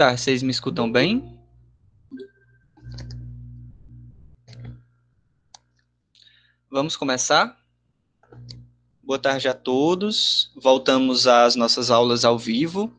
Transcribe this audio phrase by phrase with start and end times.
[0.00, 1.38] Tá, vocês me escutam bem?
[6.70, 7.62] Vamos começar?
[9.02, 10.50] Boa tarde a todos.
[10.56, 12.90] Voltamos às nossas aulas ao vivo.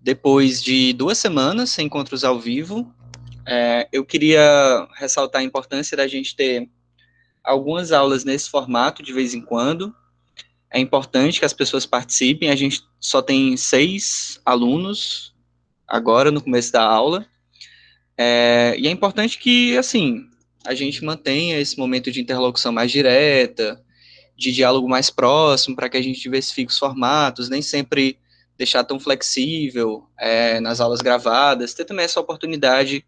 [0.00, 2.90] Depois de duas semanas sem encontros ao vivo,
[3.46, 6.66] é, eu queria ressaltar a importância da gente ter
[7.44, 9.94] algumas aulas nesse formato de vez em quando.
[10.70, 12.48] É importante que as pessoas participem.
[12.48, 15.29] A gente só tem seis alunos
[15.90, 17.26] agora no começo da aula.
[18.16, 20.24] É, e é importante que, assim,
[20.64, 23.82] a gente mantenha esse momento de interlocução mais direta,
[24.36, 28.18] de diálogo mais próximo, para que a gente diversifique os formatos, nem sempre
[28.56, 33.04] deixar tão flexível é, nas aulas gravadas, ter também essa oportunidade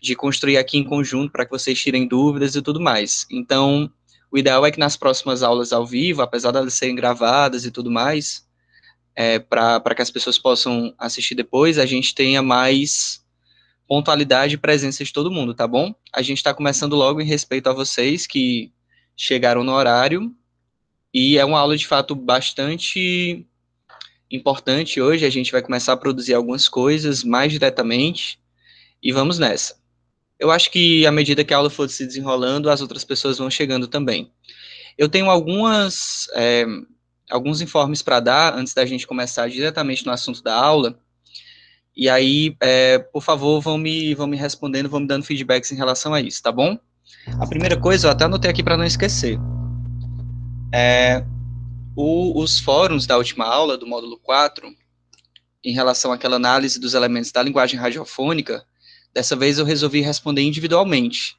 [0.00, 3.26] de construir aqui em conjunto para que vocês tirem dúvidas e tudo mais.
[3.30, 3.90] Então,
[4.30, 7.70] o ideal é que nas próximas aulas ao vivo, apesar de elas serem gravadas e
[7.70, 8.47] tudo mais,
[9.20, 13.20] é, para que as pessoas possam assistir depois, a gente tenha mais
[13.88, 15.92] pontualidade e presença de todo mundo, tá bom?
[16.14, 18.72] A gente está começando logo em respeito a vocês que
[19.16, 20.32] chegaram no horário,
[21.12, 23.44] e é uma aula de fato bastante
[24.30, 25.26] importante hoje.
[25.26, 28.38] A gente vai começar a produzir algumas coisas mais diretamente,
[29.02, 29.80] e vamos nessa.
[30.38, 33.50] Eu acho que à medida que a aula for se desenrolando, as outras pessoas vão
[33.50, 34.30] chegando também.
[34.96, 36.64] Eu tenho algumas, é,
[37.30, 40.98] alguns informes para dar antes da gente começar diretamente no assunto da aula.
[41.96, 45.76] E aí, é, por favor, vão me, vão me respondendo, vão me dando feedbacks em
[45.76, 46.78] relação a isso, tá bom?
[47.40, 49.38] A primeira coisa, eu até anotei aqui para não esquecer.
[50.72, 51.24] É,
[51.96, 54.68] o, os fóruns da última aula, do módulo 4,
[55.64, 58.64] em relação àquela análise dos elementos da linguagem radiofônica,
[59.12, 61.36] Dessa vez eu resolvi responder individualmente,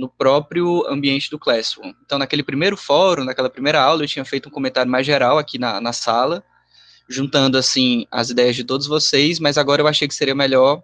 [0.00, 1.92] no próprio ambiente do Classroom.
[2.02, 5.58] Então, naquele primeiro fórum, naquela primeira aula, eu tinha feito um comentário mais geral aqui
[5.58, 6.42] na, na sala,
[7.06, 10.82] juntando, assim, as ideias de todos vocês, mas agora eu achei que seria melhor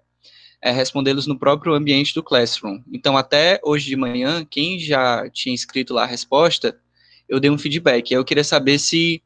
[0.61, 2.83] é, respondê-los no próprio ambiente do Classroom.
[2.93, 6.79] Então, até hoje de manhã, quem já tinha escrito lá a resposta,
[7.27, 8.13] eu dei um feedback.
[8.13, 9.23] Eu queria saber se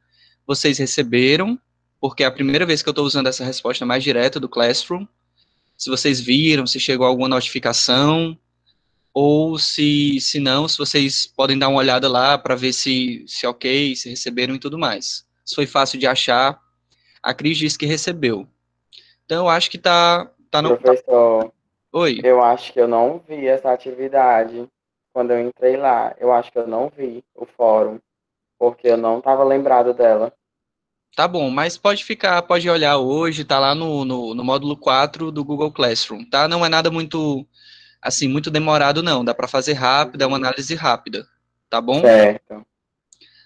[0.47, 1.59] vocês receberam,
[2.01, 5.05] porque é a primeira vez que eu estou usando essa resposta mais direta do Classroom,
[5.77, 8.39] se vocês viram, se chegou alguma notificação,
[9.13, 13.47] ou se, se não, se vocês podem dar uma olhada lá para ver se, se
[13.47, 15.27] ok, se receberam e tudo mais.
[15.45, 16.61] Se foi fácil de achar,
[17.23, 18.47] a Cris disse que recebeu.
[19.25, 20.77] Então, eu acho que tá, tá no...
[20.77, 21.53] Professor,
[21.93, 22.21] Oi?
[22.23, 24.69] eu acho que eu não vi essa atividade
[25.13, 26.15] quando eu entrei lá.
[26.19, 27.99] Eu acho que eu não vi o fórum,
[28.59, 30.33] porque eu não estava lembrado dela.
[31.17, 35.33] Tá bom, mas pode ficar, pode olhar hoje, tá lá no, no, no, módulo 4
[35.33, 36.47] do Google Classroom, tá?
[36.47, 37.45] Não é nada muito,
[38.03, 39.25] assim, muito demorado, não.
[39.25, 41.27] Dá para fazer rápido, é uma análise rápida,
[41.69, 42.01] tá bom?
[42.01, 42.67] Certo.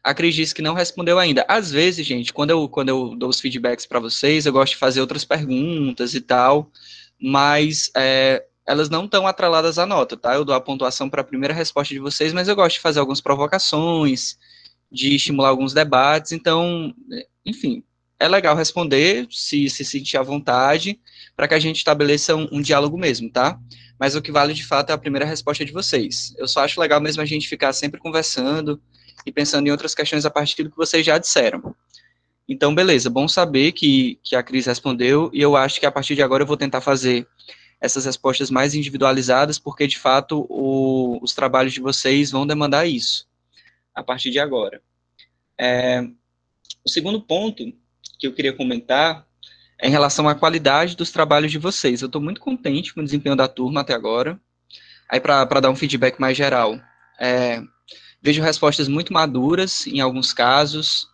[0.03, 1.47] A Cris disse que não respondeu ainda.
[1.49, 4.79] Às vezes, gente, quando eu, quando eu dou os feedbacks para vocês, eu gosto de
[4.79, 6.71] fazer outras perguntas e tal,
[7.19, 10.35] mas é, elas não estão atreladas à nota, tá?
[10.35, 13.01] Eu dou a pontuação para a primeira resposta de vocês, mas eu gosto de fazer
[13.01, 14.39] algumas provocações,
[14.93, 16.95] de estimular alguns debates, então
[17.45, 17.83] enfim,
[18.19, 21.01] é legal responder, se se sentir à vontade,
[21.37, 23.59] para que a gente estabeleça um, um, diálogo mesmo, tá?
[23.99, 26.35] Mas o que vale de fato é a primeira resposta de vocês.
[26.39, 28.81] Eu só acho legal mesmo a gente ficar sempre conversando
[29.27, 31.75] e pensando em outras questões a partir do que vocês já disseram.
[32.49, 36.15] Então, beleza, bom saber que, que a Cris respondeu, e eu acho que a partir
[36.15, 37.27] de agora eu vou tentar fazer
[37.81, 43.27] essas respostas mais individualizadas, porque de fato o, os trabalhos de vocês vão demandar isso
[43.95, 44.83] a partir de agora.
[45.59, 46.03] É,
[46.85, 47.73] o segundo ponto
[48.19, 49.27] que eu queria comentar
[49.83, 52.01] em relação à qualidade dos trabalhos de vocês.
[52.01, 54.39] Eu estou muito contente com o desempenho da turma até agora.
[55.09, 56.79] Aí, para dar um feedback mais geral,
[57.21, 57.63] é,
[58.23, 61.09] vejo respostas muito maduras em alguns casos.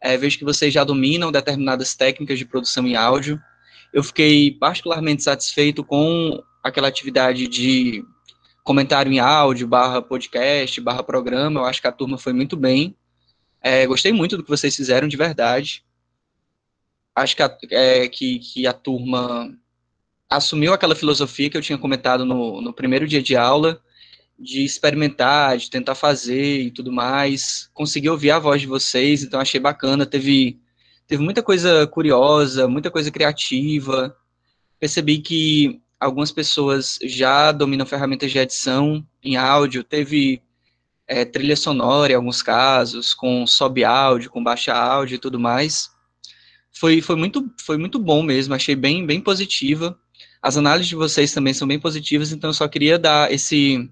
[0.00, 3.40] É, vejo que vocês já dominam determinadas técnicas de produção em áudio.
[3.92, 8.04] Eu fiquei particularmente satisfeito com aquela atividade de
[8.62, 11.60] comentário em áudio, barra podcast, barra programa.
[11.60, 12.96] Eu acho que a turma foi muito bem.
[13.60, 15.84] É, gostei muito do que vocês fizeram, de verdade.
[17.14, 19.52] Acho que a, é, que, que a turma
[20.28, 23.80] assumiu aquela filosofia que eu tinha comentado no, no primeiro dia de aula,
[24.38, 27.70] de experimentar, de tentar fazer e tudo mais.
[27.74, 30.06] Consegui ouvir a voz de vocês, então achei bacana.
[30.06, 30.60] Teve,
[31.06, 34.16] teve muita coisa curiosa, muita coisa criativa.
[34.80, 39.84] Percebi que algumas pessoas já dominam ferramentas de edição em áudio.
[39.84, 40.42] Teve
[41.06, 45.91] é, trilha sonora em alguns casos, com sobe áudio, com baixa áudio e tudo mais.
[46.72, 49.98] Foi, foi, muito, foi muito bom mesmo, achei bem, bem positiva.
[50.40, 53.88] As análises de vocês também são bem positivas, então eu só queria dar esse,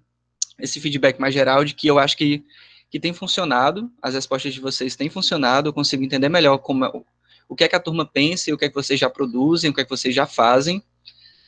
[0.59, 2.45] esse feedback mais geral de que eu acho que,
[2.91, 7.05] que tem funcionado, as respostas de vocês têm funcionado, eu consigo entender melhor como,
[7.49, 9.75] o que é que a turma pensa, o que é que vocês já produzem, o
[9.75, 10.83] que é que vocês já fazem,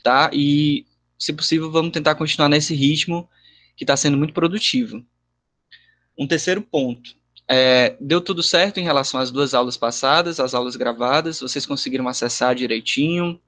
[0.02, 0.30] tá?
[0.32, 0.84] E,
[1.18, 3.28] se possível, vamos tentar continuar nesse ritmo
[3.76, 5.04] que está sendo muito produtivo.
[6.18, 7.16] Um terceiro ponto.
[7.48, 12.08] É, deu tudo certo em relação às duas aulas passadas, as aulas gravadas, vocês conseguiram
[12.08, 13.40] acessar direitinho?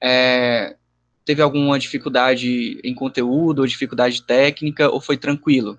[0.00, 0.76] É,
[1.24, 5.78] teve alguma dificuldade em conteúdo ou dificuldade técnica, ou foi tranquilo?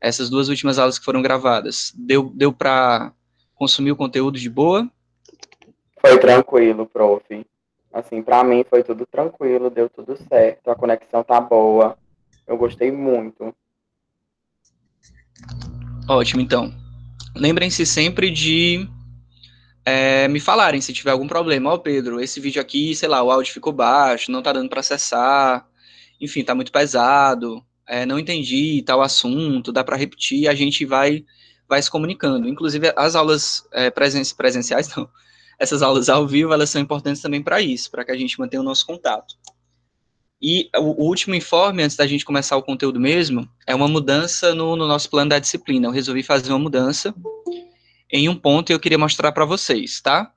[0.00, 3.12] Essas duas últimas aulas que foram gravadas, deu, deu para
[3.54, 4.90] consumir o conteúdo de boa?
[6.00, 7.46] Foi tranquilo, prof.
[7.92, 11.96] Assim, para mim foi tudo tranquilo, deu tudo certo, a conexão tá boa.
[12.46, 13.54] Eu gostei muito.
[16.08, 16.72] Ótimo, então.
[17.34, 18.88] Lembrem-se sempre de
[19.84, 21.70] é, me falarem se tiver algum problema.
[21.70, 24.68] Ó, oh, Pedro, esse vídeo aqui, sei lá, o áudio ficou baixo, não tá dando
[24.68, 25.66] para acessar,
[26.20, 31.24] enfim, tá muito pesado, é, não entendi tal assunto, dá para repetir, a gente vai
[31.68, 32.48] vai se comunicando.
[32.48, 35.08] Inclusive, as aulas é, presen presenciais, não,
[35.58, 38.60] essas aulas ao vivo, elas são importantes também para isso, para que a gente mantenha
[38.60, 39.34] o nosso contato.
[40.40, 44.76] E o, último informe, antes da gente começar o conteúdo mesmo, é uma mudança no,
[44.76, 45.86] no nosso plano da disciplina.
[45.86, 47.14] Eu resolvi fazer uma mudança
[48.12, 50.32] em um ponto e eu queria mostrar para vocês, tá?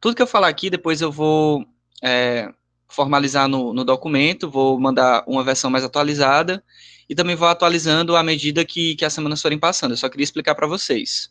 [0.00, 1.66] Tudo que eu falar aqui, depois eu vou
[2.02, 2.52] é,
[2.88, 6.64] formalizar no, no, documento, vou mandar uma versão mais atualizada
[7.08, 9.92] e também vou atualizando à medida que, que as semanas forem passando.
[9.92, 11.30] Eu só queria explicar para vocês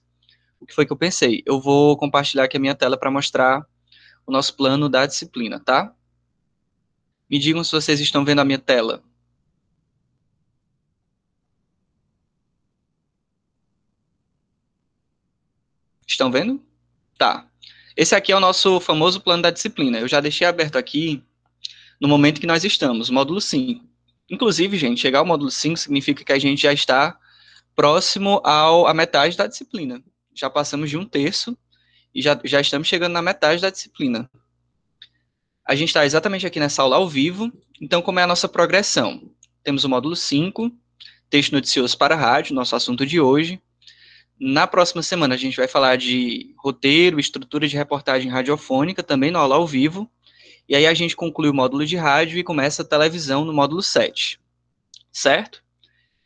[0.59, 1.41] o que foi que eu pensei.
[1.45, 3.65] Eu vou compartilhar aqui a minha tela para mostrar
[4.25, 5.93] o nosso plano da disciplina, tá?
[7.31, 9.01] Me digam se vocês estão vendo a minha tela.
[16.05, 16.61] Estão vendo?
[17.17, 17.49] Tá.
[17.95, 19.97] Esse aqui é o nosso famoso plano da disciplina.
[19.97, 21.23] Eu já deixei aberto aqui
[22.01, 23.81] no momento que nós estamos, módulo 5.
[24.29, 27.17] Inclusive, gente, chegar ao módulo 5 significa que a gente já está
[27.73, 30.03] próximo ao, à metade da disciplina.
[30.35, 31.57] Já passamos de um terço
[32.13, 34.29] e já, já estamos chegando na metade da disciplina.
[35.65, 37.51] A gente está exatamente aqui nessa aula ao vivo.
[37.79, 39.31] Então, como é a nossa progressão?
[39.63, 40.71] Temos o módulo 5,
[41.29, 43.61] texto noticioso para rádio, nosso assunto de hoje.
[44.39, 49.37] Na próxima semana, a gente vai falar de roteiro, estrutura de reportagem radiofônica, também no
[49.37, 50.09] aula ao vivo.
[50.67, 53.83] E aí a gente conclui o módulo de rádio e começa a televisão no módulo
[53.83, 54.39] 7.
[55.11, 55.61] Certo?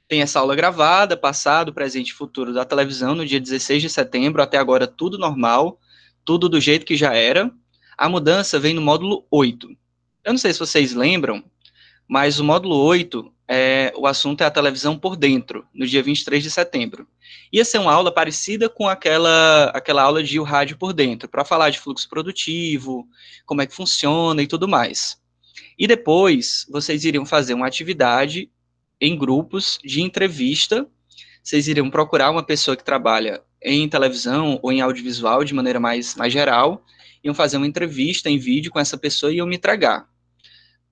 [0.08, 4.42] Tem essa aula gravada, passado, presente e futuro da televisão no dia 16 de setembro,
[4.42, 5.80] até agora tudo normal,
[6.24, 7.52] tudo do jeito que já era.
[7.98, 9.70] A mudança vem no módulo 8.
[10.24, 11.44] Eu não sei se vocês lembram,
[12.08, 16.44] mas o módulo 8, é, o assunto é a televisão por dentro, no dia 23
[16.44, 17.08] de setembro.
[17.54, 21.46] Ia ser uma aula parecida com aquela, aquela aula de o rádio por dentro, para
[21.46, 23.08] falar de fluxo produtivo,
[23.46, 25.18] como é que funciona e tudo mais.
[25.78, 28.50] E depois, vocês iriam fazer uma atividade
[29.00, 30.88] em grupos de entrevista,
[31.44, 36.16] vocês iriam procurar uma pessoa que trabalha em televisão ou em audiovisual de maneira mais,
[36.16, 36.84] mais geral,
[37.26, 40.08] iam fazer uma entrevista em vídeo com essa pessoa e iam me entregar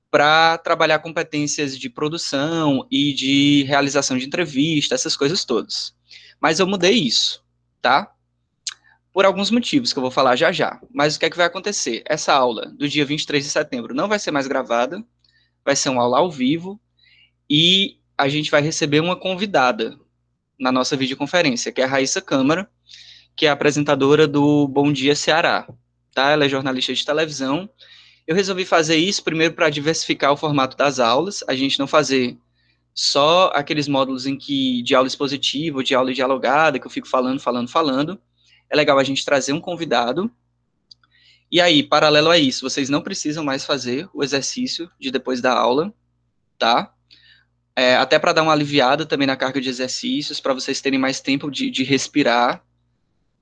[0.09, 5.95] para trabalhar competências de produção e de realização de entrevista, essas coisas todas.
[6.39, 7.43] Mas eu mudei isso,
[7.81, 8.11] tá?
[9.11, 10.79] Por alguns motivos que eu vou falar já já.
[10.93, 12.03] Mas o que é que vai acontecer?
[12.05, 15.03] Essa aula do dia 23 de setembro não vai ser mais gravada,
[15.65, 16.79] vai ser uma aula ao vivo
[17.49, 19.99] e a gente vai receber uma convidada
[20.59, 22.69] na nossa videoconferência, que é a Raíssa Câmara,
[23.35, 25.67] que é apresentadora do Bom Dia Ceará
[26.13, 26.31] tá?
[26.31, 27.69] Ela é jornalista de televisão.
[28.25, 32.37] Eu resolvi fazer isso primeiro para diversificar o formato das aulas, a gente não fazer
[32.93, 37.39] só aqueles módulos em que de aula expositiva, de aula dialogada, que eu fico falando,
[37.39, 38.21] falando, falando.
[38.69, 40.31] É legal a gente trazer um convidado.
[41.51, 45.53] E aí, paralelo a isso, vocês não precisam mais fazer o exercício de depois da
[45.53, 45.93] aula,
[46.57, 46.93] tá?
[47.75, 51.19] É, até para dar uma aliviada também na carga de exercícios, para vocês terem mais
[51.19, 52.63] tempo de, de respirar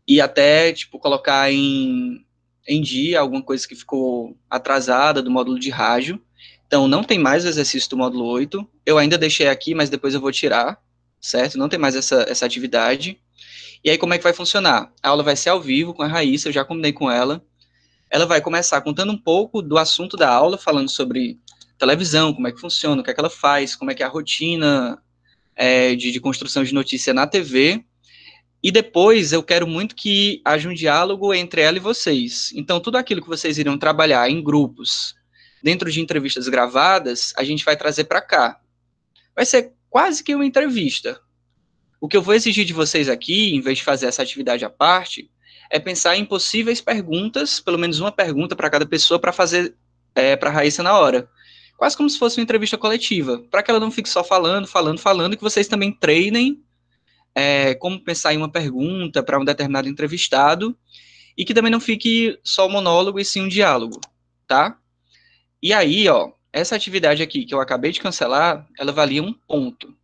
[0.08, 2.26] e até, tipo, colocar em
[2.68, 6.22] em dia, alguma coisa que ficou atrasada do módulo de rádio.
[6.68, 8.68] Então, não tem mais o exercício do módulo 8.
[8.86, 10.80] Eu ainda deixei aqui, mas depois eu vou tirar,
[11.20, 11.58] certo?
[11.58, 13.20] Não tem mais essa, essa atividade.
[13.84, 14.92] E aí, como é que vai funcionar?
[15.02, 17.44] A aula vai ser ao vivo com a Raíssa, eu já combinei com ela.
[18.10, 21.40] Ela vai começar contando um pouco do assunto da aula, falando sobre
[21.78, 24.06] televisão, como é que funciona, o que é que ela faz, como é que é
[24.06, 25.02] a rotina
[25.56, 27.84] é, de, de construção de notícia na TV,
[28.64, 32.52] e depois eu quero muito que haja um diálogo entre ela e vocês.
[32.56, 35.16] Então, tudo aquilo que vocês irão trabalhar em grupos,
[35.64, 38.60] dentro de entrevistas gravadas, a gente vai trazer para cá.
[39.36, 41.20] Vai ser quase que uma entrevista.
[42.00, 44.70] O que eu vou exigir de vocês aqui, em vez de fazer essa atividade à
[44.70, 45.30] parte,
[45.70, 49.76] é pensar em possíveis perguntas, pelo menos uma pergunta para cada pessoa, para fazer
[50.14, 51.30] é, para a Raíssa na hora.
[51.78, 55.00] Quase como se fosse uma entrevista coletiva, para que ela não fique só falando, falando,
[55.00, 56.62] falando, e que vocês também treinem
[57.36, 60.78] é, como pensar em uma pergunta para um determinado entrevistado
[61.38, 64.00] e que também não fique só um monólogo e sim um diálogo,
[64.48, 64.78] tá?
[65.62, 69.96] E aí, ó, essa atividade aqui que eu acabei de cancelar, ela valia um ponto.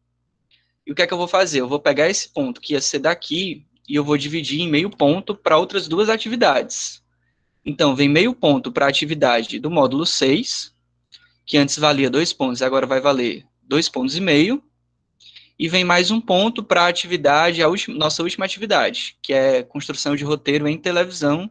[0.86, 1.60] E o que é que eu vou fazer?
[1.60, 4.90] Eu vou pegar esse ponto que ia ser daqui e eu vou dividir em meio
[4.90, 7.04] ponto para outras duas atividades.
[7.66, 10.74] Então, vem meio ponto para a atividade do módulo 6,
[11.46, 14.64] que antes valia dois pontos, agora vai valer dois pontos e meio.
[15.60, 19.64] E vem mais um ponto para a atividade, a última, nossa última atividade, que é
[19.64, 21.50] construção de roteiro em televisão,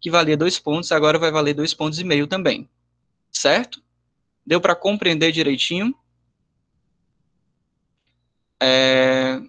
[0.00, 2.68] que valia dois pontos, agora vai valer dois pontos e meio também.
[3.30, 3.82] Certo?
[4.44, 5.94] Deu para compreender direitinho?
[8.60, 9.40] É,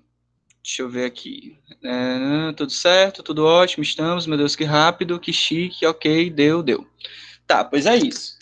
[0.61, 1.57] deixa eu ver aqui.
[1.83, 4.27] É, tudo certo, tudo ótimo, estamos.
[4.27, 6.85] Meu Deus, que rápido, que chique, ok, deu, deu.
[7.47, 8.37] Tá, pois é isso.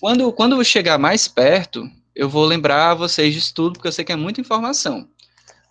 [0.00, 4.12] Quando, quando chegar mais perto, eu vou lembrar vocês disso tudo, porque eu sei que
[4.12, 5.08] é muita informação.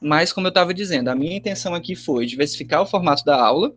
[0.02, 3.74] Mas, como eu estava dizendo, a minha intenção aqui foi diversificar o formato da aula,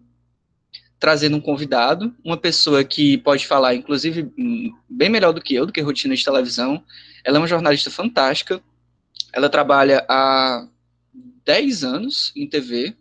[0.98, 5.64] trazendo um convidado, uma pessoa que pode falar, inclusive, hum, bem melhor do que eu,
[5.64, 6.82] do que rotina de televisão.
[7.22, 8.60] Ela é uma jornalista fantástica.
[9.32, 10.66] Ela trabalha há
[11.44, 12.96] 10 anos em TV.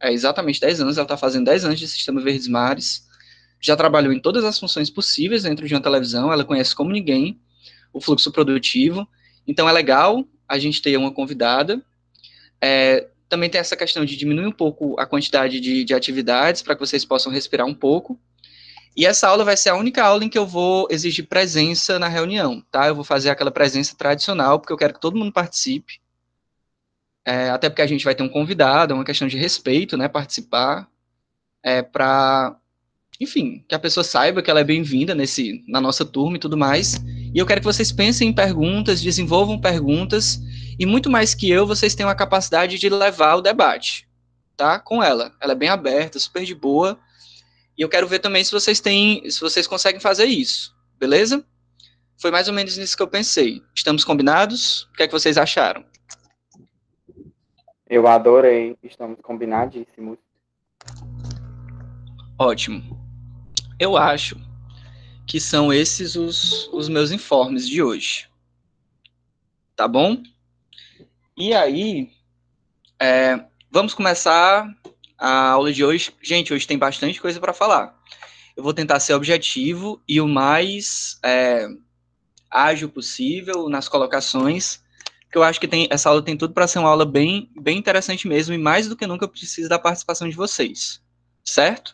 [0.00, 0.96] É exatamente 10 anos.
[0.96, 3.06] Ela está fazendo 10 anos de Sistema Verdes Mares.
[3.60, 6.32] Já trabalhou em todas as funções possíveis dentro de uma televisão.
[6.32, 7.38] Ela conhece como ninguém
[7.92, 9.06] o fluxo produtivo.
[9.46, 11.82] Então é legal a gente ter uma convidada.
[12.60, 16.74] É, também tem essa questão de diminuir um pouco a quantidade de, de atividades para
[16.74, 18.20] que vocês possam respirar um pouco.
[18.94, 22.08] E essa aula vai ser a única aula em que eu vou exigir presença na
[22.08, 22.88] reunião, tá?
[22.88, 25.98] Eu vou fazer aquela presença tradicional, porque eu quero que todo mundo participe.
[27.24, 30.08] É, até porque a gente vai ter um convidado, é uma questão de respeito, né?
[30.08, 30.86] Participar.
[31.62, 32.56] É, para
[33.20, 36.56] enfim, que a pessoa saiba que ela é bem-vinda nesse na nossa turma e tudo
[36.56, 36.94] mais.
[37.34, 40.40] E eu quero que vocês pensem em perguntas, desenvolvam perguntas
[40.78, 44.08] e muito mais que eu, vocês têm a capacidade de levar o debate,
[44.56, 44.78] tá?
[44.78, 45.34] Com ela.
[45.40, 46.98] Ela é bem aberta, super de boa.
[47.76, 50.74] E eu quero ver também se vocês têm, se vocês conseguem fazer isso.
[50.98, 51.44] Beleza?
[52.16, 53.62] Foi mais ou menos nisso que eu pensei.
[53.74, 54.84] Estamos combinados?
[54.84, 55.84] O que é que vocês acharam?
[57.88, 58.76] Eu adorei.
[58.82, 60.18] Estamos combinadíssimos.
[62.38, 63.01] Ótimo.
[63.82, 64.36] Eu acho
[65.26, 68.28] que são esses os, os meus informes de hoje.
[69.74, 70.22] Tá bom?
[71.36, 72.08] E aí,
[73.00, 74.72] é, vamos começar
[75.18, 76.14] a aula de hoje.
[76.22, 78.00] Gente, hoje tem bastante coisa para falar.
[78.56, 81.66] Eu vou tentar ser objetivo e o mais é,
[82.48, 84.80] ágil possível nas colocações,
[85.28, 87.78] que eu acho que tem, essa aula tem tudo para ser uma aula bem, bem
[87.78, 91.02] interessante mesmo, e mais do que nunca eu preciso da participação de vocês,
[91.44, 91.92] certo?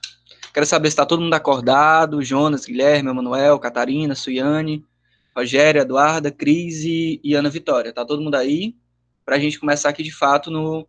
[0.53, 4.85] Quero saber se está todo mundo acordado, Jonas, Guilherme, Emanuel, Catarina, Suiane,
[5.37, 7.93] Rogério, Eduarda, Cris e, e Ana Vitória.
[7.93, 8.75] Tá todo mundo aí?
[9.25, 10.87] Para a gente começar aqui de fato no,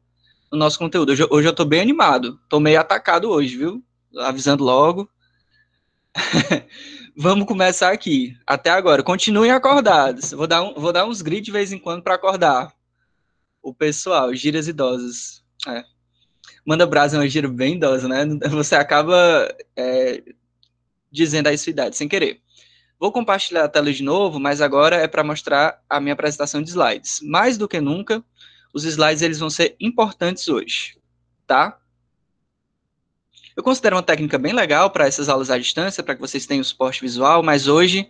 [0.51, 1.11] no nosso conteúdo.
[1.11, 2.39] Hoje, hoje eu estou bem animado.
[2.43, 3.83] Estou meio atacado hoje, viu?
[4.17, 5.09] Avisando logo.
[7.15, 8.37] Vamos começar aqui.
[8.47, 9.03] Até agora.
[9.03, 10.31] Continuem acordados.
[10.31, 12.73] Vou dar, um, vou dar uns gritos de vez em quando para acordar
[13.61, 15.43] o pessoal, gírias idosas.
[15.67, 15.83] É.
[16.69, 18.27] Manda Brasa é um giro bem idoso, né?
[18.51, 19.17] Você acaba
[19.75, 20.21] é,
[21.11, 22.43] dizendo a sua idade sem querer.
[22.99, 26.69] Vou compartilhar a tela de novo, mas agora é para mostrar a minha apresentação de
[26.69, 27.21] slides.
[27.23, 28.23] Mais do que nunca,
[28.71, 30.95] os slides eles vão ser importantes hoje,
[31.47, 31.79] tá?
[33.57, 36.63] Eu considero uma técnica bem legal para essas aulas à distância, para que vocês tenham
[36.63, 38.07] suporte visual, mas hoje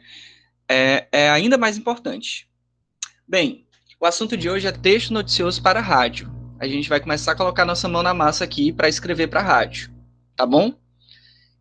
[0.67, 2.49] é, é ainda mais importante.
[3.25, 3.65] Bem,
[4.01, 7.63] o assunto de hoje é texto noticioso para rádio a gente vai começar a colocar
[7.65, 9.89] nossa mão na massa aqui para escrever para rádio,
[10.35, 10.73] tá bom?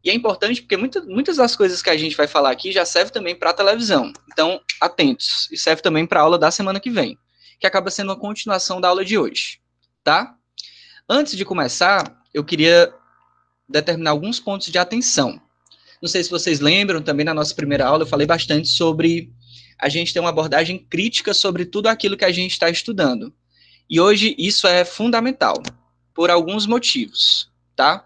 [0.02, 2.84] E é importante porque muita, muitas das coisas que a gente vai falar aqui já
[2.84, 4.12] serve também para televisão.
[4.32, 5.48] Então, atentos.
[5.50, 7.18] E serve também para a aula da semana que vem,
[7.60, 9.60] que acaba sendo uma continuação da aula de hoje,
[10.02, 10.34] tá?
[11.08, 12.92] Antes de começar, eu queria
[13.68, 15.40] determinar alguns pontos de atenção.
[16.00, 19.32] Não sei se vocês lembram, também na nossa primeira aula eu falei bastante sobre
[19.78, 23.32] a gente ter uma abordagem crítica sobre tudo aquilo que a gente está estudando.
[23.90, 25.62] E hoje isso é fundamental,
[26.14, 28.04] por alguns motivos, tá?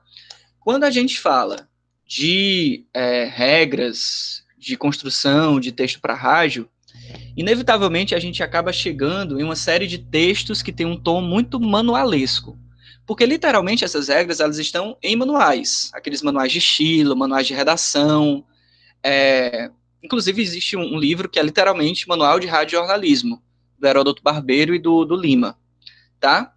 [0.60, 1.68] Quando a gente fala
[2.06, 6.68] de é, regras de construção de texto para rádio,
[7.36, 11.58] inevitavelmente a gente acaba chegando em uma série de textos que tem um tom muito
[11.58, 12.56] manualesco.
[13.04, 18.44] Porque literalmente essas regras elas estão em manuais, aqueles manuais de estilo, manuais de redação.
[19.02, 19.68] É,
[20.00, 23.42] inclusive existe um, livro que é literalmente Manual de Rádio Jornalismo,
[23.76, 25.58] do Heródoto Barbeiro e do, do Lima
[26.22, 26.54] tá?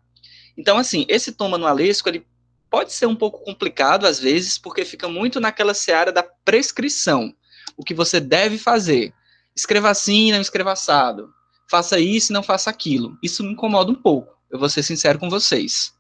[0.56, 2.26] Então, assim, esse tom manualesco, ele
[2.70, 7.34] pode ser um pouco complicado às vezes, porque fica muito naquela seara da prescrição.
[7.76, 9.12] O que você deve fazer.
[9.56, 11.34] Escreva assim, não escreva assado.
[11.70, 13.18] Faça isso não faça aquilo.
[13.24, 15.94] Isso me incomoda um pouco, eu vou ser sincero com vocês.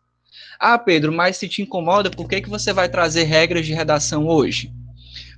[0.59, 4.27] Ah, Pedro, mas se te incomoda, por que, que você vai trazer regras de redação
[4.27, 4.71] hoje?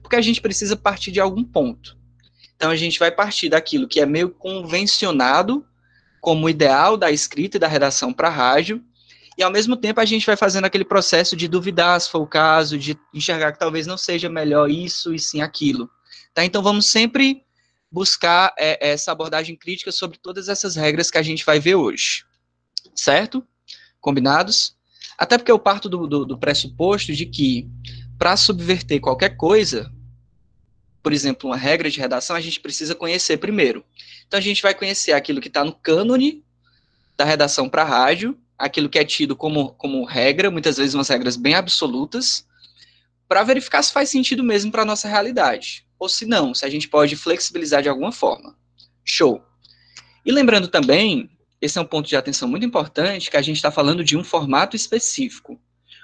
[0.02, 1.98] Porque a gente precisa partir de algum ponto.
[2.56, 5.66] Então a gente vai partir daquilo que é meio convencionado
[6.22, 8.84] como ideal da escrita e da redação para rádio,
[9.38, 12.28] e ao mesmo tempo a gente vai fazendo aquele processo de duvidar se for o
[12.28, 15.90] caso, de enxergar que talvez não seja melhor isso e sim aquilo.
[16.34, 16.44] Tá?
[16.44, 17.44] Então vamos sempre
[17.92, 22.26] buscar é, essa abordagem crítica sobre todas essas regras que a gente vai ver hoje.
[22.96, 23.46] Certo?
[24.02, 24.76] Combinados?
[25.18, 27.70] Até porque eu parto do, do, do pressuposto de que,
[28.18, 29.92] para subverter qualquer coisa,
[31.02, 33.84] por exemplo, uma regra de redação, a gente precisa conhecer primeiro.
[34.28, 36.44] Então, a gente vai conhecer aquilo que está no cânone
[37.16, 41.36] da redação para rádio, aquilo que é tido como, como regra, muitas vezes umas regras
[41.36, 42.46] bem absolutas,
[43.28, 45.86] para verificar se faz sentido mesmo para a nossa realidade.
[46.00, 48.56] Ou se não, se a gente pode flexibilizar de alguma forma.
[49.04, 49.42] Show.
[50.26, 51.30] E lembrando também,
[51.62, 54.24] esse é um ponto de atenção muito importante, que a gente está falando de um
[54.24, 55.60] formato específico.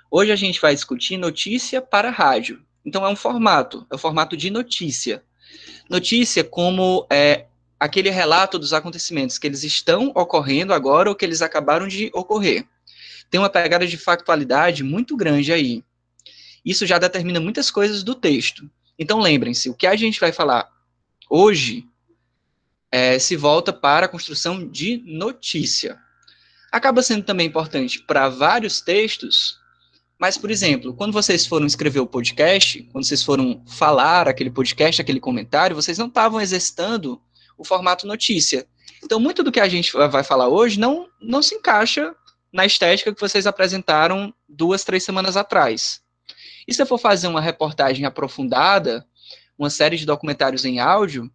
[0.09, 2.63] Hoje a gente vai discutir notícia para rádio.
[2.85, 5.23] Então é um formato, é o formato de notícia.
[5.89, 7.45] Notícia como é,
[7.79, 12.65] aquele relato dos acontecimentos que eles estão ocorrendo agora ou que eles acabaram de ocorrer.
[13.29, 15.83] Tem uma pegada de factualidade muito grande aí.
[16.63, 18.69] Isso já determina muitas coisas do texto.
[18.97, 20.69] Então lembrem-se, o que a gente vai falar
[21.29, 21.85] hoje
[22.91, 25.97] é, se volta para a construção de notícia.
[26.71, 29.59] Acaba sendo também importante para vários textos
[30.19, 35.01] mas, por exemplo, quando vocês foram escrever o podcast, quando vocês foram falar aquele podcast,
[35.01, 37.21] aquele comentário, vocês não estavam exercitando
[37.57, 38.65] o formato notícia.
[39.03, 42.15] Então, muito do que a gente vai falar hoje não, não se encaixa
[42.51, 46.01] na estética que vocês apresentaram duas, três semanas atrás.
[46.67, 49.05] E se eu for fazer uma reportagem aprofundada,
[49.57, 51.29] uma série de documentários em áudio,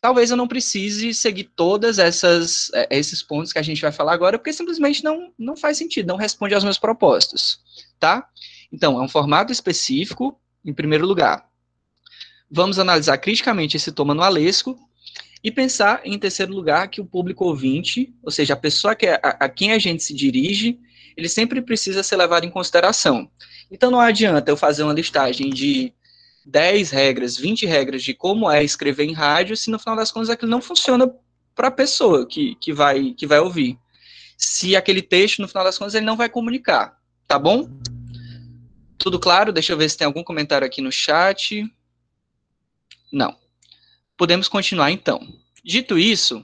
[0.00, 4.12] talvez eu não precise seguir todas essas é, esses pontos que a gente vai falar
[4.12, 7.60] agora, porque simplesmente não, não faz sentido, não responde aos meus propósitos,
[7.98, 8.28] tá?
[8.72, 11.46] Então, é um formato específico, em primeiro lugar.
[12.50, 14.78] Vamos analisar criticamente esse tom manualesco
[15.42, 19.18] e pensar, em terceiro lugar, que o público ouvinte, ou seja, a pessoa que, a,
[19.22, 20.78] a quem a gente se dirige,
[21.16, 23.30] ele sempre precisa ser levado em consideração.
[23.70, 25.92] Então, não adianta eu fazer uma listagem de
[26.48, 30.30] 10 regras, 20 regras de como é escrever em rádio, se no final das contas
[30.30, 31.06] aquilo não funciona
[31.54, 33.78] para a pessoa que, que, vai, que vai ouvir.
[34.36, 37.68] Se aquele texto, no final das contas, ele não vai comunicar, tá bom?
[38.96, 39.52] Tudo claro?
[39.52, 41.70] Deixa eu ver se tem algum comentário aqui no chat.
[43.12, 43.36] Não.
[44.16, 45.20] Podemos continuar então.
[45.62, 46.42] Dito isso,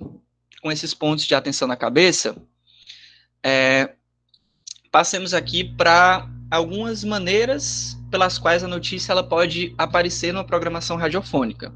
[0.61, 2.37] com esses pontos de atenção na cabeça,
[3.43, 3.95] é,
[4.93, 11.75] passemos aqui para algumas maneiras pelas quais a notícia ela pode aparecer numa programação radiofônica.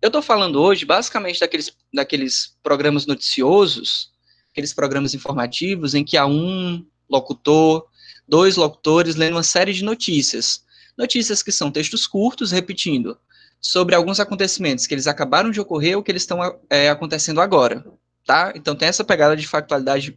[0.00, 4.12] Eu estou falando hoje basicamente daqueles, daqueles programas noticiosos,
[4.52, 7.88] aqueles programas informativos em que há um locutor,
[8.28, 10.64] dois locutores lendo uma série de notícias.
[10.96, 13.18] Notícias que são textos curtos, repetindo,
[13.60, 16.38] sobre alguns acontecimentos que eles acabaram de ocorrer ou que eles estão
[16.70, 17.84] é, acontecendo agora,
[18.24, 18.52] tá?
[18.54, 20.16] Então tem essa pegada de factualidade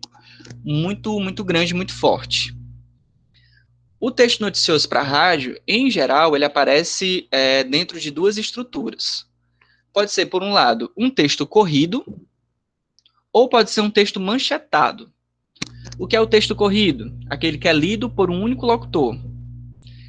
[0.64, 2.59] muito, muito grande, muito forte.
[4.02, 9.28] O texto noticioso para rádio, em geral, ele aparece é, dentro de duas estruturas.
[9.92, 12.06] Pode ser, por um lado, um texto corrido,
[13.34, 15.12] ou pode ser um texto manchetado.
[15.98, 17.14] O que é o texto corrido?
[17.30, 19.18] Aquele que é lido por um único locutor.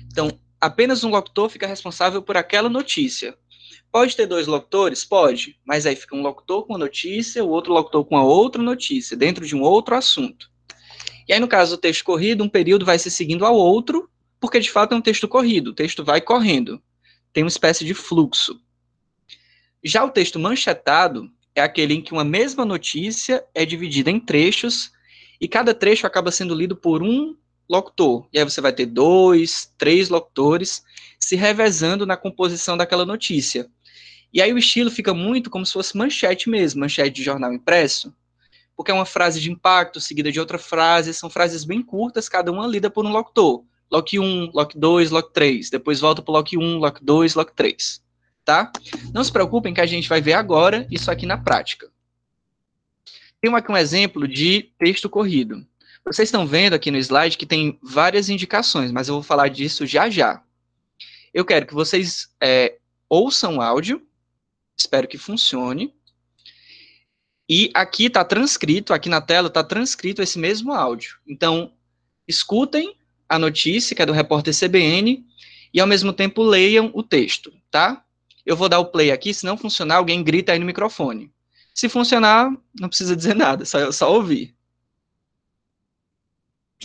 [0.06, 3.36] Então, apenas um locutor fica responsável por aquela notícia.
[3.90, 5.04] Pode ter dois locutores?
[5.04, 8.62] Pode, mas aí fica um locutor com a notícia, o outro locutor com a outra
[8.62, 10.49] notícia, dentro de um outro assunto.
[11.28, 14.08] E aí, no caso do texto corrido, um período vai se seguindo ao outro,
[14.40, 16.82] porque de fato é um texto corrido, o texto vai correndo.
[17.32, 18.60] Tem uma espécie de fluxo.
[19.84, 24.90] Já o texto manchetado é aquele em que uma mesma notícia é dividida em trechos
[25.40, 27.36] e cada trecho acaba sendo lido por um
[27.68, 28.26] locutor.
[28.32, 30.82] E aí você vai ter dois, três locutores
[31.18, 33.70] se revezando na composição daquela notícia.
[34.32, 38.12] E aí o estilo fica muito como se fosse manchete mesmo, manchete de jornal impresso
[38.80, 42.50] porque é uma frase de impacto seguida de outra frase, são frases bem curtas, cada
[42.50, 43.62] uma lida por um locutor.
[43.92, 48.02] Lock 1, Lock 2, Lock 3, depois volta para Lock 1, Lock 2, Lock 3,
[48.42, 48.72] tá?
[49.12, 51.90] Não se preocupem que a gente vai ver agora isso aqui na prática.
[53.38, 55.62] Tem aqui um exemplo de texto corrido.
[56.02, 59.84] Vocês estão vendo aqui no slide que tem várias indicações, mas eu vou falar disso
[59.84, 60.42] já já.
[61.34, 62.78] Eu quero que vocês é,
[63.10, 64.00] ouçam o áudio,
[64.74, 65.94] espero que funcione,
[67.52, 71.16] e aqui está transcrito, aqui na tela está transcrito esse mesmo áudio.
[71.26, 71.72] Então,
[72.28, 72.94] escutem
[73.28, 75.26] a notícia, que é do repórter CBN,
[75.74, 78.04] e ao mesmo tempo leiam o texto, tá?
[78.46, 81.28] Eu vou dar o play aqui, se não funcionar, alguém grita aí no microfone.
[81.74, 84.54] Se funcionar, não precisa dizer nada, só, só ouvir.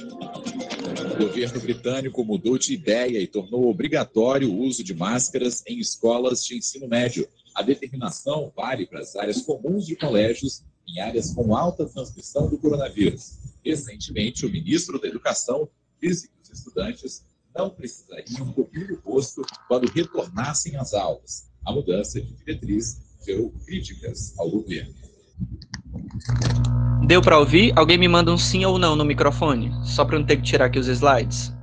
[0.01, 6.43] O governo britânico mudou de ideia e tornou obrigatório o uso de máscaras em escolas
[6.43, 7.29] de ensino médio.
[7.55, 12.57] A determinação vale para as áreas comuns de colégios em áreas com alta transmissão do
[12.57, 13.37] coronavírus.
[13.63, 15.69] Recentemente, o ministro da Educação
[16.01, 17.23] disse que os estudantes
[17.55, 21.49] não precisariam cobrir o rosto quando retornassem às aulas.
[21.65, 24.93] A mudança de diretriz gerou críticas ao governo.
[27.07, 27.71] Deu para ouvir?
[27.77, 29.71] Alguém me manda um sim ou não no microfone?
[29.85, 31.53] Só para não ter que tirar aqui os slides.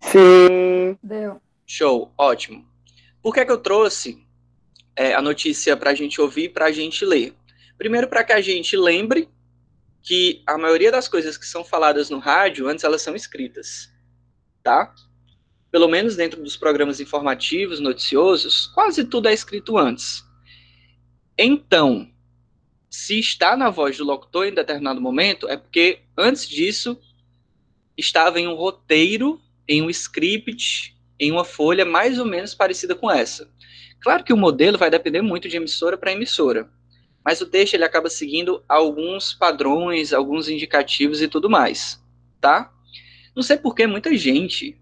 [0.00, 0.98] Sim.
[1.02, 1.40] Deu.
[1.66, 2.64] Show, ótimo.
[3.22, 4.21] Por que, é que eu trouxe
[4.96, 7.34] é, a notícia para a gente ouvir e para a gente ler?
[7.78, 9.28] Primeiro, para que a gente lembre
[10.02, 13.92] que a maioria das coisas que são faladas no rádio, antes elas são escritas,
[14.62, 14.92] tá?
[15.70, 20.24] Pelo menos dentro dos programas informativos, noticiosos, quase tudo é escrito antes.
[21.38, 22.10] Então,
[22.90, 27.00] se está na voz do locutor em determinado momento, é porque antes disso
[27.96, 33.10] estava em um roteiro, em um script, em uma folha mais ou menos parecida com
[33.10, 33.50] essa.
[34.02, 36.68] Claro que o modelo vai depender muito de emissora para emissora,
[37.24, 42.02] mas o texto ele acaba seguindo alguns padrões, alguns indicativos e tudo mais,
[42.40, 42.72] tá?
[43.34, 44.78] Não sei por que muita gente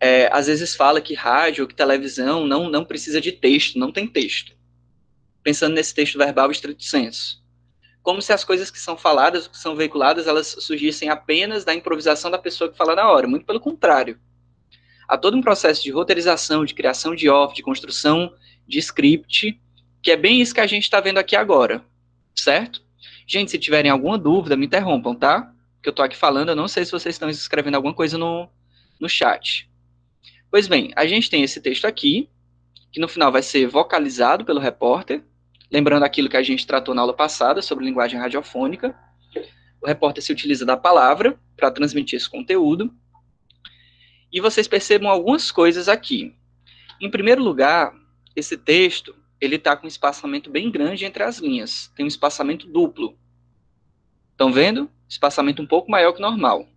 [0.00, 4.06] é, às vezes fala que rádio, que televisão não, não precisa de texto, não tem
[4.06, 4.54] texto
[5.44, 7.44] pensando nesse texto verbal estrito senso.
[8.02, 12.30] Como se as coisas que são faladas, que são veiculadas, elas surgissem apenas da improvisação
[12.30, 13.28] da pessoa que fala na hora.
[13.28, 14.18] Muito pelo contrário.
[15.14, 18.34] Há todo um processo de roteirização, de criação de off, de construção
[18.66, 19.60] de script,
[20.02, 21.84] que é bem isso que a gente está vendo aqui agora,
[22.34, 22.82] certo?
[23.26, 25.52] Gente, se tiverem alguma dúvida, me interrompam, tá?
[25.82, 28.48] Que eu estou aqui falando, eu não sei se vocês estão escrevendo alguma coisa no,
[29.00, 29.70] no chat.
[30.50, 32.28] Pois bem, a gente tem esse texto aqui,
[32.90, 35.22] que no final vai ser vocalizado pelo repórter,
[35.74, 38.94] Lembrando aquilo que a gente tratou na aula passada sobre linguagem radiofônica,
[39.82, 42.94] o repórter se utiliza da palavra para transmitir esse conteúdo.
[44.34, 46.34] E vocês percebam algumas coisas aqui.
[47.00, 47.94] Em primeiro lugar,
[48.34, 51.92] esse texto ele está com um espaçamento bem grande entre as linhas.
[51.94, 53.16] Tem um espaçamento duplo.
[54.32, 54.90] Estão vendo?
[55.08, 56.68] Espaçamento um pouco maior que normal.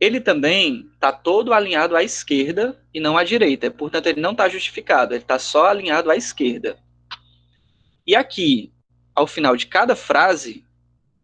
[0.00, 3.70] Ele também está todo alinhado à esquerda e não à direita.
[3.70, 5.14] Portanto, ele não está justificado.
[5.14, 6.80] Ele está só alinhado à esquerda.
[8.04, 8.72] E aqui,
[9.14, 10.64] ao final de cada frase,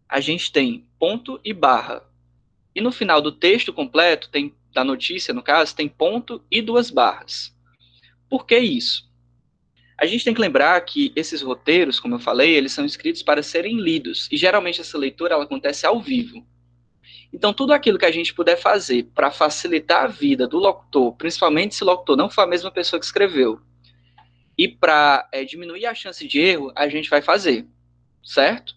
[0.09, 2.05] a gente tem ponto e barra.
[2.73, 6.91] E no final do texto completo, tem da notícia, no caso, tem ponto e duas
[6.91, 7.57] barras.
[8.29, 9.09] Por que isso?
[9.97, 13.43] A gente tem que lembrar que esses roteiros, como eu falei, eles são escritos para
[13.43, 16.45] serem lidos, e geralmente essa leitura ela acontece ao vivo.
[17.33, 21.75] Então, tudo aquilo que a gente puder fazer para facilitar a vida do locutor, principalmente
[21.75, 23.61] se o locutor não for a mesma pessoa que escreveu,
[24.59, 27.67] e para é, diminuir a chance de erro, a gente vai fazer,
[28.23, 28.75] certo?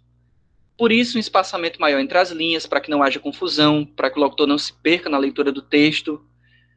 [0.77, 4.19] Por isso, um espaçamento maior entre as linhas, para que não haja confusão, para que
[4.19, 6.23] o locutor não se perca na leitura do texto.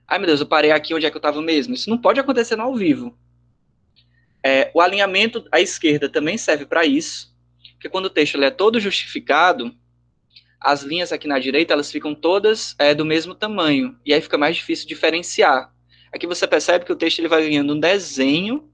[0.08, 1.74] Ai, meu Deus, eu parei aqui onde é que eu estava mesmo.
[1.74, 3.14] Isso não pode acontecer no ao vivo.
[4.42, 7.36] É, o alinhamento à esquerda também serve para isso,
[7.74, 9.74] porque quando o texto é todo justificado,
[10.58, 14.38] as linhas aqui na direita, elas ficam todas é, do mesmo tamanho, e aí fica
[14.38, 15.72] mais difícil diferenciar.
[16.12, 18.70] Aqui você percebe que o texto ele vai ganhando um desenho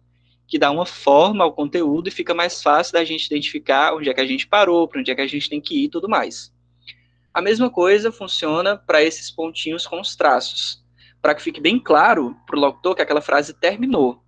[0.46, 4.14] que dá uma forma ao conteúdo e fica mais fácil da gente identificar onde é
[4.14, 6.08] que a gente parou, para onde é que a gente tem que ir e tudo
[6.08, 6.54] mais.
[7.34, 10.82] A mesma coisa funciona para esses pontinhos com os traços,
[11.20, 14.22] para que fique bem claro para o locutor que aquela frase terminou.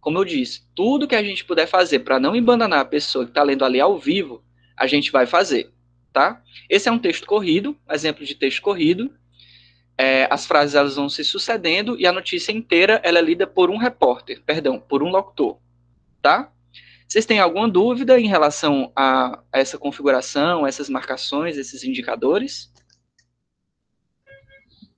[0.00, 3.30] Como eu disse, tudo que a gente puder fazer para não embandanar a pessoa que
[3.30, 4.44] está lendo ali ao vivo,
[4.76, 5.72] a gente vai fazer,
[6.12, 6.42] tá?
[6.68, 9.10] Esse é um texto corrido, exemplo de texto corrido,
[9.96, 13.70] é, as frases elas vão se sucedendo e a notícia inteira ela é lida por
[13.70, 15.58] um repórter, perdão, por um locutor,
[16.20, 16.52] tá?
[17.06, 22.72] Vocês têm alguma dúvida em relação a, a essa configuração, essas marcações, esses indicadores?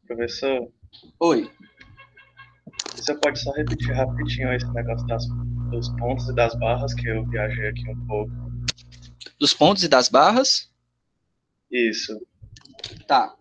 [0.06, 0.72] Professor?
[1.20, 1.50] Oi.
[2.94, 5.26] Você pode só repetir rapidinho esse negócio das,
[5.70, 8.32] dos pontos e das barras, que eu viajei aqui um pouco.
[9.38, 10.72] Dos pontos e das barras?
[11.70, 12.18] Isso.
[13.06, 13.36] Tá.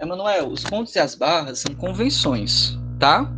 [0.00, 3.30] Emanuel, os pontos e as barras são convenções, tá?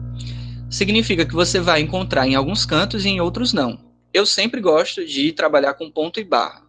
[0.71, 3.79] Significa que você vai encontrar em alguns cantos e em outros não.
[4.13, 6.63] Eu sempre gosto de trabalhar com ponto e barra.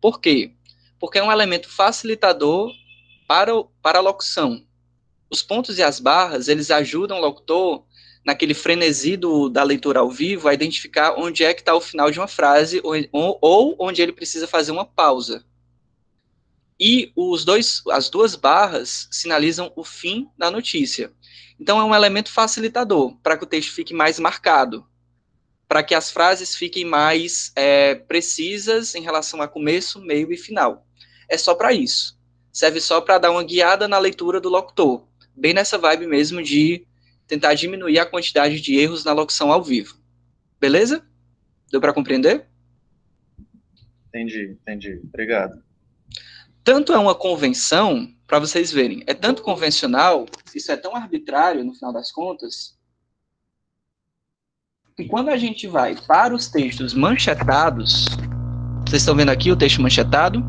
[0.00, 0.52] Por quê?
[0.98, 2.70] Porque é um elemento facilitador
[3.26, 4.62] para, para a locução.
[5.30, 7.84] Os pontos e as barras, eles ajudam o locutor,
[8.24, 12.10] naquele frenesi do, da leitura ao vivo, a identificar onde é que está o final
[12.10, 15.44] de uma frase ou, ou onde ele precisa fazer uma pausa.
[16.84, 21.12] E os dois, as duas barras sinalizam o fim da notícia.
[21.60, 24.84] Então é um elemento facilitador para que o texto fique mais marcado,
[25.68, 30.84] para que as frases fiquem mais é, precisas em relação a começo, meio e final.
[31.28, 32.18] É só para isso.
[32.52, 36.84] Serve só para dar uma guiada na leitura do locutor, bem nessa vibe mesmo de
[37.28, 39.96] tentar diminuir a quantidade de erros na locução ao vivo.
[40.58, 41.06] Beleza?
[41.70, 42.44] Deu para compreender?
[44.08, 45.00] Entendi, entendi.
[45.04, 45.62] Obrigado.
[46.64, 51.74] Tanto é uma convenção, para vocês verem, é tanto convencional, isso é tão arbitrário no
[51.74, 52.78] final das contas,
[54.96, 58.06] que quando a gente vai para os textos manchetados,
[58.86, 60.44] vocês estão vendo aqui o texto manchetado,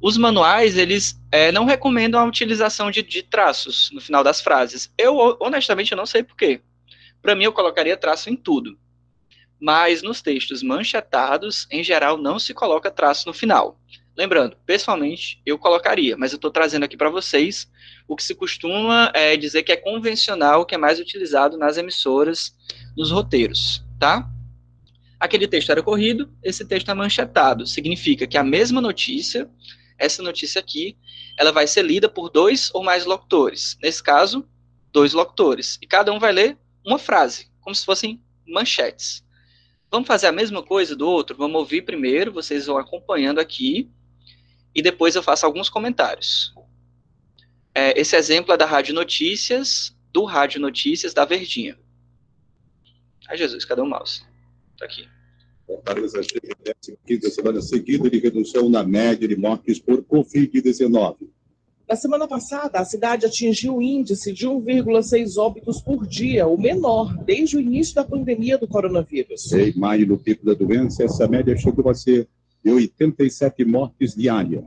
[0.00, 4.92] os manuais, eles é, não recomendam a utilização de, de, traços no final das frases.
[4.96, 6.60] Eu, honestamente, eu não sei porquê.
[7.20, 8.78] Para mim, eu colocaria traço em tudo.
[9.58, 13.80] Mas nos textos manchetados, em geral, não se coloca traço no final.
[14.16, 17.70] Lembrando, pessoalmente, eu colocaria, mas eu estou trazendo aqui para vocês
[18.08, 22.56] o que se costuma é, dizer que é convencional, que é mais utilizado nas emissoras,
[22.96, 24.26] nos roteiros, tá?
[25.20, 27.66] Aquele texto era corrido, esse texto é manchetado.
[27.66, 29.50] Significa que a mesma notícia,
[29.98, 30.96] essa notícia aqui,
[31.38, 33.76] ela vai ser lida por dois ou mais locutores.
[33.82, 34.48] Nesse caso,
[34.92, 35.78] dois locutores.
[35.82, 39.22] E cada um vai ler uma frase, como se fossem manchetes.
[39.90, 41.36] Vamos fazer a mesma coisa do outro?
[41.36, 43.90] Vamos ouvir primeiro, vocês vão acompanhando aqui,
[44.76, 46.54] e depois eu faço alguns comentários.
[47.74, 51.78] É, esse exemplo é da Rádio Notícias, do Rádio Notícias da Verdinha.
[53.26, 54.22] Ai, Jesus, cadê o mouse?
[54.78, 55.08] Tá aqui.
[55.66, 61.16] Fortaleza chega a quinta semana seguida de redução na média de mortes por Covid-19.
[61.88, 67.16] Na semana passada, a cidade atingiu o índice de 1,6 óbitos por dia, o menor
[67.24, 69.52] desde o início da pandemia do coronavírus.
[69.52, 72.28] Em maio, no pico da doença, essa média chegou a ser
[72.66, 74.64] de 87 mortes diárias.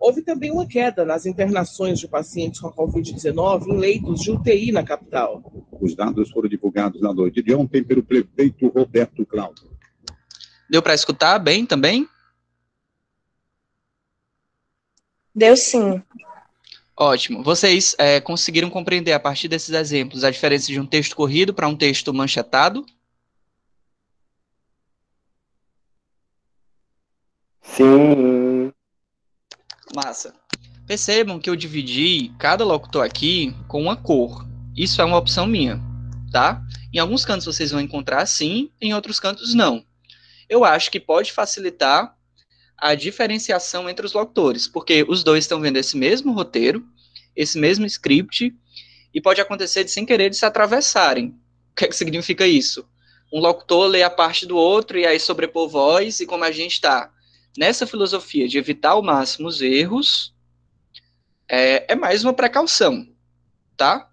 [0.00, 4.72] Houve também uma queda nas internações de pacientes com a Covid-19 em leitos de UTI
[4.72, 5.42] na capital.
[5.78, 9.70] Os dados foram divulgados na noite de ontem pelo prefeito Roberto Cláudio.
[10.70, 12.08] Deu para escutar bem também?
[15.34, 16.02] Deu sim.
[16.96, 17.42] Ótimo.
[17.42, 21.68] Vocês é, conseguiram compreender a partir desses exemplos a diferença de um texto corrido para
[21.68, 22.86] um texto manchetado?
[27.64, 28.70] Sim.
[29.96, 30.34] Massa.
[30.86, 34.46] Percebam que eu dividi cada locutor aqui com uma cor.
[34.76, 35.80] Isso é uma opção minha,
[36.30, 36.62] tá?
[36.92, 39.84] Em alguns cantos vocês vão encontrar sim, em outros cantos não.
[40.48, 42.14] Eu acho que pode facilitar
[42.76, 46.84] a diferenciação entre os locutores, porque os dois estão vendo esse mesmo roteiro,
[47.34, 48.54] esse mesmo script,
[49.12, 51.28] e pode acontecer de sem querer de se atravessarem.
[51.72, 52.86] O que, é que significa isso?
[53.32, 56.72] Um locutor lê a parte do outro e aí sobrepor voz, e como a gente
[56.72, 57.10] está
[57.56, 60.34] nessa filosofia de evitar ao máximo os erros,
[61.48, 63.08] é, é mais uma precaução,
[63.76, 64.08] tá?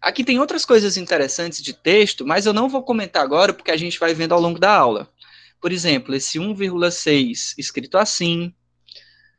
[0.00, 3.76] Aqui tem outras coisas interessantes de texto, mas eu não vou comentar agora porque a
[3.76, 5.08] gente vai vendo ao longo da aula.
[5.60, 8.52] Por exemplo, esse 1,6 escrito assim,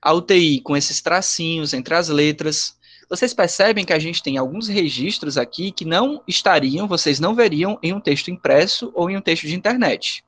[0.02, 2.78] a UTI com esses tracinhos entre as letras.
[3.10, 7.78] Vocês percebem que a gente tem alguns registros aqui que não estariam, vocês não veriam
[7.84, 10.24] em um texto impresso ou em um texto de internet.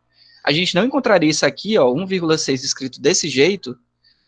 [0.45, 3.75] A gente não encontraria isso aqui, ó, 1,6 escrito desse jeito,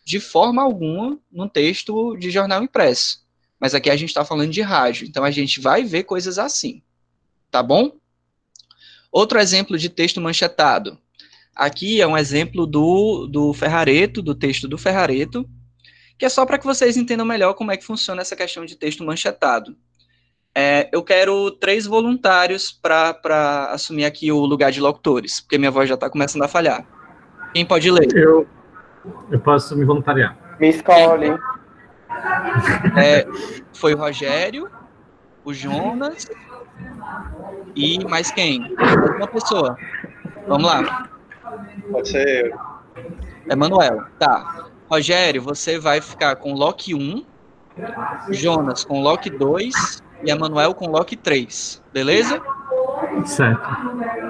[0.04, 3.24] de forma alguma num texto de jornal impresso.
[3.60, 6.82] Mas aqui a gente está falando de rádio, então a gente vai ver coisas assim,
[7.52, 7.92] tá bom?
[9.12, 10.98] Outro exemplo de texto manchetado.
[11.56, 15.48] Aqui é um exemplo do, do Ferrareto, do texto do Ferrareto,
[16.18, 18.76] que é só para que vocês entendam melhor como é que funciona essa questão de
[18.76, 19.78] texto manchetado.
[20.60, 25.88] É, eu quero três voluntários para assumir aqui o lugar de locutores, porque minha voz
[25.88, 26.84] já está começando a falhar.
[27.54, 28.08] Quem pode ler?
[28.16, 28.48] Eu,
[29.30, 30.36] eu posso me voluntariar.
[30.60, 31.38] Me escolhe.
[32.98, 33.28] É,
[33.72, 34.68] foi o Rogério,
[35.46, 36.28] o Jonas
[37.76, 38.76] e mais quem?
[39.16, 39.78] Uma pessoa.
[40.48, 41.08] Vamos lá.
[41.92, 42.60] Pode ser eu.
[43.48, 44.06] Emanuel.
[44.18, 44.72] Tá.
[44.90, 47.24] Rogério, você vai ficar com Loki 1,
[48.32, 51.84] Jonas com Loki 2 e Emanuel com Loki 3.
[51.94, 52.42] Beleza?
[53.26, 53.70] Certo.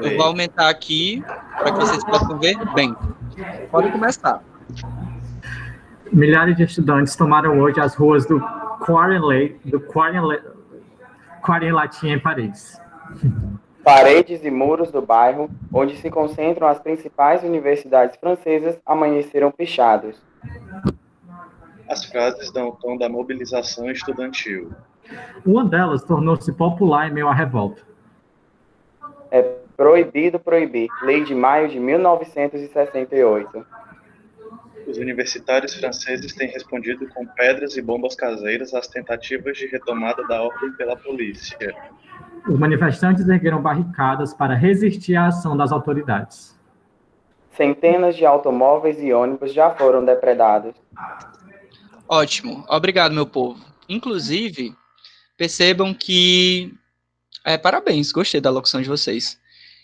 [0.02, 1.24] Eu vou aumentar aqui
[1.58, 2.96] para que vocês possam ver bem.
[3.72, 4.42] Pode começar.
[6.12, 8.40] Milhares de estudantes tomaram hoje as ruas do
[8.86, 9.20] Quarry
[9.66, 9.80] do
[11.72, 12.80] Latim em Paris.
[13.84, 20.22] Paredes e muros do bairro, onde se concentram as principais universidades francesas, amanheceram pichados.
[21.88, 24.72] As frases dão o tom da mobilização estudantil.
[25.46, 27.82] Uma delas tornou-se popular em meio à revolta.
[29.32, 29.42] É
[29.76, 30.90] proibido proibir.
[31.04, 33.66] Lei de maio de 1968.
[34.88, 40.42] Os universitários franceses têm respondido com pedras e bombas caseiras às tentativas de retomada da
[40.42, 41.76] ordem pela polícia.
[42.48, 46.58] Os manifestantes ergueram barricadas para resistir à ação das autoridades.
[47.52, 50.74] Centenas de automóveis e ônibus já foram depredados.
[52.08, 53.60] Ótimo, obrigado, meu povo.
[53.90, 54.74] Inclusive,
[55.38, 56.74] percebam que.
[57.46, 59.40] É, parabéns, gostei da locução de vocês.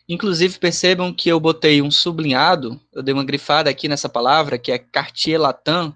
[0.09, 4.71] Inclusive, percebam que eu botei um sublinhado, eu dei uma grifada aqui nessa palavra, que
[4.71, 5.93] é Cartier Latin,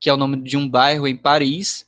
[0.00, 1.86] que é o nome de um bairro em Paris,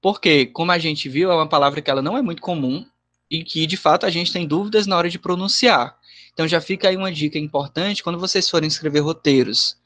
[0.00, 2.86] porque, como a gente viu, é uma palavra que ela não é muito comum
[3.28, 5.98] e que, de fato, a gente tem dúvidas na hora de pronunciar.
[6.32, 9.76] Então, já fica aí uma dica importante quando vocês forem escrever roteiros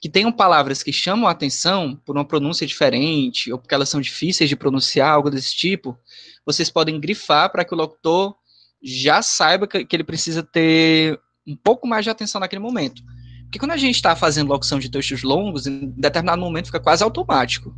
[0.00, 4.00] que tenham palavras que chamam a atenção por uma pronúncia diferente ou porque elas são
[4.00, 5.98] difíceis de pronunciar, algo desse tipo,
[6.46, 8.36] vocês podem grifar para que o locutor
[8.82, 13.02] já saiba que, ele precisa ter um pouco mais de atenção naquele momento.
[13.42, 17.02] Porque quando a gente está fazendo locução de textos longos, em determinado momento fica quase
[17.02, 17.74] automático.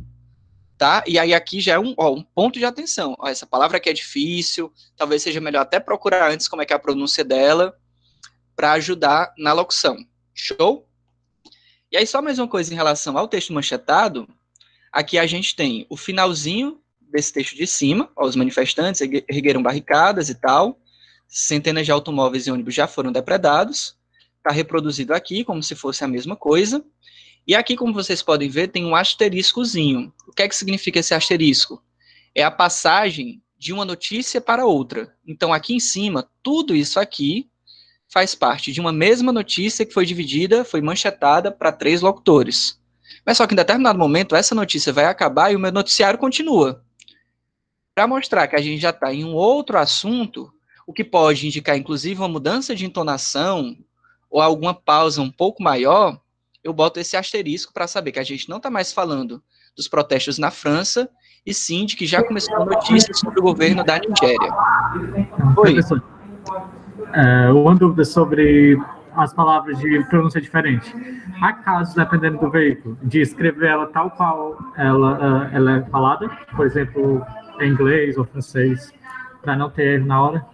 [0.77, 1.03] Tá?
[1.07, 3.15] E aí aqui já é um, ó, um ponto de atenção.
[3.17, 6.73] Ó, essa palavra aqui é difícil, talvez seja melhor até procurar antes como é que
[6.73, 7.75] é a pronúncia dela,
[8.55, 9.95] para ajudar na locução.
[10.33, 10.87] Show?
[11.91, 14.25] E aí, só mais uma coisa em relação ao texto manchetado,
[14.93, 20.29] aqui a gente tem o finalzinho desse texto de cima, ó, os manifestantes ergueram barricadas
[20.29, 20.79] e tal,
[21.27, 23.97] centenas de automóveis e ônibus já foram depredados,
[24.37, 26.81] está reproduzido aqui como se fosse a mesma coisa,
[27.45, 30.13] e aqui, como vocês podem ver, tem um asteriscozinho.
[30.25, 31.83] O que é que significa esse asterisco?
[32.33, 35.13] É a passagem de uma notícia para outra.
[35.27, 37.50] Então, aqui em cima, tudo isso aqui
[38.11, 42.79] faz parte de uma mesma notícia que foi dividida, foi manchetada para três locutores.
[43.25, 46.83] Mas só que em determinado momento essa notícia vai acabar e o meu noticiário continua.
[47.95, 50.51] Para mostrar que a gente já está em um outro assunto,
[50.85, 53.77] o que pode indicar inclusive uma mudança de entonação
[54.29, 56.19] ou alguma pausa um pouco maior,
[56.61, 59.41] eu boto esse asterisco para saber que a gente não está mais falando
[59.75, 61.09] dos protestos na França,
[61.45, 64.53] e sim de que já começou a notícia sobre o governo da Nigéria.
[65.57, 66.10] Oi.
[67.13, 68.77] É, uma dúvida sobre
[69.15, 70.93] as palavras de pronúncia diferente.
[71.41, 76.29] Há casos, dependendo do veículo, de escrever ela tal qual ela, uh, ela é falada,
[76.55, 77.25] por exemplo,
[77.59, 78.93] em inglês ou francês,
[79.41, 80.45] para não ter erro na hora?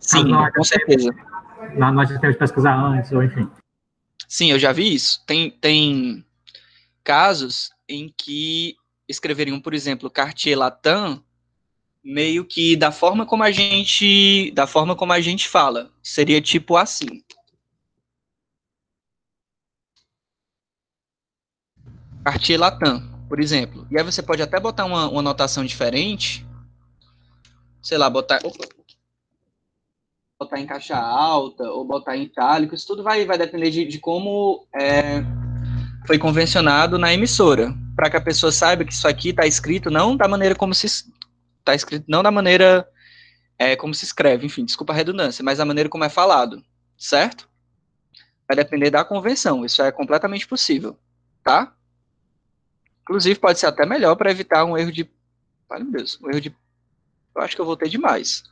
[0.00, 1.10] Sim, não com certeza.
[1.76, 3.48] Não, nós já temos que pesquisar antes, ou enfim.
[4.26, 5.22] Sim, eu já vi isso.
[5.26, 6.24] Tem, tem
[7.04, 8.74] casos em que
[9.08, 11.22] escreveriam, por exemplo, Cartier Latin
[12.04, 15.90] meio que da forma como a gente, da forma como a gente fala.
[16.02, 17.22] Seria tipo assim.
[22.24, 23.86] Cartier Latam, por exemplo.
[23.90, 26.46] E aí você pode até botar uma, uma notação diferente.
[27.80, 28.64] Sei lá, botar opa,
[30.38, 32.74] botar em caixa alta ou botar em itálico.
[32.74, 35.22] Isso tudo vai, vai depender de, de como é,
[36.06, 37.74] foi convencionado na emissora.
[37.94, 40.86] Para que a pessoa saiba que isso aqui está escrito não da maneira como se
[41.62, 42.88] está escrito não da maneira
[43.58, 46.64] é, como se escreve, enfim, desculpa a redundância, mas da maneira como é falado,
[46.98, 47.48] certo?
[48.46, 50.98] Vai depender da convenção, isso é completamente possível,
[51.42, 51.74] tá?
[53.02, 55.10] Inclusive, pode ser até melhor para evitar um erro de.
[55.70, 56.56] Ai, meu Deus, um erro de.
[57.34, 58.44] Eu acho que eu voltei demais.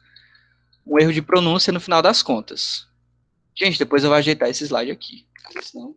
[0.86, 2.88] Um erro de pronúncia no final das contas.
[3.54, 5.26] Gente, depois eu vou ajeitar esse slide aqui.
[5.62, 5.94] Senão...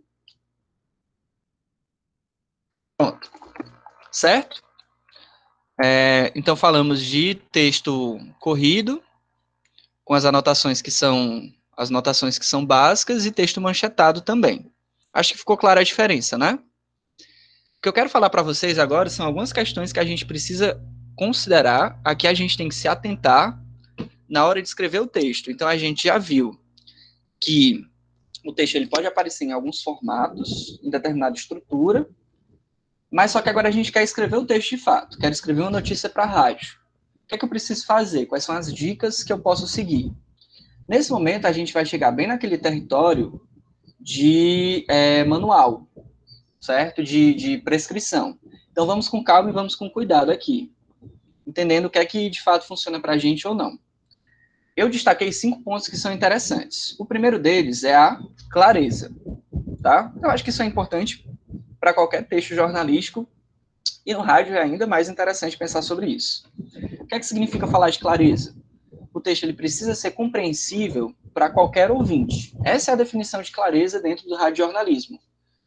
[2.98, 3.32] Pronto.
[4.12, 4.62] Certo?
[5.82, 9.02] É, então, falamos de texto corrido,
[10.04, 14.72] com as anotações que são as anotações que são básicas e texto manchetado também.
[15.12, 16.60] Acho que ficou clara a diferença, né?
[17.78, 20.80] O que eu quero falar para vocês agora são algumas questões que a gente precisa
[21.16, 23.60] considerar, a que a gente tem que se atentar
[24.30, 25.52] na hora de escrever o texto.
[25.52, 26.60] Então, a gente já viu
[27.40, 27.86] que
[28.46, 32.08] o texto ele pode aparecer em alguns formatos, em determinada estrutura,
[33.14, 35.70] mas só que agora a gente quer escrever o texto de fato, quer escrever uma
[35.70, 36.80] notícia para a rádio.
[37.24, 38.26] O que é que eu preciso fazer?
[38.26, 40.12] Quais são as dicas que eu posso seguir?
[40.90, 43.40] Nesse momento, a gente vai chegar bem naquele território
[44.00, 45.88] de é, manual,
[46.60, 47.04] certo?
[47.04, 48.36] De, de prescrição.
[48.72, 50.74] Então, vamos com calma e vamos com cuidado aqui,
[51.46, 53.78] entendendo o que é que de fato funciona para a gente ou não.
[54.76, 57.00] Eu destaquei cinco pontos que são interessantes.
[57.00, 59.16] O primeiro deles é a clareza,
[59.84, 60.12] tá?
[60.20, 61.24] Eu acho que isso é importante
[61.84, 63.28] para qualquer texto jornalístico,
[64.06, 66.50] e no rádio é ainda mais interessante pensar sobre isso.
[67.02, 68.56] O que é que significa falar de clareza?
[69.14, 72.56] O texto ele precisa ser compreensível para qualquer ouvinte.
[72.64, 75.20] Essa é a definição de clareza dentro do radiojornalismo.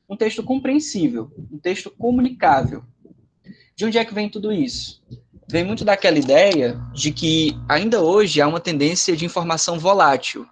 [0.09, 2.83] Um texto compreensível, um texto comunicável.
[3.77, 5.05] De onde é que vem tudo isso?
[5.47, 10.49] Vem muito daquela ideia de que ainda hoje há uma tendência de informação volátil,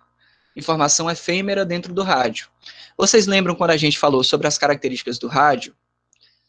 [0.54, 2.50] informação efêmera dentro do rádio.
[2.96, 5.74] Vocês lembram quando a gente falou sobre as características do rádio?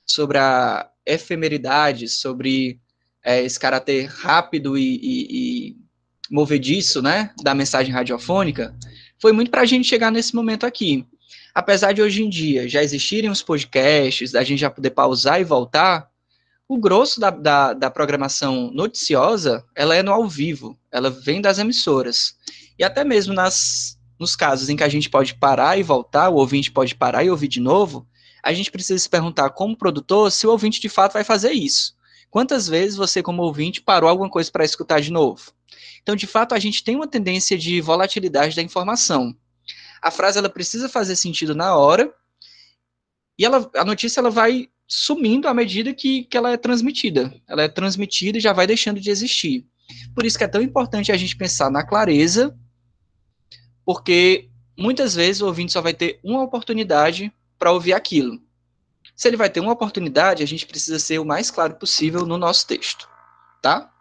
[0.05, 2.79] Sobre a efemeridade, sobre
[3.23, 5.77] é, esse caráter rápido e, e, e,
[6.29, 8.75] movediço, né, da mensagem radiofônica?
[9.19, 11.05] Foi muito para a gente chegar nesse momento aqui.
[11.53, 15.43] Apesar de hoje em dia já existirem os podcasts, da gente já poder pausar e
[15.43, 16.09] voltar,
[16.67, 21.59] o grosso da, da, da, programação noticiosa, ela é no ao vivo, ela vem das
[21.59, 22.35] emissoras.
[22.77, 26.35] E até mesmo nas nos casos em que a gente pode parar e voltar, o
[26.35, 28.07] ouvinte pode parar e ouvir de novo,
[28.41, 31.95] a gente precisa se perguntar, como produtor, se o ouvinte de fato vai fazer isso.
[32.29, 35.51] Quantas vezes você, como ouvinte, parou alguma coisa para escutar de novo?
[36.03, 39.35] Então, de fato, a gente tem uma tendência de volatilidade da informação.
[40.01, 42.13] A frase ela precisa fazer sentido na hora,
[43.37, 47.33] e ela, a notícia ela vai sumindo à medida que, que ela é transmitida.
[47.47, 49.65] Ela é transmitida e já vai deixando de existir.
[50.13, 52.55] Por isso que é tão importante a gente pensar na clareza,
[53.85, 58.41] porque muitas vezes o ouvinte só vai ter uma oportunidade para ouvir aquilo.
[59.15, 62.37] Se ele vai ter uma oportunidade, a gente precisa ser o mais claro possível no
[62.37, 63.07] nosso texto,
[63.61, 63.91] tá?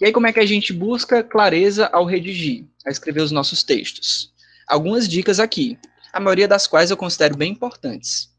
[0.00, 3.62] E aí como é que a gente busca clareza ao redigir, a escrever os nossos
[3.62, 4.32] textos?
[4.66, 5.78] Algumas dicas aqui,
[6.12, 8.34] a maioria das quais eu considero bem importantes.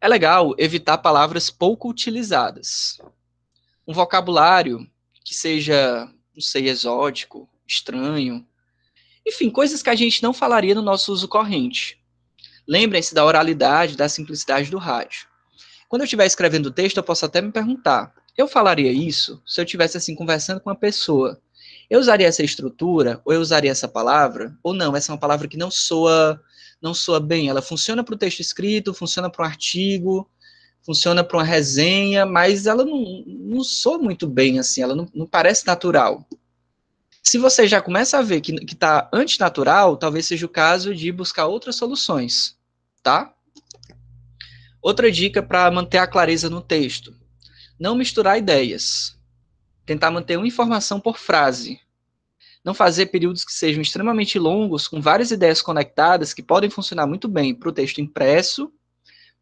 [0.00, 2.98] É legal evitar palavras pouco utilizadas.
[3.86, 4.86] Um vocabulário
[5.24, 8.46] que seja, não sei, exótico, estranho.
[9.26, 11.98] Enfim, coisas que a gente não falaria no nosso uso corrente.
[12.66, 15.26] Lembrem-se da oralidade, da simplicidade do rádio.
[15.88, 19.60] Quando eu estiver escrevendo o texto, eu posso até me perguntar: eu falaria isso se
[19.60, 21.40] eu estivesse assim conversando com uma pessoa?
[21.88, 24.56] Eu usaria essa estrutura ou eu usaria essa palavra?
[24.62, 26.40] Ou não, essa é uma palavra que não soa
[26.80, 27.48] não soa bem.
[27.48, 30.28] Ela funciona para o texto escrito, funciona para um artigo,
[30.82, 35.26] funciona para uma resenha, mas ela não, não soa muito bem, assim, ela não, não
[35.26, 36.26] parece natural.
[37.26, 41.46] Se você já começa a ver que está antinatural, talvez seja o caso de buscar
[41.46, 42.56] outras soluções,
[43.02, 43.34] tá?
[44.80, 47.16] Outra dica para manter a clareza no texto:
[47.80, 49.18] não misturar ideias.
[49.86, 51.80] Tentar manter uma informação por frase.
[52.62, 57.28] Não fazer períodos que sejam extremamente longos, com várias ideias conectadas, que podem funcionar muito
[57.28, 58.72] bem para o texto impresso,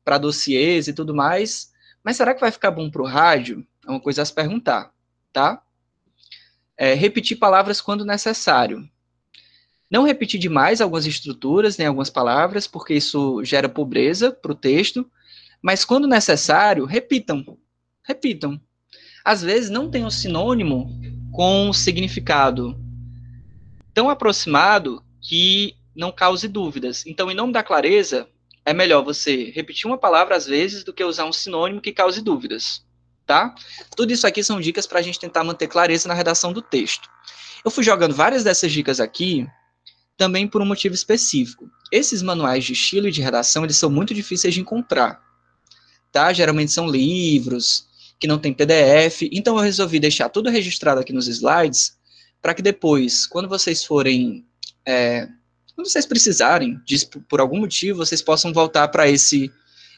[0.04, 1.72] para dossiês e tudo mais.
[2.02, 3.66] Mas será que vai ficar bom para o rádio?
[3.86, 4.92] É uma coisa a se perguntar,
[5.32, 5.62] tá?
[6.82, 8.90] É, repetir palavras quando necessário.
[9.88, 15.08] Não repetir demais algumas estruturas, nem algumas palavras, porque isso gera pobreza para o texto.
[15.62, 17.56] Mas quando necessário, repitam.
[18.02, 18.60] Repitam.
[19.24, 20.90] Às vezes não tem um sinônimo
[21.30, 22.76] com significado
[23.94, 27.06] tão aproximado que não cause dúvidas.
[27.06, 28.28] Então, em nome da clareza,
[28.64, 32.20] é melhor você repetir uma palavra às vezes do que usar um sinônimo que cause
[32.20, 32.84] dúvidas,
[33.26, 33.54] tá?
[33.96, 37.08] Tudo isso aqui são dicas para a gente tentar manter clareza na redação do texto.
[37.64, 39.46] Eu fui jogando várias dessas dicas aqui
[40.16, 41.70] também por um motivo específico.
[41.90, 45.20] Esses manuais de estilo e de redação, eles são muito difíceis de encontrar,
[46.10, 46.32] tá?
[46.32, 47.86] Geralmente são livros
[48.18, 51.96] que não tem PDF, então eu resolvi deixar tudo registrado aqui nos slides
[52.40, 54.44] para que depois, quando vocês forem,
[54.86, 55.28] é,
[55.74, 56.80] quando vocês precisarem
[57.28, 59.50] por algum motivo, vocês possam voltar para esse,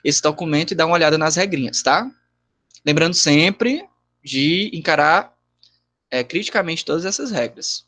[0.03, 2.11] esse documento e dar uma olhada nas regrinhas, tá?
[2.85, 3.89] Lembrando sempre
[4.23, 5.35] de encarar
[6.11, 7.87] é, criticamente todas essas regras.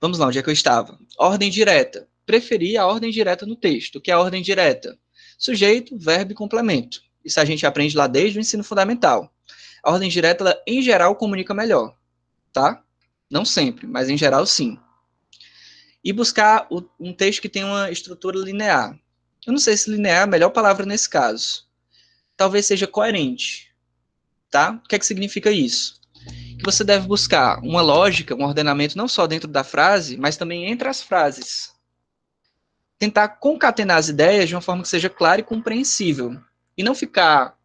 [0.00, 0.98] Vamos lá, onde é que eu estava?
[1.18, 2.08] Ordem direta.
[2.24, 3.96] Preferir a ordem direta no texto.
[3.96, 4.98] O que é a ordem direta?
[5.38, 7.02] Sujeito, verbo e complemento.
[7.24, 9.32] Isso a gente aprende lá desde o ensino fundamental.
[9.82, 11.96] A ordem direta, ela, em geral, comunica melhor,
[12.52, 12.82] tá?
[13.30, 14.78] Não sempre, mas em geral sim.
[16.02, 18.98] E buscar o, um texto que tenha uma estrutura linear.
[19.46, 21.65] Eu não sei se linear é a melhor palavra nesse caso.
[22.36, 23.72] Talvez seja coerente.
[24.50, 24.80] Tá?
[24.84, 26.00] O que é que significa isso?
[26.58, 30.66] Que você deve buscar uma lógica, um ordenamento não só dentro da frase, mas também
[30.66, 31.72] entre as frases.
[32.98, 36.40] Tentar concatenar as ideias de uma forma que seja clara e compreensível.
[36.76, 37.56] E não ficar,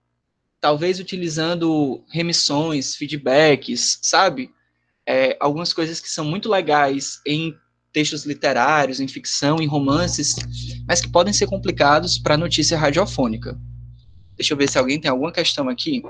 [0.59, 4.51] talvez, utilizando remissões, feedbacks, sabe?
[5.05, 7.55] é, algumas coisas que são muito legais em
[7.91, 10.35] textos literários, em ficção, em romances,
[10.87, 13.59] mas que podem ser complicados para notícia radiofônica.
[14.35, 16.01] Deixa eu ver se alguém tem alguma questão aqui.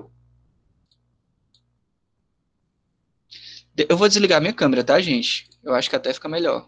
[3.77, 5.49] Eu vou desligar minha câmera, tá, gente?
[5.63, 6.67] Eu acho que até fica melhor.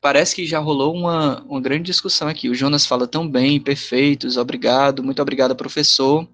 [0.00, 2.48] Parece que já rolou uma, uma grande discussão aqui.
[2.48, 6.28] O Jonas fala tão bem, perfeitos, obrigado, muito obrigado, professor.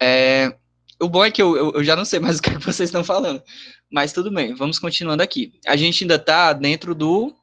[0.00, 0.56] É,
[1.00, 2.64] o bom é que eu, eu, eu, já não sei mais o que, é que
[2.64, 3.42] vocês estão falando.
[3.90, 5.52] Mas tudo bem, vamos continuando aqui.
[5.66, 7.34] A gente ainda está dentro do,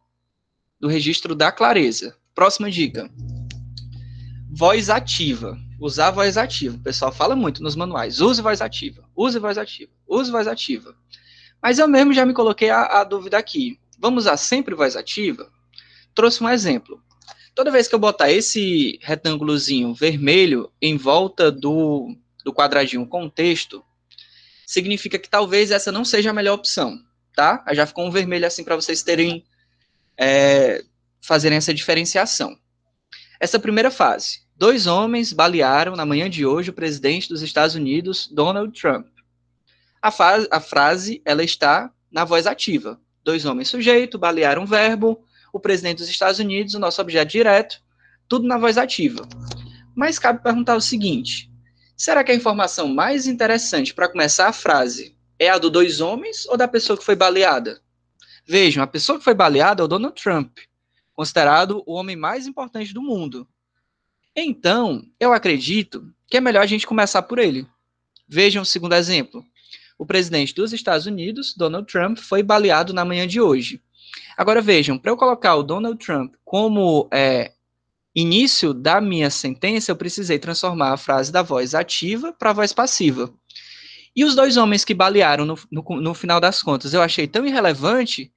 [0.79, 2.15] do registro da clareza.
[2.33, 3.09] Próxima dica.
[4.59, 5.57] Voz ativa.
[5.79, 6.75] Usar voz ativa.
[6.75, 8.19] O pessoal fala muito nos manuais.
[8.19, 9.05] Use voz ativa.
[9.15, 9.89] Use voz ativa.
[10.05, 10.93] Use voz ativa.
[11.63, 13.79] Mas eu mesmo já me coloquei a, a dúvida aqui.
[13.97, 15.49] Vamos usar sempre voz ativa?
[16.13, 17.01] Trouxe um exemplo.
[17.55, 23.81] Toda vez que eu botar esse retângulozinho vermelho em volta do, do quadradinho com texto,
[24.67, 26.99] significa que talvez essa não seja a melhor opção,
[27.33, 27.63] tá?
[27.71, 29.45] Já ficou um vermelho assim para vocês terem,
[30.19, 30.83] é,
[31.21, 32.57] fazerem essa diferenciação.
[33.39, 34.48] Essa primeira fase.
[34.59, 39.07] Dois homens balearam na manhã de hoje o presidente dos Estados Unidos, Donald Trump.
[40.01, 40.09] A,
[40.51, 42.99] a frase, ela está na voz ativa.
[43.23, 47.81] Dois homens sujeito, balearam verbo, o presidente dos Estados Unidos, o nosso objeto direto,
[48.27, 49.25] tudo na voz ativa.
[49.95, 51.49] Mas cabe perguntar o seguinte:
[51.95, 56.45] será que a informação mais interessante para começar a frase é a do dois homens
[56.47, 57.79] ou da pessoa que foi baleada?
[58.45, 60.57] Vejam, a pessoa que foi baleada é o Donald Trump,
[61.13, 63.47] considerado o homem mais importante do mundo.
[64.35, 67.67] Então, eu acredito que é melhor a gente começar por ele.
[68.27, 69.43] Vejam o segundo exemplo.
[69.97, 73.81] O presidente dos Estados Unidos, Donald Trump, foi baleado na manhã de hoje.
[74.37, 77.51] Agora vejam, para eu colocar o Donald Trump como é,
[78.15, 82.71] início da minha sentença, eu precisei transformar a frase da voz ativa para a voz
[82.71, 83.33] passiva.
[84.15, 87.45] E os dois homens que balearam no, no, no, final das contas, eu achei tão
[87.45, 88.31] irrelevante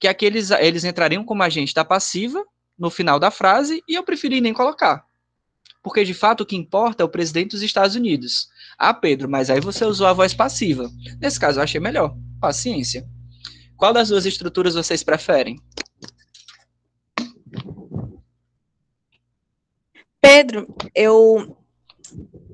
[0.00, 2.44] que aqueles eles entrariam como agente da passiva
[2.78, 5.04] no final da frase e eu preferi nem colocar.
[5.82, 8.48] Porque de fato o que importa é o presidente dos Estados Unidos.
[8.78, 10.90] Ah, Pedro, mas aí você usou a voz passiva.
[11.20, 12.16] Nesse caso eu achei melhor.
[12.40, 13.06] Paciência.
[13.76, 15.60] Qual das duas estruturas vocês preferem?
[20.20, 21.56] Pedro, eu.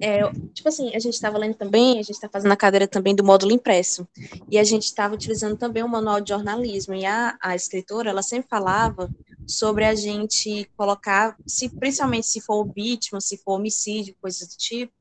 [0.00, 0.20] É,
[0.52, 3.24] tipo assim, a gente estava lendo também, a gente está fazendo a cadeira também do
[3.24, 4.06] módulo impresso.
[4.50, 6.94] E a gente estava utilizando também o manual de jornalismo.
[6.94, 9.10] E a, a escritora, ela sempre falava
[9.46, 14.92] sobre a gente colocar, se, principalmente se for vítima, se for homicídio, coisas do tipo,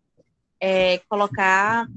[0.59, 1.87] é, colocar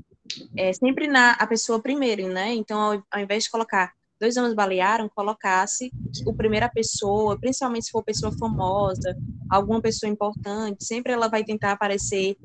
[0.56, 2.52] é, sempre na a pessoa primeiro, né?
[2.54, 5.90] Então, ao, ao invés de colocar dois homens balearam, colocasse
[6.26, 9.16] o primeira pessoa, principalmente se for pessoa famosa,
[9.48, 12.36] alguma pessoa importante, sempre ela vai tentar aparecer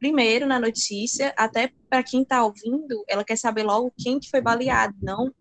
[0.00, 4.40] primeiro na notícia, até para quem está ouvindo, ela quer saber logo quem que foi
[4.40, 5.32] baleado, não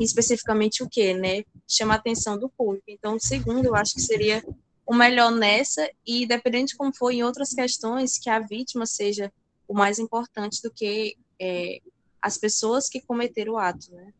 [0.00, 1.44] especificamente o que, né?
[1.68, 2.84] Chama a atenção do público.
[2.88, 4.44] Então, segundo, eu acho que seria
[4.86, 9.32] o melhor nessa, e dependendo de como for em outras questões, que a vítima seja
[9.66, 11.80] o mais importante do que é,
[12.22, 14.12] as pessoas que cometeram o ato, né?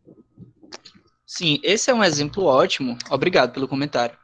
[1.24, 2.96] Sim, esse é um exemplo ótimo.
[3.10, 4.16] Obrigado pelo comentário.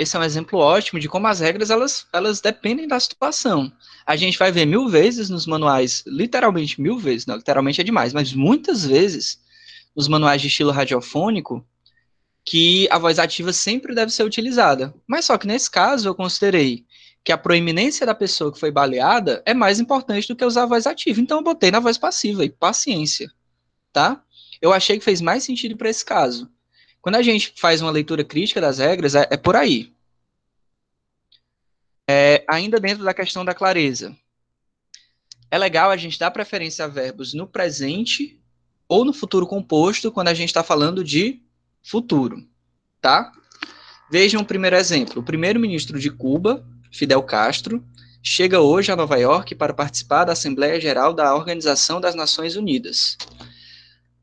[0.00, 3.70] Esse é um exemplo ótimo de como as regras elas, elas dependem da situação.
[4.06, 8.14] A gente vai ver mil vezes nos manuais, literalmente mil vezes, não, literalmente é demais,
[8.14, 9.38] mas muitas vezes
[9.94, 11.62] nos manuais de estilo radiofônico
[12.42, 14.94] que a voz ativa sempre deve ser utilizada.
[15.06, 16.86] Mas só que nesse caso eu considerei
[17.22, 20.66] que a proeminência da pessoa que foi baleada é mais importante do que usar a
[20.66, 21.20] voz ativa.
[21.20, 23.30] Então eu botei na voz passiva e paciência,
[23.92, 24.24] tá?
[24.60, 26.50] eu achei que fez mais sentido para esse caso.
[27.00, 29.92] Quando a gente faz uma leitura crítica das regras, é, é por aí.
[32.08, 34.16] É, ainda dentro da questão da clareza.
[35.50, 38.38] É legal a gente dar preferência a verbos no presente
[38.88, 41.40] ou no futuro composto quando a gente está falando de
[41.82, 42.46] futuro,
[43.00, 43.32] tá?
[44.10, 45.20] Vejam o primeiro exemplo.
[45.20, 47.84] O primeiro-ministro de Cuba, Fidel Castro,
[48.22, 53.16] chega hoje a Nova York para participar da Assembleia Geral da Organização das Nações Unidas.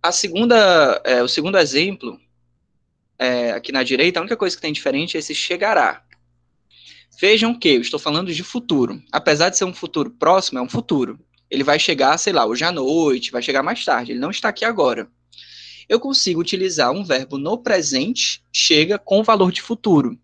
[0.03, 2.19] A segunda, é, o segundo exemplo,
[3.19, 6.03] é, aqui na direita, a única coisa que tem diferente é esse chegará.
[7.19, 9.01] Vejam que eu estou falando de futuro.
[9.11, 11.19] Apesar de ser um futuro próximo, é um futuro.
[11.49, 14.11] Ele vai chegar, sei lá, hoje à noite, vai chegar mais tarde.
[14.11, 15.09] Ele não está aqui agora.
[15.89, 20.19] Eu consigo utilizar um verbo no presente, chega com valor de futuro,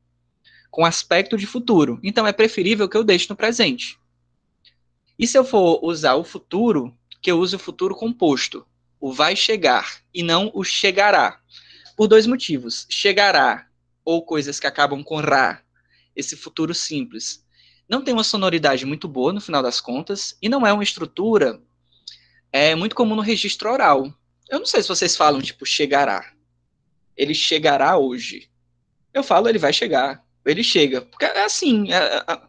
[0.69, 1.99] com aspecto de futuro.
[2.03, 3.97] Então é preferível que eu deixe no presente.
[5.17, 8.65] E se eu for usar o futuro, que eu use o futuro composto
[9.03, 11.37] o vai chegar e não o chegará.
[11.95, 12.85] Por dois motivos.
[12.89, 13.67] Chegará,
[14.03, 15.61] ou coisas que acabam com ra,
[16.15, 17.45] esse futuro simples,
[17.87, 21.61] não tem uma sonoridade muito boa no final das contas, e não é uma estrutura
[22.53, 24.13] é muito comum no registro oral.
[24.47, 26.31] Eu não sei se vocês falam, tipo, chegará.
[27.17, 28.47] Ele chegará hoje.
[29.11, 30.23] Eu falo, ele vai chegar.
[30.45, 31.01] Ele chega.
[31.01, 32.41] Porque é assim, é, é,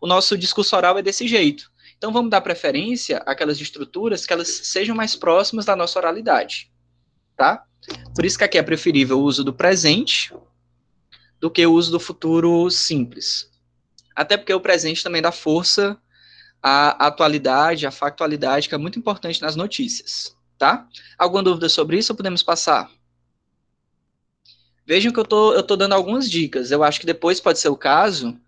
[0.00, 1.70] o nosso discurso oral é desse jeito.
[1.96, 6.70] Então vamos dar preferência àquelas estruturas que elas sejam mais próximas da nossa oralidade,
[7.36, 7.64] tá?
[8.14, 10.32] Por isso que aqui é preferível o uso do presente
[11.40, 13.50] do que o uso do futuro simples.
[14.14, 15.98] Até porque o presente também dá força
[16.62, 20.88] à atualidade, à factualidade, que é muito importante nas notícias, tá?
[21.18, 22.90] Alguma dúvida sobre isso ou podemos passar?
[24.86, 26.70] Vejam que eu tô, eu tô dando algumas dicas.
[26.70, 28.38] Eu acho que depois pode ser o caso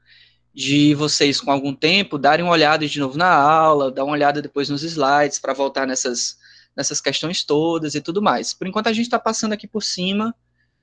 [0.54, 4.40] de vocês, com algum tempo, darem uma olhada de novo na aula, dar uma olhada
[4.40, 6.38] depois nos slides, para voltar nessas,
[6.76, 8.52] nessas questões todas e tudo mais.
[8.52, 10.34] Por enquanto, a gente está passando aqui por cima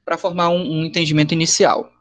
[0.03, 1.91] para formar um, um entendimento inicial.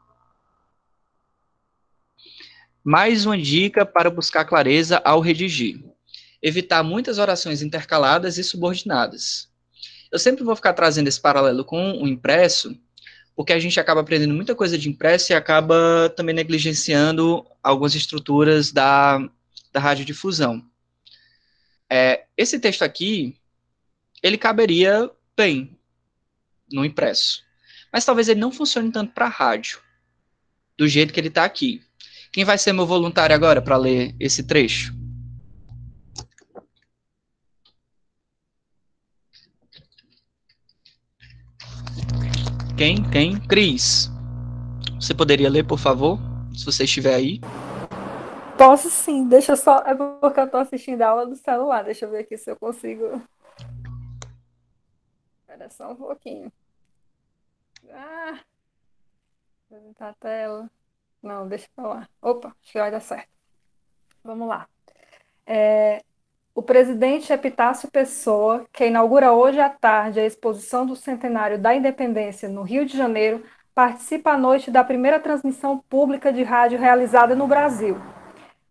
[2.83, 5.81] Mais uma dica para buscar clareza ao redigir.
[6.41, 9.47] Evitar muitas orações intercaladas e subordinadas.
[10.11, 12.77] Eu sempre vou ficar trazendo esse paralelo com o impresso,
[13.35, 18.71] porque a gente acaba aprendendo muita coisa de impresso e acaba também negligenciando algumas estruturas
[18.71, 19.17] da,
[19.71, 20.63] da radiodifusão.
[21.89, 23.37] É, esse texto aqui,
[24.23, 25.77] ele caberia bem
[26.71, 27.43] no impresso.
[27.91, 29.79] mas talvez ele não funcione tanto para rádio,
[30.75, 31.83] do jeito que ele está aqui.
[32.31, 34.95] Quem vai ser meu voluntário agora para ler esse trecho?
[42.75, 43.07] Quem?
[43.11, 43.39] Quem?
[43.41, 44.09] Cris.
[44.99, 46.17] Você poderia ler, por favor?
[46.55, 47.39] Se você estiver aí.
[48.57, 49.83] Posso sim, deixa só.
[49.85, 51.83] É porque eu tô assistindo a aula do celular.
[51.83, 53.21] Deixa eu ver aqui se eu consigo.
[55.63, 56.51] Espera só um pouquinho.
[57.91, 58.39] Ah!
[59.65, 60.69] Apresentar a tela.
[61.21, 62.09] Não, deixa eu falar.
[62.21, 63.29] Opa, acho que vai dar certo.
[64.23, 64.67] Vamos lá.
[65.45, 66.03] É,
[66.53, 72.49] o presidente Epitácio Pessoa, que inaugura hoje à tarde a exposição do centenário da independência
[72.49, 73.43] no Rio de Janeiro,
[73.73, 77.97] participa à noite da primeira transmissão pública de rádio realizada no Brasil.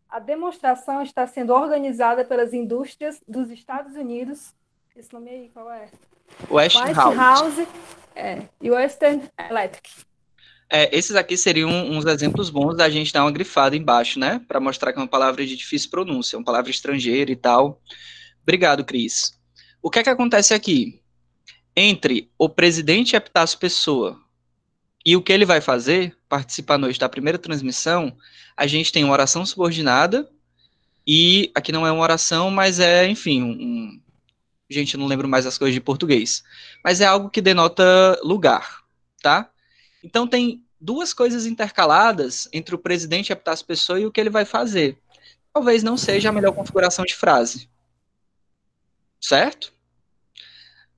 [0.09, 4.55] A demonstração está sendo organizada pelas indústrias dos Estados Unidos.
[4.95, 5.89] Esse nome aí, qual é?
[6.51, 7.17] Westinghouse.
[7.17, 7.69] Westinghouse
[8.15, 9.91] é, e Western Electric.
[10.71, 14.41] É, esses aqui seriam uns exemplos bons da gente dar uma grifada embaixo, né?
[14.49, 17.81] Para mostrar que é uma palavra de difícil pronúncia, uma palavra estrangeira e tal.
[18.43, 19.39] Obrigado, Cris.
[19.83, 21.01] O que é que acontece aqui?
[21.77, 24.19] Entre o presidente Epitácio Pessoa
[25.05, 28.17] e o que ele vai fazer, participar à noite da primeira transmissão,
[28.57, 30.29] a gente tem uma oração subordinada,
[31.07, 34.01] e aqui não é uma oração, mas é, enfim, um,
[34.73, 36.43] gente, não lembro mais as coisas de português,
[36.83, 38.83] mas é algo que denota lugar,
[39.21, 39.51] tá?
[40.03, 44.45] Então tem duas coisas intercaladas entre o presidente Epitácio Pessoa e o que ele vai
[44.45, 44.99] fazer.
[45.53, 47.69] Talvez não seja a melhor configuração de frase.
[49.21, 49.73] Certo?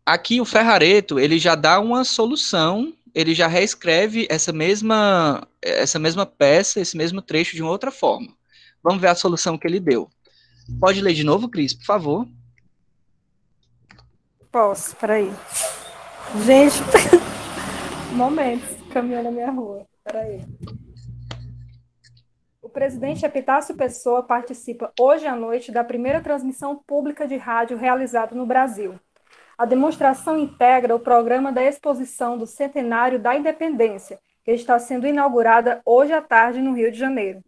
[0.06, 6.26] Aqui o Ferrareto, ele já dá uma solução, ele já reescreve essa mesma essa mesma
[6.26, 8.34] peça, esse mesmo trecho de uma outra forma.
[8.82, 10.10] Vamos ver a solução que ele deu.
[10.78, 12.28] Pode ler de novo, Cris, por favor?
[14.54, 15.32] Posso, peraí.
[16.46, 16.76] Gente,
[18.14, 19.84] momentos caminhando na minha rua.
[20.04, 20.42] Peraí.
[22.62, 28.36] O presidente Epitácio Pessoa participa hoje à noite da primeira transmissão pública de rádio realizada
[28.36, 28.94] no Brasil.
[29.58, 35.82] A demonstração integra o programa da exposição do Centenário da Independência, que está sendo inaugurada
[35.84, 37.42] hoje à tarde no Rio de Janeiro.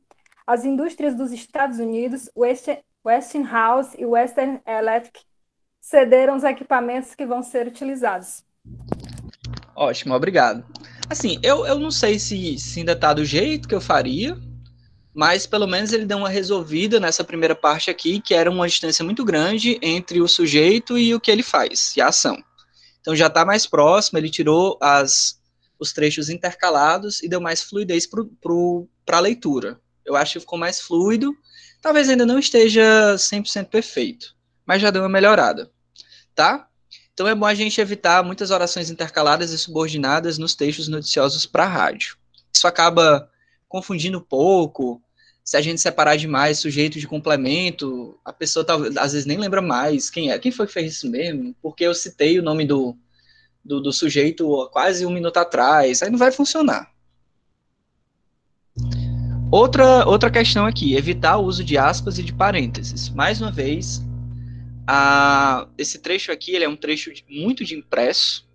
[0.44, 2.28] As indústrias dos Estados Unidos,
[3.04, 5.24] Westinghouse e Western Electric,
[5.86, 8.42] cederam os equipamentos que vão ser utilizados.
[9.76, 10.66] Ótimo, obrigado.
[11.08, 14.36] Assim, eu, eu não sei se, se ainda tá do jeito que eu faria,
[15.14, 19.04] mas pelo menos ele deu uma resolvida nessa primeira parte aqui, que era uma distância
[19.04, 22.36] muito grande entre o sujeito e o que ele faz, e a ação.
[23.00, 25.40] Então já está mais próximo, ele tirou as,
[25.78, 29.80] os trechos intercalados e deu mais fluidez para a leitura.
[30.04, 31.32] Eu acho que ficou mais fluido,
[31.80, 34.34] talvez ainda não esteja 100% perfeito,
[34.66, 35.70] mas já deu uma melhorada,
[36.36, 36.68] tá?
[37.12, 41.66] Então é bom a gente evitar muitas orações intercaladas e subordinadas nos textos noticiosos para
[41.66, 42.16] rádio.
[42.54, 43.28] Isso acaba
[43.66, 45.02] confundindo pouco.
[45.42, 49.62] Se a gente separar demais sujeito de complemento, a pessoa talvez às vezes nem lembra
[49.62, 52.96] mais quem é, quem foi que fez isso mesmo, porque eu citei o nome do,
[53.64, 56.90] do, do sujeito quase um minuto atrás, aí não vai funcionar.
[59.50, 63.08] Outra, outra questão aqui, evitar o uso de aspas e de parênteses.
[63.08, 64.02] Mais uma vez,
[65.76, 68.48] esse trecho aqui ele é um trecho de, muito de impresso,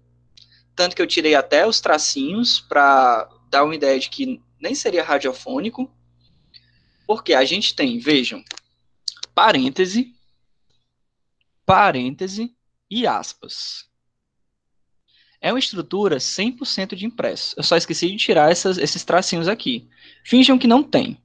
[0.76, 5.04] tanto que eu tirei até os tracinhos para dar uma ideia de que nem seria
[5.04, 5.92] radiofônico,
[7.06, 8.44] porque a gente tem, vejam,
[9.36, 10.16] parêntese,
[11.66, 12.56] parêntese
[12.90, 13.90] e aspas.
[15.42, 17.56] É uma estrutura 100% de impresso.
[17.58, 19.90] Eu só esqueci de tirar essas, esses tracinhos aqui.
[20.24, 21.18] Finjam que não tem.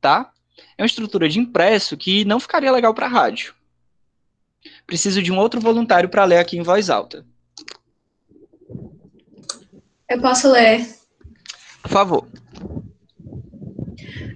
[0.00, 0.32] Tá?
[0.78, 3.54] É uma estrutura de impresso que não ficaria legal para rádio.
[4.90, 7.24] Preciso de um outro voluntário para ler aqui em voz alta.
[10.08, 10.84] Eu posso ler.
[11.80, 12.28] Por favor.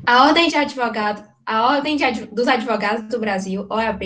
[0.07, 4.03] A Ordem de Advogado, a Ordem de, dos Advogados do Brasil, OAB,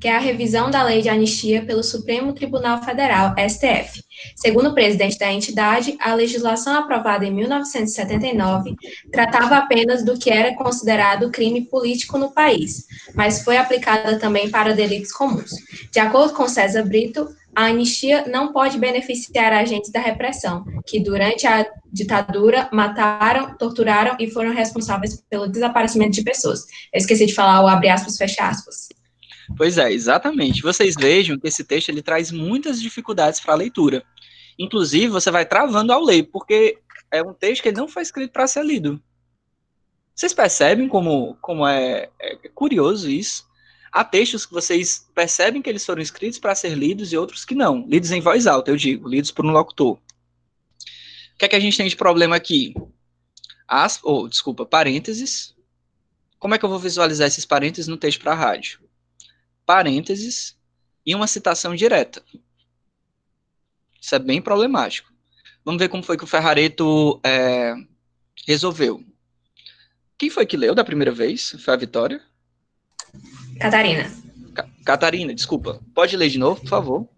[0.00, 4.04] que é a revisão da lei de anistia pelo Supremo Tribunal Federal, STF.
[4.34, 8.74] Segundo o presidente da entidade, a legislação aprovada em 1979
[9.10, 14.74] tratava apenas do que era considerado crime político no país, mas foi aplicada também para
[14.74, 15.50] delitos comuns.
[15.90, 21.46] De acordo com César Brito, a anistia não pode beneficiar agentes da repressão, que durante
[21.46, 26.66] a ditadura mataram, torturaram e foram responsáveis pelo desaparecimento de pessoas.
[26.92, 28.90] Eu esqueci de falar o abre aspas, fecha aspas.
[29.56, 30.60] Pois é, exatamente.
[30.60, 34.04] Vocês vejam que esse texto ele traz muitas dificuldades para a leitura.
[34.58, 36.76] Inclusive, você vai travando ao ler, porque
[37.10, 39.00] é um texto que não foi escrito para ser lido.
[40.14, 43.45] Vocês percebem como, como é, é curioso isso?
[43.96, 47.54] Há textos que vocês percebem que eles foram escritos para ser lidos e outros que
[47.54, 47.86] não.
[47.88, 49.94] Lidos em voz alta, eu digo, lidos por um locutor.
[49.94, 50.00] O
[51.38, 52.74] que é que a gente tem de problema aqui?
[53.66, 55.56] As, oh, desculpa, parênteses.
[56.38, 58.80] Como é que eu vou visualizar esses parênteses no texto para a rádio?
[59.64, 60.58] Parênteses
[61.06, 62.22] e uma citação direta.
[63.98, 65.10] Isso é bem problemático.
[65.64, 67.74] Vamos ver como foi que o Ferrareto é,
[68.46, 69.02] resolveu.
[70.18, 71.56] Quem foi que leu da primeira vez?
[71.64, 72.22] Foi a Vitória?
[73.60, 74.10] Catarina.
[74.84, 75.80] Catarina, desculpa.
[75.94, 77.08] Pode ler de novo, por favor.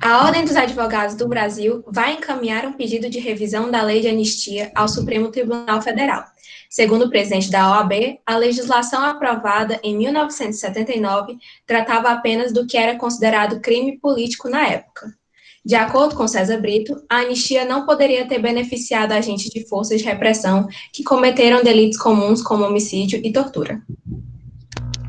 [0.00, 4.08] A Ordem dos Advogados do Brasil vai encaminhar um pedido de revisão da lei de
[4.08, 6.24] anistia ao Supremo Tribunal Federal.
[6.68, 12.96] Segundo o presidente da OAB, a legislação aprovada em 1979 tratava apenas do que era
[12.96, 15.14] considerado crime político na época.
[15.64, 20.04] De acordo com César Brito, a anistia não poderia ter beneficiado agentes de forças de
[20.04, 23.80] repressão que cometeram delitos comuns como homicídio e tortura.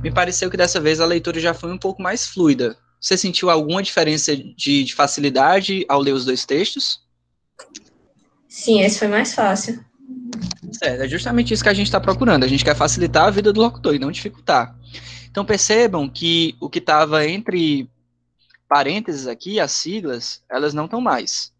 [0.04, 2.78] Me pareceu que dessa vez a leitura já foi um pouco mais fluida.
[3.00, 7.02] Você sentiu alguma diferença de, de facilidade ao ler os dois textos?
[8.50, 9.84] Sim, esse foi mais fácil.
[10.82, 12.44] É, é justamente isso que a gente está procurando.
[12.44, 14.78] A gente quer facilitar a vida do locutor e não dificultar.
[15.32, 17.90] Então percebam que o que estava entre
[18.68, 21.54] parênteses aqui, as siglas, elas não estão mais.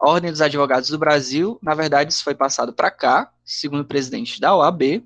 [0.00, 3.86] A Ordem dos Advogados do Brasil, na verdade, isso foi passado para cá, segundo o
[3.86, 5.04] presidente da OAB,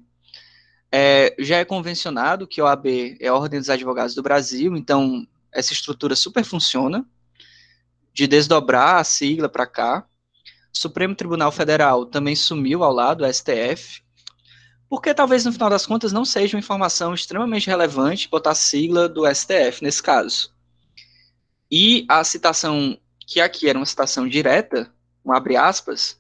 [0.91, 5.27] é, já é convencionado que a OAB é a Ordem dos Advogados do Brasil, então
[5.53, 7.05] essa estrutura super funciona,
[8.13, 10.07] de desdobrar a sigla para cá.
[10.75, 14.03] O Supremo Tribunal Federal também sumiu ao lado, o STF,
[14.89, 19.09] porque talvez no final das contas não seja uma informação extremamente relevante botar a sigla
[19.09, 20.53] do STF nesse caso.
[21.71, 24.91] E a citação, que aqui era uma citação direta,
[25.25, 26.19] um abre aspas,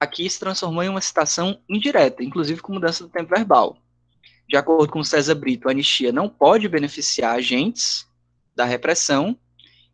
[0.00, 3.76] aqui se transformou em uma citação indireta, inclusive com mudança do tempo verbal.
[4.48, 8.08] De acordo com César Brito, a anistia não pode beneficiar agentes
[8.56, 9.38] da repressão,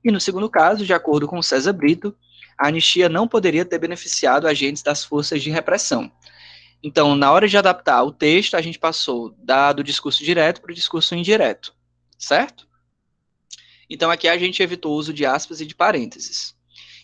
[0.05, 2.17] e no segundo caso, de acordo com César Brito,
[2.57, 6.11] a anistia não poderia ter beneficiado agentes das forças de repressão.
[6.83, 10.71] Então, na hora de adaptar o texto, a gente passou da, do discurso direto para
[10.71, 11.75] o discurso indireto,
[12.17, 12.67] certo?
[13.91, 16.55] Então, aqui a gente evitou o uso de aspas e de parênteses.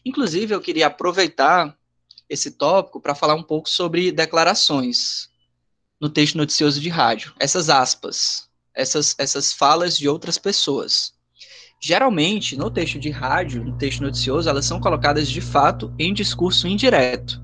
[0.05, 1.77] Inclusive, eu queria aproveitar
[2.33, 5.29] esse tópico para falar um pouco sobre declarações
[6.01, 7.35] no texto noticioso de rádio.
[7.39, 11.13] Essas aspas, essas, essas falas de outras pessoas.
[11.81, 16.67] Geralmente, no texto de rádio, no texto noticioso, elas são colocadas de fato em discurso
[16.67, 17.41] indireto.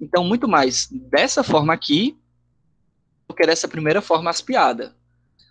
[0.00, 2.16] Então, muito mais dessa forma aqui
[3.28, 4.96] do que dessa primeira forma aspiada.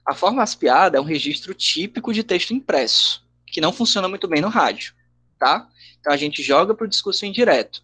[0.06, 4.42] A forma aspiada é um registro típico de texto impresso, que não funciona muito bem
[4.42, 4.94] no rádio,
[5.40, 5.70] tá?
[6.00, 7.84] Então a gente joga para o discurso indireto.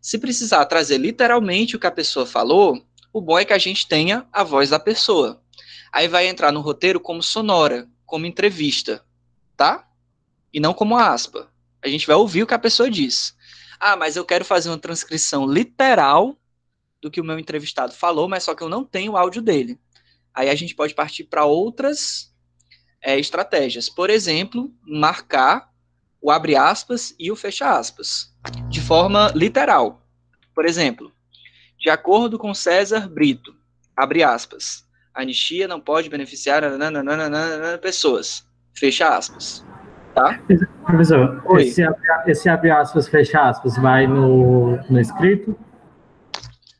[0.00, 2.82] Se precisar trazer literalmente o que a pessoa falou,
[3.12, 5.42] o bom é que a gente tenha a voz da pessoa.
[5.92, 9.04] Aí vai entrar no roteiro como sonora, como entrevista,
[9.56, 9.88] tá?
[10.52, 11.50] E não como aspa.
[11.82, 13.36] A gente vai ouvir o que a pessoa diz.
[13.80, 16.36] Ah, mas eu quero fazer uma transcrição literal
[17.00, 19.78] do que o meu entrevistado falou, mas só que eu não tenho o áudio dele.
[20.34, 22.32] Aí a gente pode partir para outras
[23.00, 23.88] é, estratégias.
[23.88, 25.72] Por exemplo, marcar
[26.20, 28.34] o abre aspas e o fecha aspas,
[28.68, 30.02] de forma literal.
[30.54, 31.12] Por exemplo,
[31.78, 33.54] de acordo com César Brito,
[33.96, 34.84] abre aspas,
[35.14, 39.64] a anistia não pode beneficiar nananana, pessoas, fecha aspas.
[40.14, 40.40] Tá?
[40.84, 45.56] Professor, esse abre, esse abre aspas, fecha aspas, vai no, no escrito?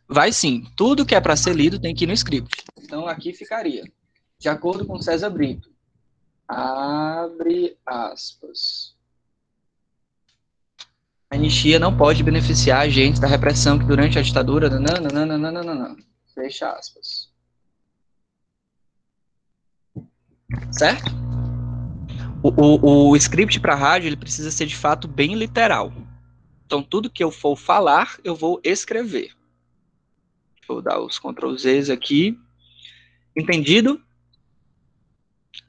[0.08, 0.64] Vai sim.
[0.76, 2.64] Tudo que é para ser lido tem que ir no script.
[2.82, 3.84] Então aqui ficaria,
[4.38, 5.68] de acordo com César Brito,
[6.48, 8.87] abre aspas.
[11.30, 14.70] A anistia não pode beneficiar agentes da repressão que durante a ditadura.
[14.70, 15.96] Nananana,
[16.34, 17.30] fecha aspas.
[20.72, 21.10] Certo?
[22.42, 25.92] O, o, o script para rádio ele precisa ser de fato bem literal.
[26.64, 29.32] Então, tudo que eu for falar, eu vou escrever.
[30.66, 32.38] Vou dar os Ctrl Zs aqui.
[33.36, 34.00] Entendido?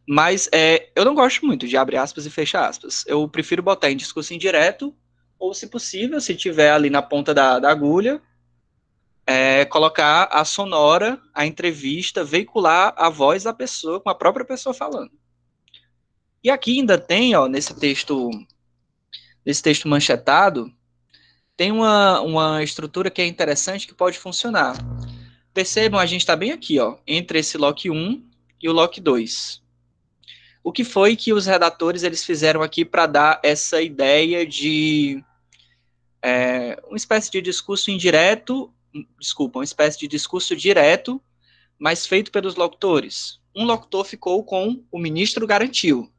[0.08, 3.04] Mas é, eu não gosto muito de abrir aspas e fechar aspas.
[3.06, 4.96] Eu prefiro botar em discurso indireto
[5.40, 8.22] ou, se possível, se tiver ali na ponta da, da agulha,
[9.26, 14.74] é, colocar a sonora, a entrevista, veicular a voz da pessoa com a própria pessoa
[14.74, 15.12] falando.
[16.44, 18.30] E aqui ainda tem, ó, nesse texto,
[19.46, 20.74] nesse texto manchetado,
[21.56, 24.76] tem uma, uma estrutura que é interessante que pode funcionar.
[25.54, 28.24] Percebam, a gente está bem aqui, ó, entre esse lock 1
[28.62, 29.62] e o lock 2.
[30.64, 35.24] O que foi que os redatores eles fizeram aqui para dar essa ideia de
[36.22, 38.74] é, uma espécie de discurso indireto,
[39.20, 41.22] desculpa, uma espécie de discurso direto,
[41.78, 43.40] mas feito pelos locutores.
[43.56, 46.12] Um locutor ficou com o ministro garantiu,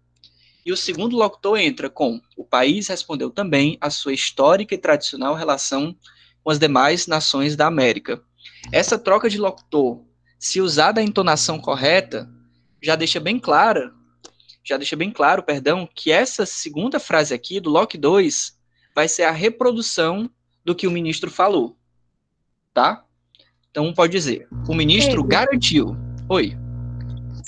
[0.65, 5.35] e o segundo locutor entra com: o país respondeu também a sua histórica e tradicional
[5.35, 5.97] relação
[6.43, 8.23] com as demais nações da América.
[8.73, 10.03] Essa troca de locutor,
[10.39, 12.29] se usada a entonação correta,
[12.83, 13.93] já deixa bem clara,
[14.65, 18.59] já deixa bem claro, perdão, que essa segunda frase aqui do Lock 2
[19.01, 20.31] vai ser a reprodução
[20.63, 21.75] do que o ministro falou.
[22.75, 23.03] Tá?
[23.71, 25.97] Então pode dizer, o ministro garantiu.
[26.29, 26.55] Oi.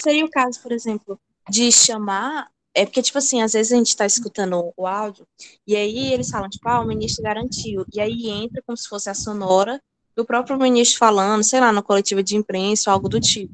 [0.02, 3.88] Seria o caso, por exemplo, de chamar é porque, tipo assim, às vezes a gente
[3.88, 5.26] está escutando o áudio,
[5.66, 7.84] e aí eles falam, tipo, ah, o ministro garantiu.
[7.92, 9.78] E aí entra como se fosse a sonora
[10.16, 13.52] do próprio ministro falando, sei lá, na coletiva de imprensa ou algo do tipo.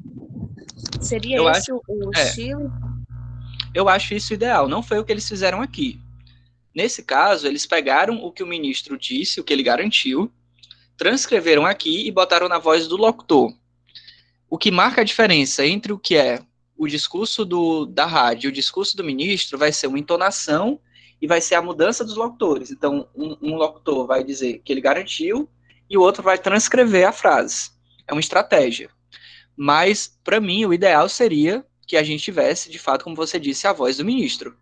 [1.01, 2.71] Seria eu esse acho, o, é, estilo?
[3.73, 4.69] Eu acho isso ideal.
[4.69, 5.99] Não foi o que eles fizeram aqui.
[6.79, 10.31] Nesse caso, eles pegaram o que o ministro disse, o que ele garantiu,
[10.95, 13.53] transcreveram aqui e botaram na voz do locutor.
[14.49, 16.41] O que marca a diferença entre o que é
[16.77, 20.79] o discurso do, da rádio e o discurso do ministro vai ser uma entonação
[21.21, 22.71] e vai ser a mudança dos locutores.
[22.71, 25.49] Então, um, um locutor vai dizer que ele garantiu
[25.89, 27.71] e o outro vai transcrever a frase.
[28.07, 28.89] É uma estratégia.
[29.53, 33.67] Mas, para mim, o ideal seria que a gente tivesse, de fato, como você disse,
[33.67, 34.55] a voz do ministro.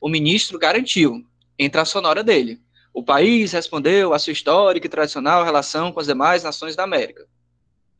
[0.00, 1.26] O ministro garantiu,
[1.58, 2.60] entre a sonora dele.
[2.92, 7.26] O país respondeu a sua histórica e tradicional relação com as demais nações da América.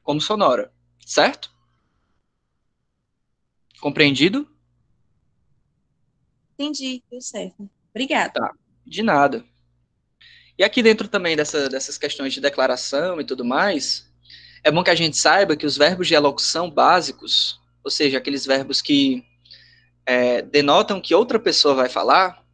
[0.02, 0.72] Como sonora.
[1.04, 1.54] Certo?
[3.80, 4.48] Compreendido?
[6.54, 7.68] Entendi, deu certo.
[7.90, 8.32] Obrigada.
[8.32, 8.52] Tá,
[8.86, 9.44] de nada.
[10.58, 14.10] E aqui dentro também dessa, dessas questões de declaração e tudo mais,
[14.64, 18.46] é bom que a gente saiba que os verbos de elocução básicos, ou seja, aqueles
[18.46, 19.22] verbos que
[20.06, 22.45] é, denotam que outra pessoa vai falar,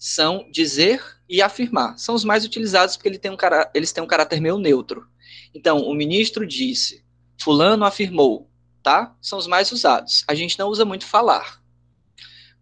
[0.00, 1.98] são dizer e afirmar.
[1.98, 3.36] São os mais utilizados porque ele tem um
[3.74, 5.06] eles têm um caráter meio neutro.
[5.54, 7.04] Então, o ministro disse,
[7.38, 8.50] fulano afirmou,
[8.82, 9.14] tá?
[9.20, 10.24] São os mais usados.
[10.26, 11.62] A gente não usa muito falar,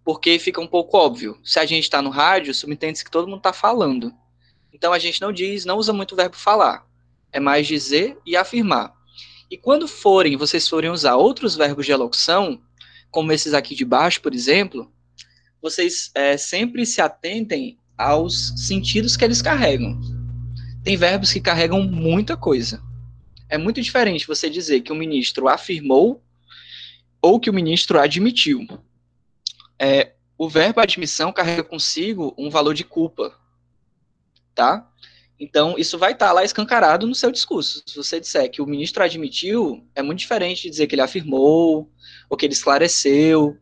[0.05, 1.39] porque fica um pouco óbvio.
[1.45, 4.13] Se a gente está no rádio, subentende-se que todo mundo está falando.
[4.73, 6.85] Então a gente não diz, não usa muito o verbo falar.
[7.33, 8.93] É mais dizer e afirmar.
[9.49, 12.61] E quando forem, vocês forem usar outros verbos de elocução,
[13.13, 14.93] como esses aqui de baixo, por exemplo,
[15.61, 20.01] vocês é, sempre se atentem aos sentidos que eles carregam.
[20.85, 22.83] Tem verbos que carregam muita coisa.
[23.49, 26.23] É muito diferente você dizer que o ministro afirmou
[27.21, 28.67] ou que o ministro admitiu.
[29.79, 33.35] É, o verbo admissão carrega consigo um valor de culpa,
[34.55, 34.89] tá?
[35.41, 37.83] Então, isso vai estar tá lá escancarado no seu discurso.
[37.87, 41.91] Se você disser que o ministro admitiu, é muito diferente de dizer que ele afirmou,
[42.29, 43.57] ou que ele esclareceu,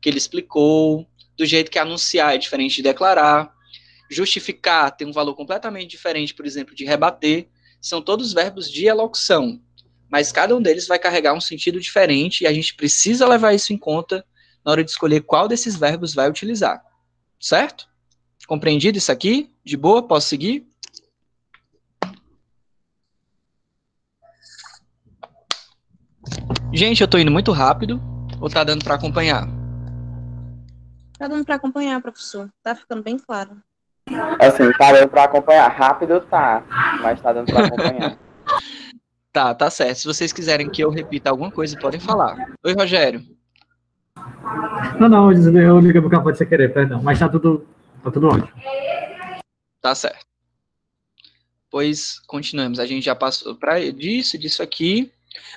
[0.00, 1.06] que ele explicou,
[1.42, 3.52] do jeito que anunciar é diferente de declarar.
[4.08, 7.48] Justificar tem um valor completamente diferente, por exemplo, de rebater
[7.80, 9.60] são todos verbos de elocução,
[10.08, 13.72] mas cada um deles vai carregar um sentido diferente e a gente precisa levar isso
[13.72, 14.24] em conta
[14.64, 16.80] na hora de escolher qual desses verbos vai utilizar.
[17.40, 17.88] Certo?
[18.46, 19.50] Compreendido isso aqui?
[19.64, 20.00] De boa?
[20.00, 20.64] Posso seguir?
[26.72, 28.00] Gente, eu tô indo muito rápido
[28.40, 29.61] ou tá dando para acompanhar?
[31.22, 32.50] Tá dando para acompanhar, professor.
[32.64, 33.50] Tá ficando bem claro.
[34.40, 35.68] Assim, tá dando pra acompanhar.
[35.68, 36.64] Rápido tá,
[37.00, 38.18] mas tá dando pra acompanhar.
[39.32, 39.98] tá, tá certo.
[39.98, 42.52] Se vocês quiserem que eu repita alguma coisa, podem falar.
[42.64, 43.24] Oi, Rogério.
[44.98, 47.00] Não, não, eu liguei pro campo sem querer, perdão.
[47.00, 47.68] Mas tá tudo,
[48.02, 48.50] tá tudo ótimo.
[49.80, 50.26] Tá certo.
[51.70, 52.80] Pois continuamos.
[52.80, 55.12] A gente já passou para disso, disso aqui.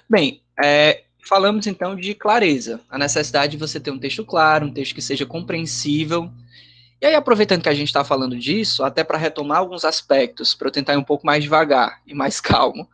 [0.07, 4.73] Bem, é, falamos então de clareza, a necessidade de você ter um texto claro, um
[4.73, 6.31] texto que seja compreensível
[7.01, 10.69] e aí, aproveitando que a gente está falando disso, até para retomar alguns aspectos, para
[10.69, 12.89] eu tentar ir um pouco mais devagar e mais calmo,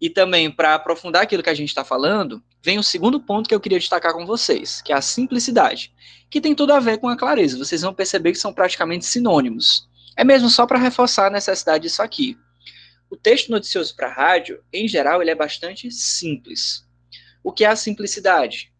[0.00, 3.54] e também para aprofundar aquilo que a gente está falando, vem o segundo ponto que
[3.54, 5.92] eu queria destacar com vocês, que é a simplicidade,
[6.28, 7.56] que tem tudo a ver com a clareza.
[7.56, 9.88] Vocês vão perceber que são praticamente sinônimos.
[10.16, 12.36] É mesmo só para reforçar a necessidade disso aqui.
[13.08, 16.86] O texto noticioso para rádio, em geral, ele é bastante simples.
[17.42, 18.70] O que é a simplicidade?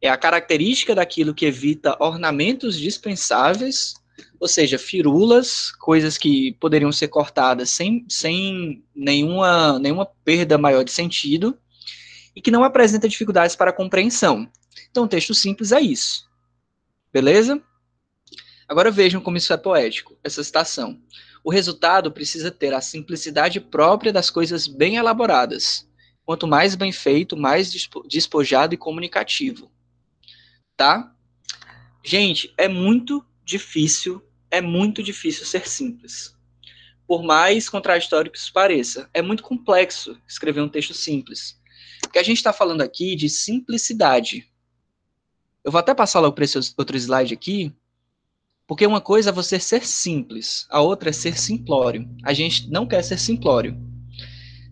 [0.00, 3.94] é a característica daquilo que evita ornamentos dispensáveis,
[4.38, 10.92] ou seja, firulas, coisas que poderiam ser cortadas sem, sem nenhuma, nenhuma perda maior de
[10.92, 11.58] sentido,
[12.34, 14.48] e que não apresenta dificuldades para compreensão.
[14.90, 16.28] Então, o texto simples é isso.
[17.12, 17.60] Beleza?
[18.68, 21.00] Agora vejam como isso é poético, essa citação.
[21.42, 25.85] O resultado precisa ter a simplicidade própria das coisas bem elaboradas.
[26.26, 27.72] Quanto mais bem feito, mais
[28.06, 29.70] despojado e comunicativo
[30.76, 31.12] tá?
[32.04, 36.36] Gente, é muito difícil, é muito difícil ser simples.
[37.06, 41.58] Por mais contraditório que isso pareça, é muito complexo escrever um texto simples.
[42.02, 44.48] Porque a gente está falando aqui de simplicidade.
[45.64, 47.72] Eu vou até passar logo para esse outro slide aqui,
[48.68, 52.08] Porque uma coisa é você ser simples, a outra é ser simplório.
[52.24, 53.76] A gente não quer ser simplório.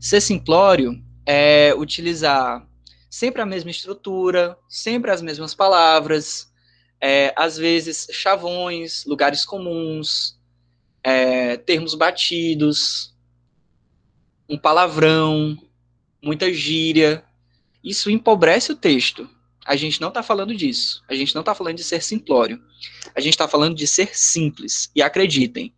[0.00, 2.66] Ser simplório é utilizar
[3.10, 6.52] sempre a mesma estrutura, sempre as mesmas palavras,
[7.00, 10.38] é, às vezes chavões, lugares comuns,
[11.02, 13.14] é, termos batidos,
[14.48, 15.56] um palavrão,
[16.22, 17.24] muita gíria.
[17.82, 19.28] Isso empobrece o texto.
[19.66, 21.02] A gente não está falando disso.
[21.08, 22.60] A gente não está falando de ser simplório.
[23.14, 24.90] A gente está falando de ser simples.
[24.94, 25.74] E acreditem,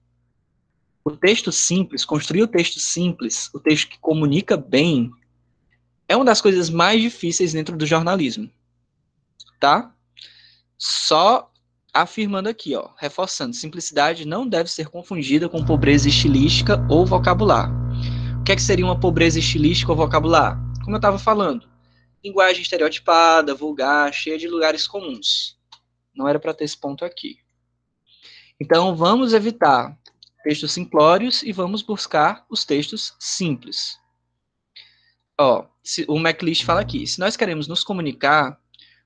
[1.04, 5.10] o texto simples, construir o texto simples, o texto que comunica bem,
[6.08, 8.50] é uma das coisas mais difíceis dentro do jornalismo.
[9.60, 9.92] Tá?
[10.78, 11.50] Só
[11.92, 17.70] afirmando aqui, ó, reforçando, simplicidade não deve ser confundida com pobreza estilística ou vocabular.
[18.40, 20.60] O que, é que seria uma pobreza estilística ou vocabular?
[20.84, 21.68] Como eu estava falando,
[22.22, 25.56] linguagem estereotipada, vulgar, cheia de lugares comuns.
[26.14, 27.38] Não era para ter esse ponto aqui.
[28.60, 29.96] Então, vamos evitar
[30.44, 33.98] textos simplórios e vamos buscar os textos simples.
[35.38, 38.58] Ó, se, o MacList fala aqui: se nós queremos nos comunicar,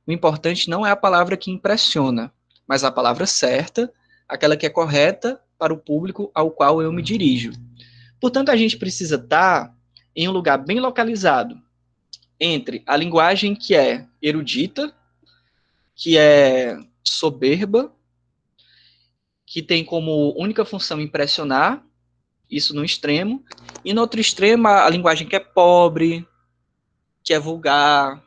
[0.06, 2.32] o importante não é a palavra que impressiona,
[2.66, 3.92] mas a palavra certa,
[4.28, 7.52] aquela que é correta para o público ao qual eu me dirijo.
[8.20, 9.74] Portanto, a gente precisa estar
[10.14, 11.60] em um lugar bem localizado,
[12.38, 14.94] entre a linguagem que é erudita,
[15.94, 17.92] que é soberba,
[19.44, 21.84] que tem como única função impressionar,
[22.50, 23.44] isso no extremo,
[23.84, 26.26] e no outro extremo a, linguagem que é pobre,
[27.22, 28.22] que é vulgar,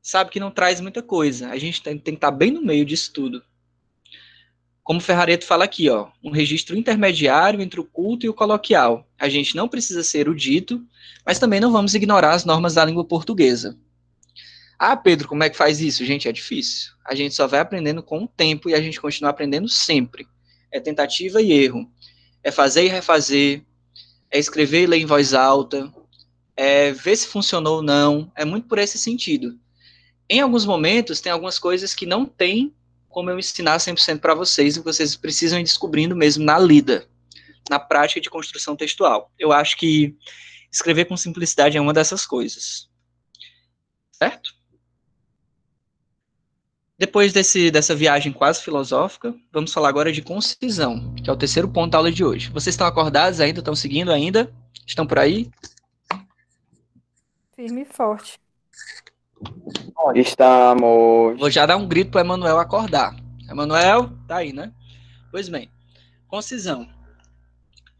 [0.00, 1.48] sabe que não traz muita coisa.
[1.48, 3.42] A gente tem, tem que estar bem no meio disso tudo.
[4.84, 9.04] Como o Ferrareto fala aqui, ó, um registro intermediário entre o culto e o coloquial.
[9.18, 10.80] A gente não precisa ser erudito,
[11.24, 13.76] mas também não vamos ignorar as normas da língua portuguesa.
[14.78, 16.04] Ah, Pedro, como é que faz isso?
[16.04, 16.92] Gente, é difícil.
[17.04, 20.28] A gente só vai aprendendo com o tempo e a gente continua aprendendo sempre.
[20.70, 21.90] É tentativa e erro.
[22.46, 23.60] É fazer e refazer.
[24.30, 25.92] É escrever e ler em voz alta.
[26.56, 28.30] É ver se funcionou ou não.
[28.36, 29.58] É muito por esse sentido.
[30.30, 32.72] Em alguns momentos, tem algumas coisas que não tem
[33.08, 37.08] como eu ensinar 100% para vocês e vocês precisam ir descobrindo mesmo na lida,
[37.68, 39.32] na prática de construção textual.
[39.36, 40.14] Eu acho que
[40.70, 42.88] escrever com simplicidade é uma dessas coisas.
[44.12, 44.55] Certo?
[46.98, 51.68] Depois desse, dessa viagem quase filosófica, vamos falar agora de concisão, que é o terceiro
[51.68, 52.48] ponto da aula de hoje.
[52.50, 53.58] Vocês estão acordados ainda?
[53.58, 54.50] Estão seguindo ainda?
[54.86, 55.50] Estão por aí?
[57.54, 58.40] Firme e forte.
[60.14, 61.38] Estamos.
[61.38, 63.14] Vou já dar um grito para Emanuel acordar.
[63.50, 64.72] Emanuel, tá aí, né?
[65.30, 65.70] Pois bem,
[66.28, 66.88] concisão.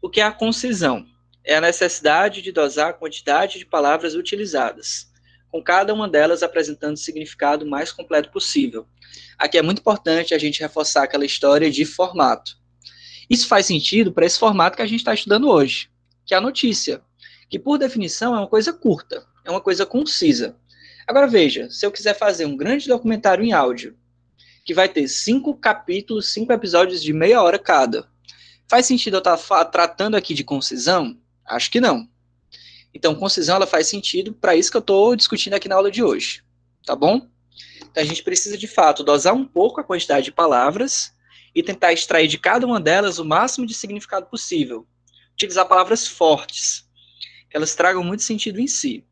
[0.01, 1.05] O que é a concisão?
[1.43, 5.06] É a necessidade de dosar a quantidade de palavras utilizadas,
[5.51, 8.87] com cada uma delas apresentando o significado mais completo possível.
[9.37, 12.57] Aqui é muito importante a gente reforçar aquela história de formato.
[13.29, 15.89] Isso faz sentido para esse formato que a gente está estudando hoje,
[16.25, 17.01] que é a notícia,
[17.49, 20.55] que por definição é uma coisa curta, é uma coisa concisa.
[21.07, 23.95] Agora veja, se eu quiser fazer um grande documentário em áudio,
[24.65, 28.09] que vai ter cinco capítulos, cinco episódios de meia hora cada,
[28.67, 31.17] faz sentido eu estar tá tratando aqui de concisão?
[31.45, 32.09] Acho que não.
[32.97, 36.01] Então, concisão ela faz sentido para isso que eu estou discutindo aqui na aula de
[36.01, 36.43] hoje,
[36.83, 37.29] tá bom?
[37.79, 41.15] Então, a gente precisa de fato dosar um pouco a quantidade de palavras
[41.53, 44.87] e tentar extrair de cada uma delas o máximo de significado possível.
[45.33, 46.89] Utilizar palavras fortes,
[47.47, 49.05] que elas tragam muito sentido em si.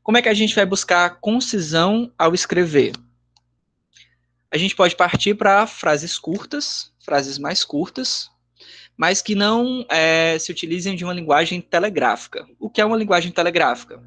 [0.00, 2.92] Como é que a gente vai buscar concisão ao escrever?
[4.48, 8.30] A gente pode partir para frases curtas, frases mais curtas,
[8.96, 12.46] mas que não é, se utilizem de uma linguagem telegráfica.
[12.58, 14.02] O que é uma linguagem telegráfica?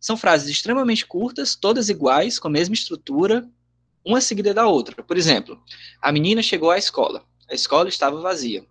[0.00, 3.48] São frases extremamente curtas, todas iguais, com a mesma estrutura,
[4.04, 5.02] uma seguida da outra.
[5.02, 5.60] Por exemplo,
[6.00, 7.24] a menina chegou à escola.
[7.50, 8.64] A escola estava vazia.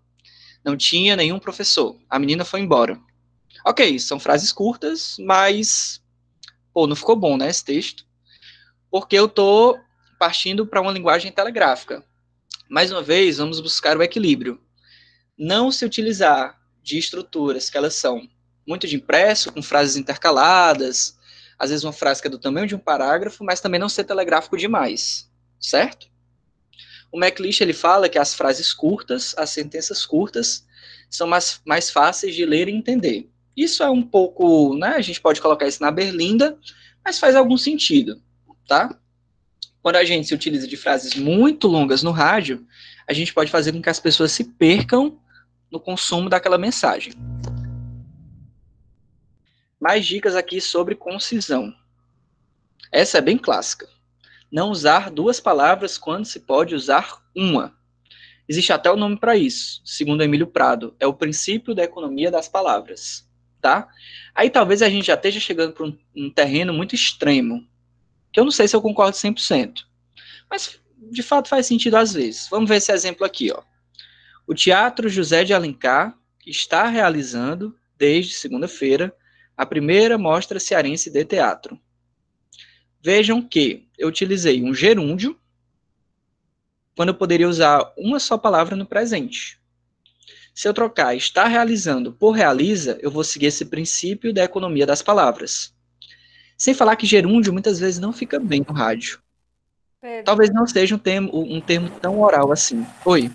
[0.63, 1.97] Não tinha nenhum professor.
[2.09, 2.99] A menina foi embora.
[3.65, 6.01] Ok, são frases curtas, mas
[6.73, 8.05] pô, não ficou bom, né, esse texto,
[8.89, 9.77] porque eu tô
[10.17, 12.03] partindo para uma linguagem telegráfica.
[12.69, 14.59] Mais uma vez, vamos buscar o equilíbrio.
[15.43, 18.29] Não se utilizar de estruturas que elas são
[18.67, 21.17] muito de impresso, com frases intercaladas,
[21.57, 24.03] às vezes uma frase que é do tamanho de um parágrafo, mas também não ser
[24.03, 25.27] telegráfico demais,
[25.59, 26.05] certo?
[27.11, 30.63] O MacLeish ele fala que as frases curtas, as sentenças curtas,
[31.09, 33.27] são mais, mais fáceis de ler e entender.
[33.57, 36.55] Isso é um pouco, né, a gente pode colocar isso na berlinda,
[37.03, 38.21] mas faz algum sentido,
[38.67, 38.95] tá?
[39.81, 42.63] Quando a gente se utiliza de frases muito longas no rádio,
[43.07, 45.19] a gente pode fazer com que as pessoas se percam
[45.71, 47.13] no consumo daquela mensagem.
[49.79, 51.73] Mais dicas aqui sobre concisão.
[52.91, 53.87] Essa é bem clássica.
[54.51, 57.75] Não usar duas palavras quando se pode usar uma.
[58.47, 62.49] Existe até o nome para isso, segundo Emílio Prado, é o princípio da economia das
[62.49, 63.25] palavras,
[63.61, 63.87] tá?
[64.35, 67.65] Aí talvez a gente já esteja chegando para um, um terreno muito extremo,
[68.33, 69.85] que eu não sei se eu concordo 100%,
[70.49, 70.77] mas
[71.11, 72.49] de fato faz sentido às vezes.
[72.49, 73.63] Vamos ver esse exemplo aqui, ó.
[74.51, 76.13] O Teatro José de Alencar
[76.45, 79.15] está realizando, desde segunda-feira,
[79.55, 81.79] a primeira mostra cearense de teatro.
[83.01, 85.39] Vejam que eu utilizei um gerúndio,
[86.97, 89.57] quando eu poderia usar uma só palavra no presente.
[90.53, 95.01] Se eu trocar está realizando por realiza, eu vou seguir esse princípio da economia das
[95.01, 95.73] palavras.
[96.57, 99.21] Sem falar que gerúndio muitas vezes não fica bem no rádio.
[100.01, 100.25] Pedro.
[100.25, 102.85] Talvez não seja um termo, um termo tão oral assim.
[103.05, 103.31] Oi.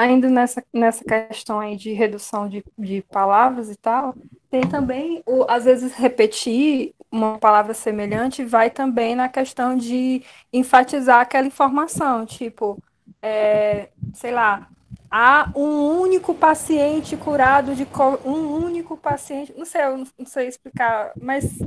[0.00, 4.14] Ainda nessa, nessa questão aí de redução de, de palavras e tal,
[4.50, 11.20] tem também, o, às vezes, repetir uma palavra semelhante vai também na questão de enfatizar
[11.20, 12.82] aquela informação, tipo,
[13.20, 14.70] é, sei lá,
[15.10, 17.86] há um único paciente curado de
[18.24, 19.82] um único paciente, não sei,
[20.18, 21.58] não sei explicar, mas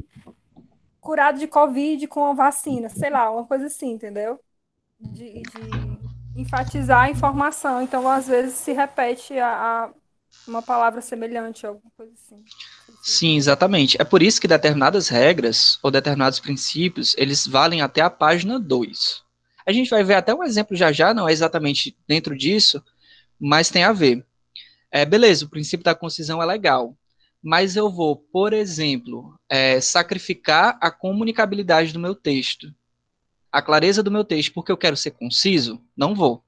[1.00, 4.40] curado de Covid com a vacina, sei lá, uma coisa assim, entendeu?
[5.00, 7.82] De, de enfatizar a informação.
[7.82, 9.90] Então, às vezes, se repete a, a
[10.48, 12.44] uma palavra semelhante, alguma coisa assim.
[13.02, 13.98] Sim, exatamente.
[14.00, 19.24] É por isso que determinadas regras ou determinados princípios, eles valem até a página 2.
[19.66, 22.84] A gente vai ver até um exemplo já já, não é exatamente dentro disso,
[23.40, 24.26] mas tem a ver.
[24.92, 26.96] É, beleza, o princípio da concisão é legal,
[27.42, 32.74] mas eu vou, por exemplo, é, sacrificar a comunicabilidade do meu texto,
[33.54, 35.80] a clareza do meu texto, porque eu quero ser conciso?
[35.96, 36.44] Não vou.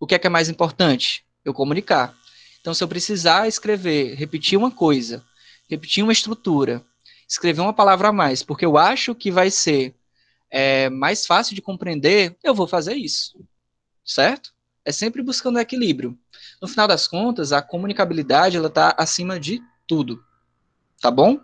[0.00, 1.24] O que é que é mais importante?
[1.44, 2.12] Eu comunicar.
[2.60, 5.24] Então, se eu precisar escrever, repetir uma coisa,
[5.70, 6.84] repetir uma estrutura,
[7.28, 9.94] escrever uma palavra a mais, porque eu acho que vai ser
[10.50, 13.38] é, mais fácil de compreender, eu vou fazer isso.
[14.04, 14.52] Certo?
[14.84, 16.18] É sempre buscando equilíbrio.
[16.60, 20.20] No final das contas, a comunicabilidade ela está acima de tudo.
[21.00, 21.38] Tá bom?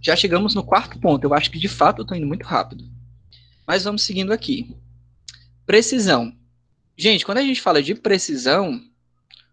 [0.00, 1.24] Já chegamos no quarto ponto.
[1.24, 2.88] Eu acho que de fato eu estou indo muito rápido.
[3.66, 4.74] Mas vamos seguindo aqui.
[5.66, 6.34] Precisão.
[6.96, 8.82] Gente, quando a gente fala de precisão,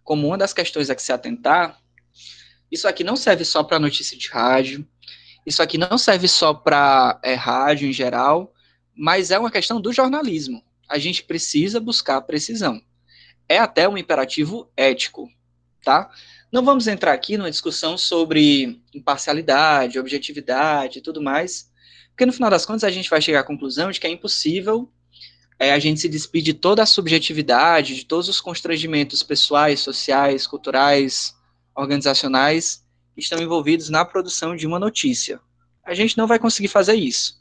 [0.04, 1.80] como uma das questões a que se atentar,
[2.72, 4.88] isso aqui não serve só para notícia de rádio,
[5.46, 8.54] isso aqui não serve só para é, rádio em geral,
[8.96, 10.64] mas é uma questão do jornalismo.
[10.88, 12.82] A gente precisa buscar precisão.
[13.48, 15.30] É até um imperativo ético,
[15.84, 16.10] tá?
[16.56, 21.70] Não vamos entrar aqui numa discussão sobre imparcialidade, objetividade e tudo mais,
[22.12, 24.89] porque no final das contas a gente vai chegar à conclusão de que é impossível
[25.60, 30.47] é, a gente se despir de toda a subjetividade, de todos os constrangimentos pessoais, sociais,
[30.47, 31.36] culturais,
[31.76, 35.41] organizacionais que estão envolvidos na produção de uma notícia.
[35.84, 37.38] A gente não vai conseguir fazer isso.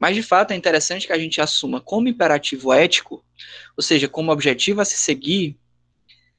[0.00, 3.24] Mas, de fato, é interessante que a gente assuma como imperativo ético,
[3.76, 5.56] ou seja, como objetivo a se seguir,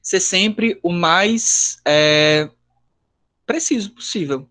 [0.01, 2.49] ser sempre o mais é,
[3.45, 4.49] preciso possível.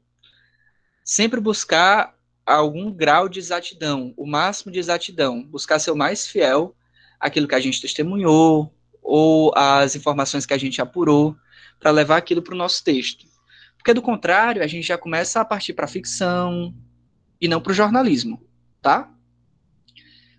[1.04, 6.74] Sempre buscar algum grau de exatidão, o máximo de exatidão, buscar ser o mais fiel
[7.20, 11.36] àquilo que a gente testemunhou ou às informações que a gente apurou
[11.78, 13.26] para levar aquilo para o nosso texto.
[13.76, 16.74] Porque do contrário, a gente já começa a partir para a ficção
[17.40, 18.42] e não para o jornalismo,
[18.82, 19.10] tá?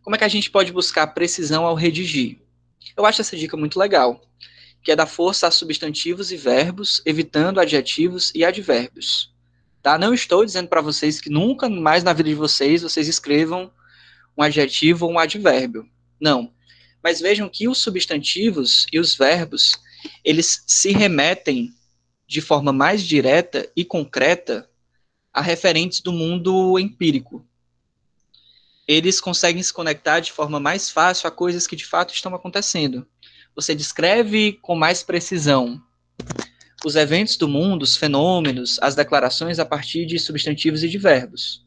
[0.02, 2.40] Como é que a gente pode buscar precisão ao redigir?
[2.95, 4.22] Eu acho essa dica muito legal
[4.84, 9.31] que é dar força a substantivos e verbos, evitando adjetivos e advérbios.
[9.81, 9.97] Tá?
[9.97, 13.72] Não estou dizendo para vocês que nunca mais na vida de vocês vocês escrevam
[14.38, 15.88] um adjetivo ou um advérbio.
[16.19, 16.53] Não.
[17.03, 19.73] Mas vejam que os substantivos e os verbos,
[20.23, 21.73] eles se remetem
[22.27, 24.69] de forma mais direta e concreta
[25.34, 27.45] a referentes do mundo empírico.
[28.88, 33.07] Eles conseguem se conectar de forma mais fácil a coisas que de fato estão acontecendo
[33.55, 35.81] você descreve com mais precisão
[36.85, 41.63] os eventos do mundo, os fenômenos, as declarações a partir de substantivos e de verbos.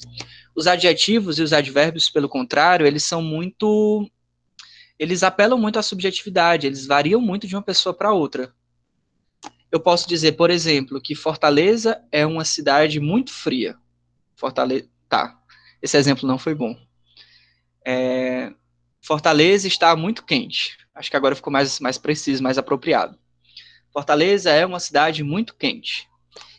[0.55, 4.09] Os adjetivos e os advérbios, pelo contrário, eles são muito.
[4.99, 8.55] Eles apelam muito à subjetividade, eles variam muito de uma pessoa para outra.
[9.71, 13.77] Eu posso dizer, por exemplo, que Fortaleza é uma cidade muito fria.
[14.37, 14.89] Fortaleza.
[15.09, 15.39] Tá,
[15.81, 16.77] esse exemplo não foi bom.
[17.87, 18.53] É...
[19.01, 20.77] Fortaleza está muito quente.
[21.03, 23.19] Acho que agora ficou mais, mais preciso, mais apropriado.
[23.93, 26.09] Fortaleza é uma cidade muito quente.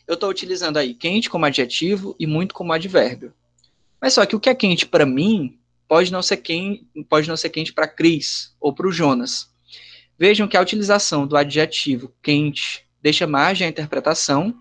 [0.06, 3.32] Eu estou utilizando aí quente como adjetivo e muito como advérbio.
[3.98, 5.58] Mas só que o que é quente para mim
[5.88, 9.48] pode não ser quente, pode não ser quente para Cris ou para o Jonas.
[10.18, 14.54] Vejam que a utilização do adjetivo quente deixa margem à interpretação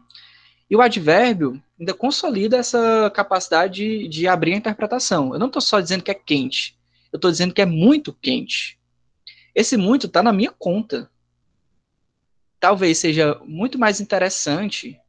[0.69, 5.33] e o advérbio ainda consolida essa capacidade de, de abrir a interpretação.
[5.33, 6.77] Eu não estou só dizendo que é quente,
[7.11, 8.81] eu estou dizendo que é muito quente.
[9.55, 11.09] Esse muito está na minha conta.
[12.59, 14.99] Talvez seja muito mais interessante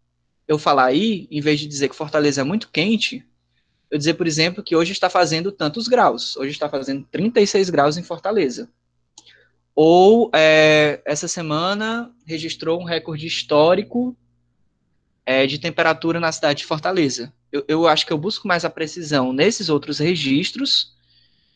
[0.46, 3.24] eu falar aí, em vez de dizer que Fortaleza é muito quente,
[3.90, 6.36] eu dizer, por exemplo, que hoje está fazendo tantos graus.
[6.36, 8.68] Hoje está fazendo 36 graus em Fortaleza.
[9.74, 14.16] Ou é, essa semana registrou um recorde histórico
[15.26, 17.32] é, de temperatura na cidade de Fortaleza.
[17.50, 20.92] Eu, eu, acho que eu busco mais a precisão nesses outros registros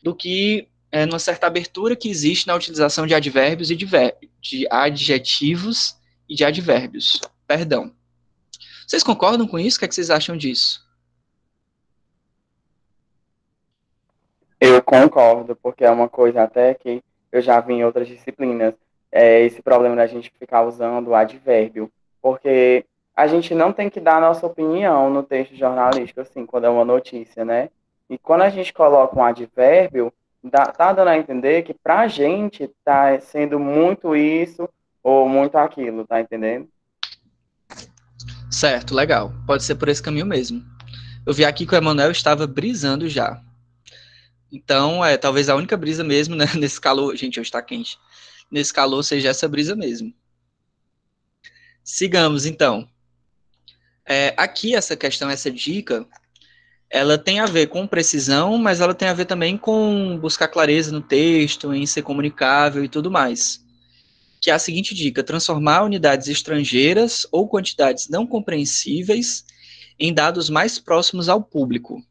[0.03, 3.87] do que é, numa certa abertura que existe na utilização de advérbios e de,
[4.41, 5.97] de adjetivos
[6.29, 7.21] e de advérbios.
[7.47, 7.93] Perdão.
[8.87, 9.77] Vocês concordam com isso?
[9.77, 10.87] O que, é que vocês acham disso?
[14.61, 18.75] Eu concordo, porque é uma coisa até que eu já vi em outras disciplinas,
[19.13, 21.91] é esse problema da gente ficar usando o advérbio,
[22.21, 22.85] porque
[23.15, 26.69] a gente não tem que dar a nossa opinião no texto jornalístico, assim, quando é
[26.69, 27.71] uma notícia, né?
[28.09, 30.13] E quando a gente coloca um advérbio,
[30.49, 34.69] dá, tá dando a entender que pra gente tá sendo muito isso
[35.03, 36.69] ou muito aquilo, tá entendendo?
[38.51, 39.33] Certo, legal.
[39.47, 40.65] Pode ser por esse caminho mesmo.
[41.27, 43.43] Eu vi aqui que o Emanuel estava brisando já.
[44.51, 47.15] Então, é talvez a única brisa mesmo, né, nesse calor.
[47.17, 47.99] Gente, hoje está quente.
[48.51, 50.13] Nesse calor seja essa brisa mesmo.
[51.85, 52.89] Sigamos, então.
[54.05, 56.07] É, aqui, essa questão, essa dica,
[56.91, 60.91] ela tem a ver com precisão, mas ela tem a ver também com buscar clareza
[60.93, 63.67] no texto, em ser comunicável e tudo mais
[64.41, 69.45] que é a seguinte dica: transformar unidades estrangeiras ou quantidades não compreensíveis
[69.99, 72.03] em dados mais próximos ao público.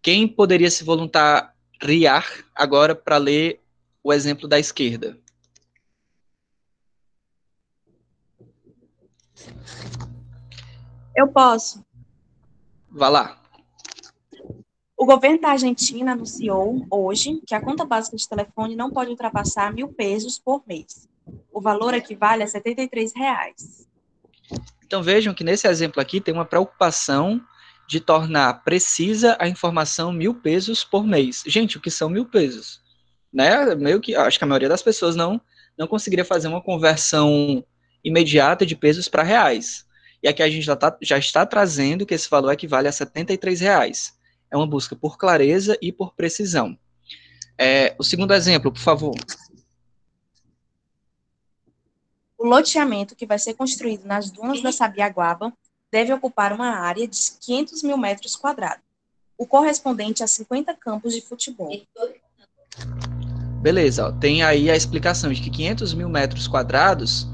[0.00, 3.60] Quem poderia se voluntariar agora para ler
[4.02, 5.18] o exemplo da esquerda?
[11.16, 11.84] Eu posso.
[12.90, 13.43] Vá lá.
[15.04, 19.70] O governo da Argentina anunciou hoje que a conta básica de telefone não pode ultrapassar
[19.70, 21.06] mil pesos por mês.
[21.52, 23.86] O valor equivale a 73 reais.
[24.82, 27.38] Então vejam que nesse exemplo aqui tem uma preocupação
[27.86, 31.42] de tornar precisa a informação mil pesos por mês.
[31.46, 32.80] Gente, o que são mil pesos?
[33.30, 33.74] Né?
[33.74, 35.38] Meio que acho que a maioria das pessoas não
[35.76, 37.62] não conseguiria fazer uma conversão
[38.02, 39.84] imediata de pesos para reais.
[40.22, 43.60] E aqui a gente já, tá, já está trazendo que esse valor equivale a 73
[43.60, 44.14] reais.
[44.54, 46.78] É uma busca por clareza e por precisão.
[47.58, 49.16] É, o segundo exemplo, por favor.
[52.38, 55.52] O loteamento que vai ser construído nas dunas da Sabiaguaba
[55.90, 58.84] deve ocupar uma área de 500 mil metros quadrados,
[59.36, 61.72] o correspondente a 50 campos de futebol.
[63.60, 67.26] Beleza, ó, tem aí a explicação de que 500 mil metros quadrados,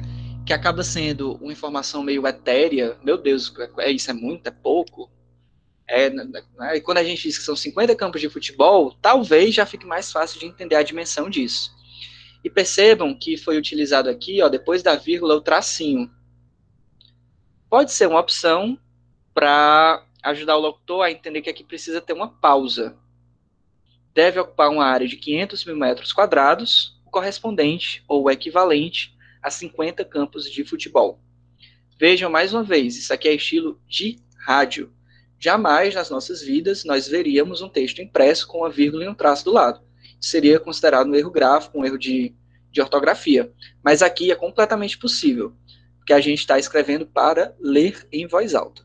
[0.47, 5.11] que acaba sendo uma informação meio etérea, meu Deus, é isso, é muito, é pouco.
[5.93, 9.53] É, né, né, e quando a gente diz que são 50 campos de futebol, talvez
[9.53, 11.75] já fique mais fácil de entender a dimensão disso.
[12.45, 16.09] E percebam que foi utilizado aqui, ó, depois da vírgula, o tracinho.
[17.69, 18.79] Pode ser uma opção
[19.35, 22.97] para ajudar o locutor a entender que aqui precisa ter uma pausa.
[24.15, 29.13] Deve ocupar uma área de 500 mil metros quadrados, correspondente ou equivalente
[29.43, 31.21] a 50 campos de futebol.
[31.99, 34.93] Vejam mais uma vez, isso aqui é estilo de rádio.
[35.41, 39.45] Jamais nas nossas vidas nós veríamos um texto impresso com uma vírgula e um traço
[39.45, 39.81] do lado
[40.21, 42.35] seria considerado um erro gráfico, um erro de,
[42.71, 43.51] de ortografia.
[43.83, 45.57] Mas aqui é completamente possível,
[45.97, 48.83] porque a gente está escrevendo para ler em voz alta.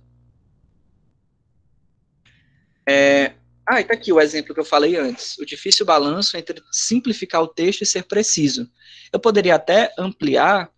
[2.88, 3.34] É,
[3.68, 5.38] ah, está aqui o exemplo que eu falei antes.
[5.38, 8.69] O difícil balanço entre simplificar o texto e ser preciso.
[9.11, 10.69] Eu poderia até ampliar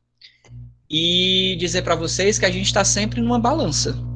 [0.90, 4.07] e dizer para vocês que a gente está sempre numa balança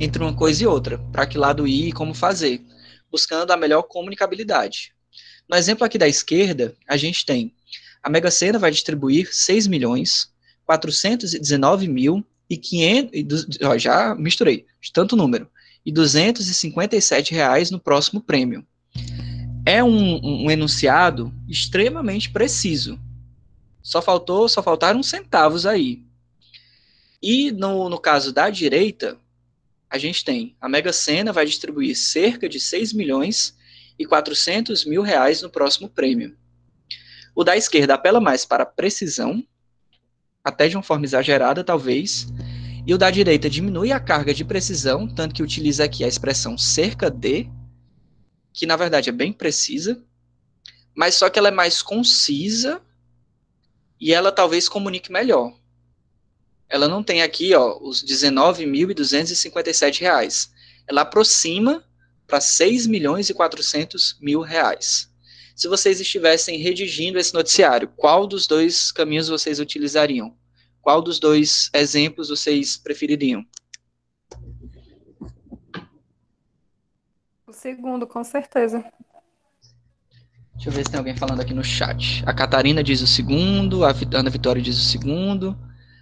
[0.00, 2.62] entre uma coisa e outra, para que lado ir e como fazer,
[3.10, 4.92] buscando a melhor comunicabilidade.
[5.48, 7.52] No exemplo aqui da esquerda, a gente tem
[8.02, 10.30] a Mega Sena vai distribuir 6 milhões
[10.64, 15.48] 419 mil e 500, ó, já misturei, tanto número,
[15.84, 18.66] e 257 reais no próximo prêmio.
[19.66, 22.98] É um, um enunciado extremamente preciso.
[23.82, 26.02] Só faltou, só faltaram centavos aí.
[27.22, 29.18] E no, no caso da direita,
[29.90, 33.56] a gente tem a Mega Sena vai distribuir cerca de 6 milhões
[33.98, 36.36] e 400 mil reais no próximo prêmio.
[37.34, 39.42] O da esquerda apela mais para precisão,
[40.44, 42.26] até de uma forma exagerada, talvez,
[42.86, 46.56] e o da direita diminui a carga de precisão, tanto que utiliza aqui a expressão
[46.56, 47.48] cerca de,
[48.52, 50.02] que na verdade é bem precisa,
[50.94, 52.82] mas só que ela é mais concisa
[54.00, 55.54] e ela talvez comunique melhor.
[56.68, 60.52] Ela não tem aqui ó, os 19.257 reais.
[60.86, 61.84] Ela aproxima
[62.26, 65.08] para 6 milhões e 400 mil reais.
[65.56, 70.36] se vocês estivessem redigindo esse noticiário, qual dos dois caminhos vocês utilizariam?
[70.80, 73.44] Qual dos dois exemplos vocês prefeririam?
[77.46, 78.84] O segundo, com certeza.
[80.54, 82.22] Deixa eu ver se tem alguém falando aqui no chat.
[82.26, 85.56] A Catarina diz o segundo, a Ana Vitória diz o segundo,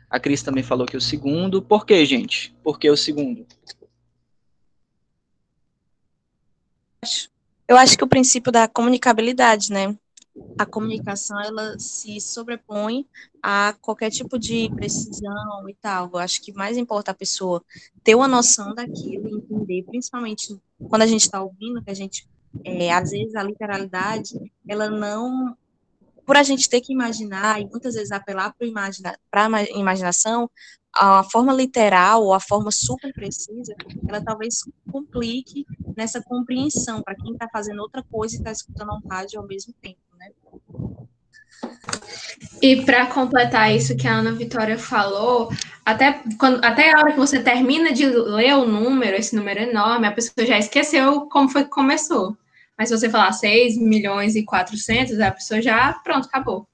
[0.09, 1.61] a Cris também falou que o segundo.
[1.61, 2.55] Por quê, gente?
[2.63, 3.47] Por que o segundo?
[7.69, 9.97] Eu acho que o princípio da comunicabilidade, né?
[10.59, 13.07] A comunicação, ela se sobrepõe
[13.43, 16.11] a qualquer tipo de precisão e tal.
[16.13, 17.65] Eu acho que mais importa a pessoa
[18.05, 20.57] ter uma noção daquilo, entender, principalmente
[20.89, 22.29] quando a gente está ouvindo, que a gente
[22.65, 24.35] é, às vezes a literalidade,
[24.69, 25.57] ela não,
[26.27, 30.51] por a gente ter que imaginar e muitas vezes apelar para imagina, a imaginação,
[30.93, 33.75] a forma literal ou a forma super precisa,
[34.09, 35.65] ela talvez complique
[35.97, 39.73] nessa compreensão para quem está fazendo outra coisa e está escutando um rádio ao mesmo
[39.81, 40.31] tempo, né?
[42.61, 45.51] E para completar isso que a Ana Vitória falou,
[45.85, 50.07] até, quando, até a hora que você termina de ler o número, esse número enorme,
[50.07, 52.37] a pessoa já esqueceu como foi que começou.
[52.79, 56.69] Mas se você falar 6 milhões e 400, a pessoa já, pronto, acabou.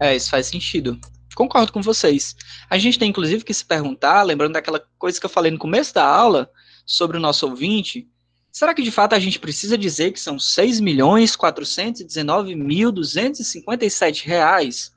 [0.00, 0.98] É, isso faz sentido.
[1.34, 2.36] Concordo com vocês.
[2.68, 5.94] A gente tem, inclusive, que se perguntar, lembrando daquela coisa que eu falei no começo
[5.94, 6.50] da aula,
[6.84, 8.08] sobre o nosso ouvinte,
[8.50, 14.26] será que de fato a gente precisa dizer que são 6 milhões 419 mil 257
[14.26, 14.92] reais?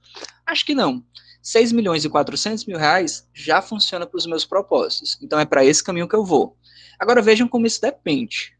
[0.45, 1.03] Acho que não.
[1.41, 5.17] 6 milhões e 400 mil reais já funciona para os meus propósitos.
[5.21, 6.57] Então é para esse caminho que eu vou.
[6.99, 8.54] Agora vejam como isso depende.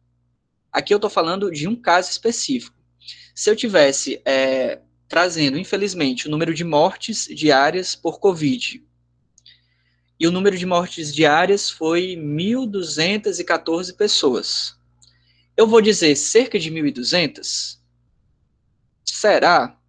[0.76, 2.76] Aqui eu estou falando de um caso específico.
[3.34, 8.84] Se eu tivesse é, trazendo, infelizmente, o número de mortes diárias por Covid,
[10.20, 14.78] e o número de mortes diárias foi 1.214 pessoas.
[15.56, 17.80] Eu vou dizer cerca de 1.200?
[19.06, 19.80] Será?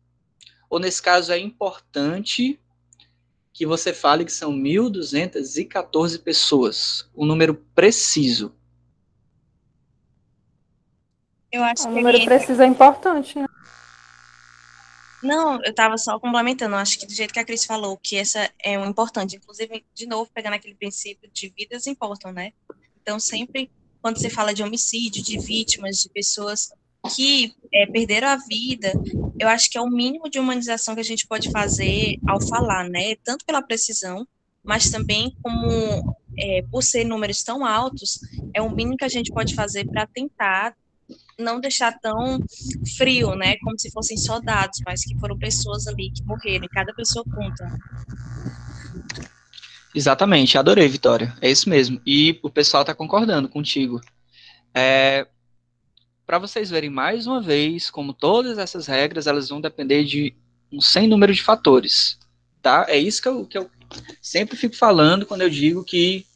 [0.70, 2.60] Ou nesse caso é importante
[3.52, 8.54] que você fale que são 1.214 pessoas, um número preciso.
[11.50, 13.46] Eu acho o que número preciso é importante, né?
[15.22, 16.76] Não, eu estava só complementando.
[16.76, 19.36] Acho que do jeito que a Cris falou, que essa é um importante.
[19.36, 22.52] Inclusive, de novo, pegando aquele princípio de vidas importam, né?
[23.00, 23.70] Então, sempre
[24.02, 26.70] quando você fala de homicídio, de vítimas, de pessoas
[27.14, 28.92] que é, perderam a vida,
[29.38, 32.88] eu acho que é o mínimo de humanização que a gente pode fazer ao falar,
[32.88, 33.16] né?
[33.24, 34.26] Tanto pela precisão,
[34.62, 38.20] mas também como é, por ser números tão altos,
[38.52, 40.74] é o mínimo que a gente pode fazer para tentar
[41.38, 42.40] não deixar tão
[42.96, 43.56] frio, né?
[43.58, 47.72] Como se fossem soldados, mas que foram pessoas ali que morreram, cada pessoa conta.
[49.94, 51.34] Exatamente, adorei, Vitória.
[51.40, 52.00] É isso mesmo.
[52.06, 54.00] E o pessoal está concordando contigo.
[54.74, 55.26] É,
[56.26, 60.34] Para vocês verem mais uma vez, como todas essas regras, elas vão depender de
[60.70, 62.18] um sem número de fatores.
[62.60, 62.84] Tá?
[62.88, 63.70] É isso que eu, que eu
[64.20, 66.26] sempre fico falando quando eu digo que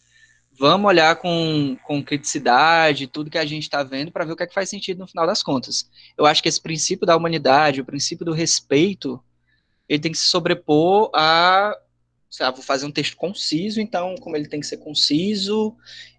[0.60, 4.42] vamos olhar com, com criticidade tudo que a gente está vendo para ver o que
[4.42, 5.88] é que faz sentido no final das contas.
[6.18, 9.18] Eu acho que esse princípio da humanidade, o princípio do respeito,
[9.88, 11.74] ele tem que se sobrepor a,
[12.28, 15.74] sei lá, vou fazer um texto conciso, então, como ele tem que ser conciso,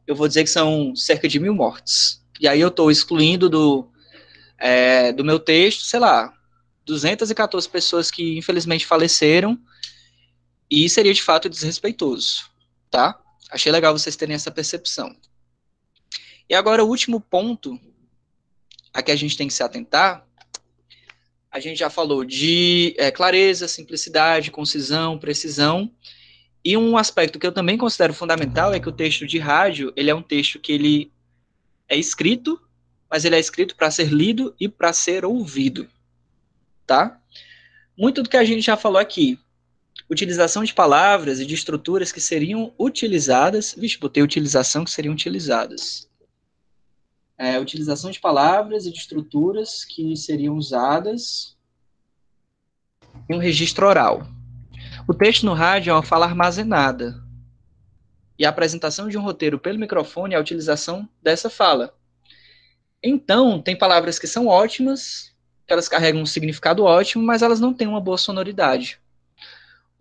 [0.07, 2.26] eu vou dizer que são cerca de mil mortes.
[2.39, 3.88] E aí eu estou excluindo do,
[4.57, 6.34] é, do meu texto, sei lá,
[6.84, 9.55] 214 pessoas que infelizmente faleceram,
[10.68, 12.49] e seria de fato desrespeitoso,
[12.89, 13.22] tá?
[13.52, 15.15] Achei legal vocês terem essa percepção.
[16.49, 17.80] E agora, o último ponto
[18.94, 20.26] a que a gente tem que se atentar,
[21.49, 25.91] a gente já falou de é, clareza, simplicidade, concisão, precisão,
[26.64, 30.10] e um aspecto que eu também considero fundamental é que o texto de rádio, ele
[30.10, 31.11] é um texto que ele
[31.90, 32.61] é escrito,
[33.10, 35.90] mas ele é escrito para ser lido e para ser ouvido,
[36.86, 37.19] tá?
[37.98, 39.40] Muito do que a gente já falou aqui,
[40.11, 46.09] utilização de palavras e de estruturas que seriam utilizadas, vixe, botei utilização que seriam utilizadas.
[47.38, 51.57] É, utilização de palavras e de estruturas que seriam usadas
[53.29, 54.27] em um registro oral.
[55.07, 57.23] O texto no rádio é uma fala armazenada.
[58.38, 61.95] E a apresentação de um roteiro pelo microfone é a utilização dessa fala.
[63.01, 65.33] Então, tem palavras que são ótimas,
[65.65, 69.01] que elas carregam um significado ótimo, mas elas não têm uma boa sonoridade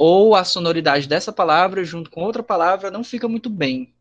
[0.02, 3.93] ou a sonoridade dessa palavra junto com outra palavra não fica muito bem,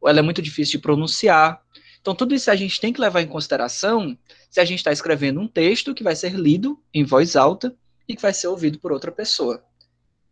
[0.00, 1.60] ou ela é muito difícil de pronunciar.
[2.00, 4.16] Então, tudo isso a gente tem que levar em consideração
[4.48, 7.74] se a gente está escrevendo um texto que vai ser lido em voz alta
[8.06, 9.64] e que vai ser ouvido por outra pessoa.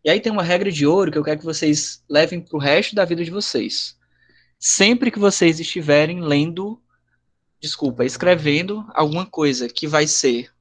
[0.05, 2.61] E aí tem uma regra de ouro que eu quero que vocês levem para o
[2.61, 3.99] resto da vida de vocês.
[4.61, 6.81] Sempre que vocês estiverem lendo,
[7.61, 10.53] desculpa, escrevendo alguma coisa que vai ser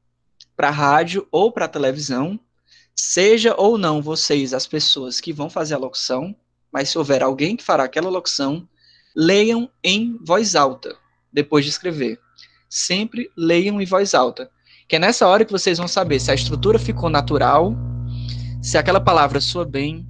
[0.55, 2.39] para rádio ou para televisão,
[2.99, 6.35] seja ou não vocês as pessoas que vão fazer a locução,
[6.71, 8.67] mas se houver alguém que fará aquela locução,
[9.15, 10.95] leiam em voz alta,
[11.31, 12.19] depois de escrever.
[12.69, 14.51] Sempre leiam em voz alta,
[14.87, 17.73] que é nessa hora que vocês vão saber se a estrutura ficou natural,
[18.61, 20.05] se aquela palavra soa bem,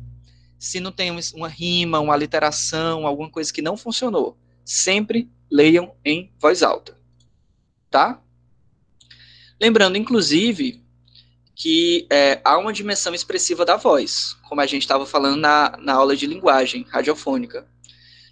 [0.58, 4.36] se não tem uma rima, uma aliteração, alguma coisa que não funcionou.
[4.66, 6.98] Sempre leiam em voz alta.
[7.90, 8.20] Tá?
[9.62, 10.84] Lembrando, inclusive,
[11.60, 15.94] que é, há uma dimensão expressiva da voz, como a gente estava falando na, na
[15.94, 17.68] aula de linguagem radiofônica.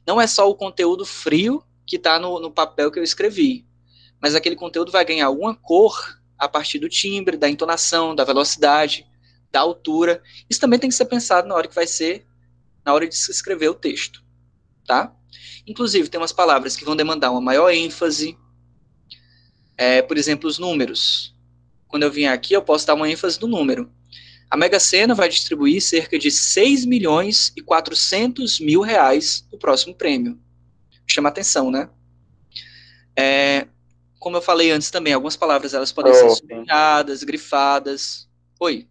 [0.08, 3.68] Não é só o conteúdo frio que está no, no papel que eu escrevi,
[4.22, 9.06] mas aquele conteúdo vai ganhar alguma cor a partir do timbre, da entonação, da velocidade,
[9.52, 10.24] da altura.
[10.50, 12.26] Isso também tem que ser pensado na hora que vai ser,
[12.86, 14.24] na hora de se escrever o texto,
[14.86, 15.14] tá?
[15.68, 18.38] Inclusive, tem umas palavras que vão demandar uma maior ênfase,
[19.78, 21.37] é, por exemplo, os números.
[21.88, 23.92] Quando eu vim aqui, eu posso dar uma ênfase no número.
[24.50, 29.94] A Mega Sena vai distribuir cerca de 6 milhões e 400 mil reais no próximo
[29.94, 30.40] prêmio.
[31.06, 31.90] Chama atenção, né?
[33.18, 33.68] É,
[34.20, 38.30] como eu falei antes também, algumas palavras elas podem oh, ser sublinhadas, grifadas.
[38.60, 38.88] Oi.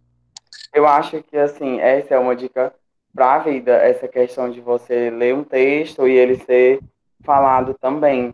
[0.73, 2.73] Eu acho que, assim, essa é uma dica
[3.13, 6.79] para a vida, essa questão de você ler um texto e ele ser
[7.23, 8.33] falado também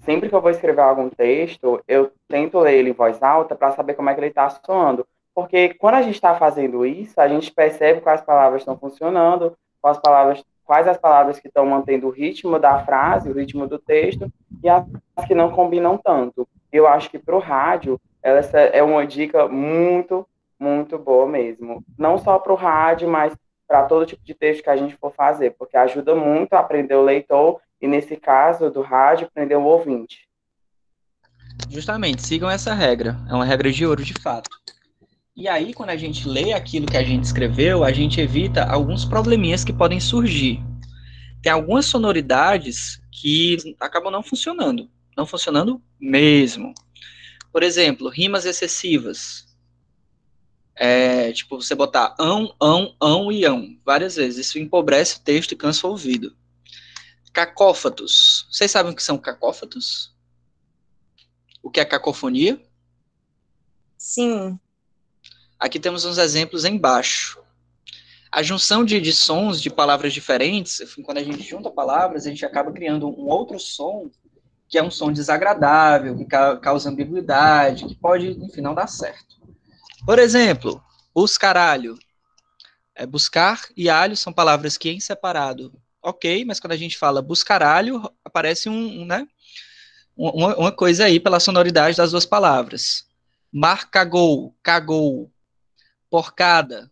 [0.00, 3.72] sempre que eu vou escrever algum texto, eu tento ler ele em voz alta para
[3.72, 5.06] saber como é que ele está soando.
[5.34, 9.98] Porque quando a gente está fazendo isso, a gente percebe quais palavras estão funcionando, quais
[9.98, 14.30] palavras, quais as palavras que estão mantendo o ritmo da frase, o ritmo do texto,
[14.62, 14.84] e as
[15.26, 16.46] que não combinam tanto.
[16.72, 20.26] Eu acho que para o rádio, essa é uma dica muito,
[20.58, 21.82] muito boa mesmo.
[21.98, 23.34] Não só para o rádio, mas
[23.66, 26.96] para todo tipo de texto que a gente for fazer, porque ajuda muito a aprender
[26.96, 30.28] o leitor e, nesse caso do rádio, aprender o ouvinte.
[31.68, 33.18] Justamente, sigam essa regra.
[33.28, 34.50] É uma regra de ouro, de fato.
[35.36, 39.04] E aí, quando a gente lê aquilo que a gente escreveu, a gente evita alguns
[39.04, 40.62] probleminhas que podem surgir.
[41.42, 44.90] Tem algumas sonoridades que acabam não funcionando.
[45.16, 46.74] Não funcionando mesmo.
[47.52, 49.46] Por exemplo, rimas excessivas.
[50.76, 54.46] É, tipo, você botar ão, ão, ão e ão várias vezes.
[54.46, 56.36] Isso empobrece o texto e cansa o ouvido.
[57.32, 58.46] Cacófatos.
[58.50, 60.14] Vocês sabem o que são cacófatos?
[61.62, 62.60] O que é cacofonia?
[63.96, 64.58] Sim.
[65.58, 67.40] Aqui temos uns exemplos embaixo.
[68.32, 72.46] A junção de, de sons de palavras diferentes, quando a gente junta palavras, a gente
[72.46, 74.10] acaba criando um outro som
[74.70, 79.36] que é um som desagradável, que ca causa ambiguidade, que pode, enfim, não dar certo.
[80.06, 80.82] Por exemplo,
[81.12, 81.98] buscaralho.
[82.94, 87.22] É, buscar e alho são palavras que, em separado, ok, mas quando a gente fala
[87.22, 89.26] buscaralho, aparece um, um né,
[90.16, 93.06] uma, uma, coisa aí pela sonoridade das duas palavras.
[93.52, 95.30] Marcagol, cagou.
[96.10, 96.90] Porcada,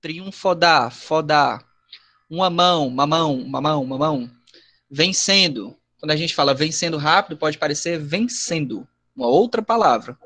[0.00, 1.64] triunfodar, fodar.
[2.28, 4.30] Uma mão, mamão, mamão, mamão.
[4.90, 5.76] Vencendo.
[5.98, 10.16] Quando a gente fala vencendo rápido, pode parecer vencendo, uma outra palavra.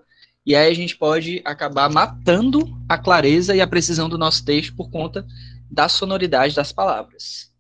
[0.47, 4.77] E aí a gente pode acabar matando a clareza e a precisão do nosso texto
[4.77, 5.27] por conta
[5.71, 7.51] da sonoridade das palavras.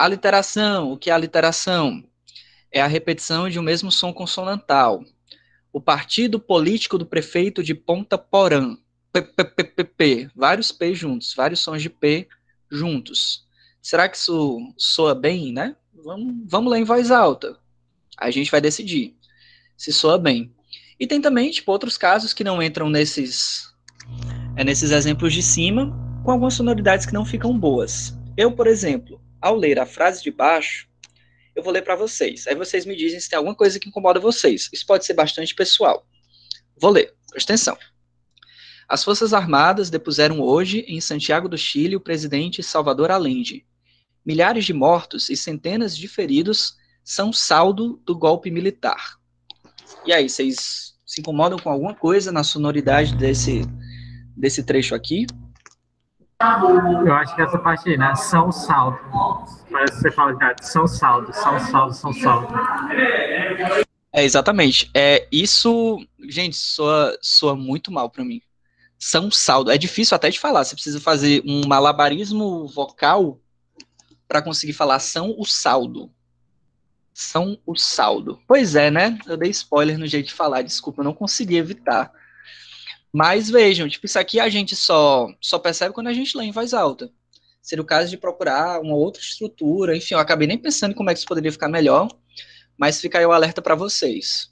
[0.00, 2.02] Aliteração, o que é aliteração?
[2.72, 5.04] É a repetição de um mesmo som consonantal.
[5.70, 8.78] O partido político do prefeito de Ponta Porã.
[9.12, 10.30] P, P, P, P, P.
[10.34, 12.26] Vários P juntos, vários sons de P
[12.70, 13.46] juntos.
[13.82, 15.76] Será que isso soa bem, né?
[15.92, 17.58] Vamos, vamos ler em voz alta.
[18.16, 19.14] A gente vai decidir
[19.76, 20.50] se soa bem.
[20.98, 23.70] E tem também, tipo, outros casos que não entram nesses,
[24.56, 25.94] é, nesses exemplos de cima,
[26.24, 28.18] com algumas sonoridades que não ficam boas.
[28.34, 30.88] Eu, por exemplo, ao ler a frase de baixo,
[31.54, 32.46] eu vou ler para vocês.
[32.46, 34.68] Aí vocês me dizem se tem alguma coisa que incomoda vocês.
[34.72, 36.06] Isso pode ser bastante pessoal.
[36.80, 37.78] Vou ler, presta atenção.
[38.88, 43.64] As Forças Armadas depuseram hoje, em Santiago do Chile, o presidente Salvador Allende.
[44.26, 49.18] Milhares de mortos e centenas de feridos são saldo do golpe militar.
[50.04, 53.62] E aí, vocês se incomodam com alguma coisa na sonoridade desse,
[54.36, 55.26] desse trecho aqui?
[56.40, 58.14] Eu acho que essa parte aí, né?
[58.14, 58.98] São saldo.
[59.70, 62.48] Parece que você fala, cara, são saldo, são saldo, são saldo.
[64.10, 64.90] É, exatamente.
[64.94, 65.98] É, isso,
[66.28, 68.40] gente, soa, soa muito mal para mim.
[68.98, 69.70] São saldo.
[69.70, 70.64] É difícil até de falar.
[70.64, 73.38] Você precisa fazer um malabarismo vocal
[74.26, 76.10] para conseguir falar são o saldo.
[77.12, 78.40] São o saldo.
[78.48, 79.18] Pois é, né?
[79.26, 82.10] Eu dei spoiler no jeito de falar, desculpa, eu não consegui evitar.
[83.12, 86.52] Mas vejam, tipo, isso aqui a gente só, só percebe quando a gente lê em
[86.52, 87.10] voz alta.
[87.60, 91.12] Seria o caso de procurar uma outra estrutura, enfim, eu acabei nem pensando como é
[91.12, 92.08] que isso poderia ficar melhor,
[92.78, 94.50] mas fica aí o alerta para vocês.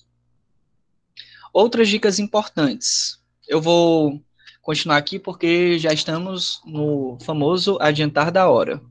[1.53, 3.19] Outras dicas importantes.
[3.47, 4.23] eu vou
[4.61, 8.83] continuar aqui porque já estamos no famoso adiantar da hora.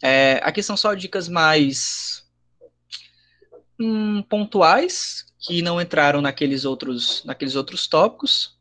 [0.00, 2.24] É, aqui são só dicas mais
[3.80, 8.56] hum, pontuais que não entraram naqueles outros, naqueles outros tópicos.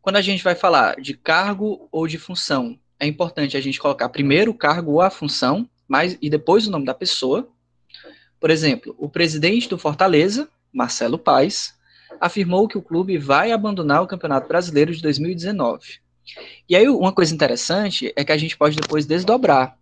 [0.00, 4.08] Quando a gente vai falar de cargo ou de função, é importante a gente colocar
[4.08, 7.48] primeiro o cargo ou a função, mais, e depois o nome da pessoa.
[8.38, 11.74] Por exemplo, o presidente do Fortaleza, Marcelo Paes,
[12.20, 15.98] afirmou que o clube vai abandonar o Campeonato Brasileiro de 2019.
[16.68, 19.76] E aí, uma coisa interessante é que a gente pode depois desdobrar.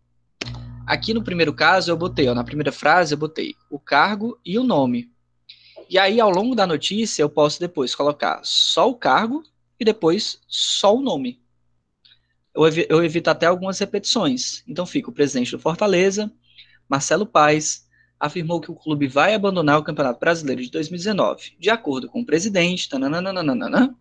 [0.87, 4.59] Aqui no primeiro caso, eu botei, ó, na primeira frase, eu botei o cargo e
[4.59, 5.12] o nome.
[5.93, 9.43] E aí, ao longo da notícia, eu posso depois colocar só o cargo
[9.79, 11.39] e depois só o nome.
[12.55, 14.65] Eu, eu evito até algumas repetições.
[14.67, 16.33] Então, fica o presidente do Fortaleza,
[16.89, 17.87] Marcelo Paes,
[18.19, 21.57] afirmou que o clube vai abandonar o Campeonato Brasileiro de 2019.
[21.61, 23.95] De acordo com o presidente, tananana,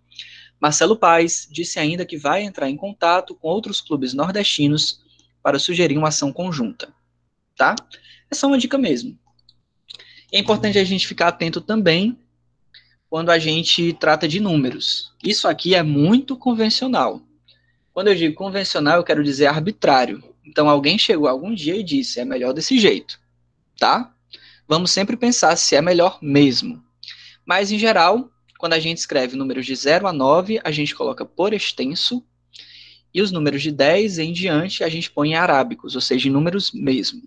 [0.62, 5.02] Marcelo Paes disse ainda que vai entrar em contato com outros clubes nordestinos
[5.44, 6.94] para sugerir uma ação conjunta.
[7.54, 7.76] Tá?
[8.32, 9.20] É só uma dica mesmo.
[10.32, 12.18] É importante a gente ficar atento também
[13.10, 15.12] quando a gente trata de números.
[15.24, 17.22] Isso aqui é muito convencional.
[17.94, 20.24] Quando eu digo convencional, eu quero dizer arbitrário.
[20.45, 23.20] Então, alguém chegou algum dia e disse: é melhor desse jeito
[23.82, 24.14] tá?
[24.68, 26.84] Vamos sempre pensar se é melhor mesmo.
[27.44, 28.30] Mas, em geral,
[28.60, 32.24] quando a gente escreve números de 0 a 9, a gente coloca por extenso,
[33.12, 36.32] e os números de 10 em diante a gente põe em arábicos, ou seja, em
[36.32, 37.24] números mesmo.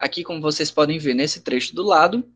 [0.00, 2.26] Aqui, como vocês podem ver nesse trecho do lado,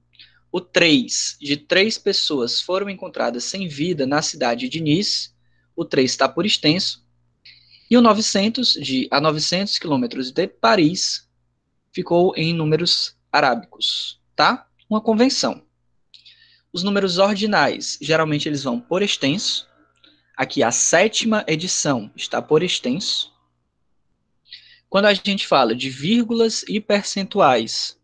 [0.52, 5.30] o 3 de três pessoas foram encontradas sem vida na cidade de Nice,
[5.74, 7.04] o 3 está por extenso,
[7.90, 11.28] e o 900 de a 900 quilômetros de Paris
[11.90, 14.68] ficou em números arábicos, tá?
[14.88, 15.64] Uma convenção.
[16.70, 19.66] Os números ordinais, geralmente eles vão por extenso.
[20.36, 23.33] Aqui a sétima edição está por extenso.
[24.94, 27.98] Quando a gente fala de vírgulas e percentuais,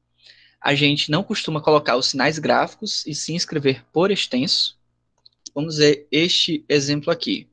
[0.60, 4.76] a gente não costuma colocar os sinais gráficos e sim escrever por extenso.
[5.54, 7.48] Vamos ver este exemplo aqui.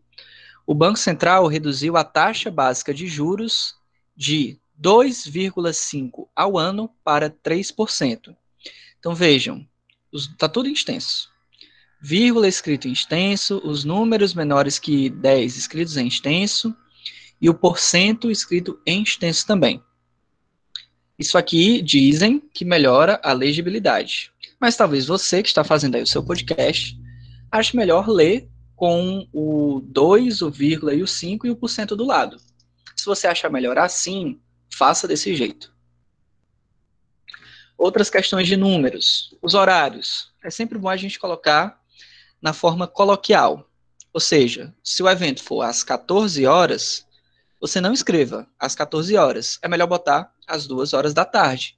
[0.65, 3.75] O Banco Central reduziu a taxa básica de juros
[4.15, 8.35] de 2,5% ao ano para 3%.
[8.97, 9.67] Então vejam,
[10.11, 11.29] está tudo em extenso.
[12.01, 16.75] Vírgula escrito em extenso, os números menores que 10 escritos em extenso
[17.41, 19.81] e o porcento escrito em extenso também.
[21.17, 24.31] Isso aqui dizem que melhora a legibilidade.
[24.59, 26.97] Mas talvez você que está fazendo aí o seu podcast
[27.51, 32.05] ache melhor ler com o 2, o vírgula e o 5 e o porcento do
[32.05, 32.37] lado.
[32.95, 34.39] Se você achar melhor assim,
[34.71, 35.73] faça desse jeito.
[37.75, 39.35] Outras questões de números.
[39.41, 40.31] Os horários.
[40.43, 41.81] É sempre bom a gente colocar
[42.39, 43.67] na forma coloquial.
[44.13, 47.06] Ou seja, se o evento for às 14 horas,
[47.59, 49.59] você não escreva às 14 horas.
[49.61, 51.75] É melhor botar às 2 horas da tarde.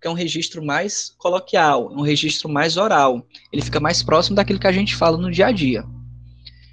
[0.00, 3.26] Que é um registro mais coloquial, um registro mais oral.
[3.52, 5.84] Ele fica mais próximo daquilo que a gente fala no dia a dia.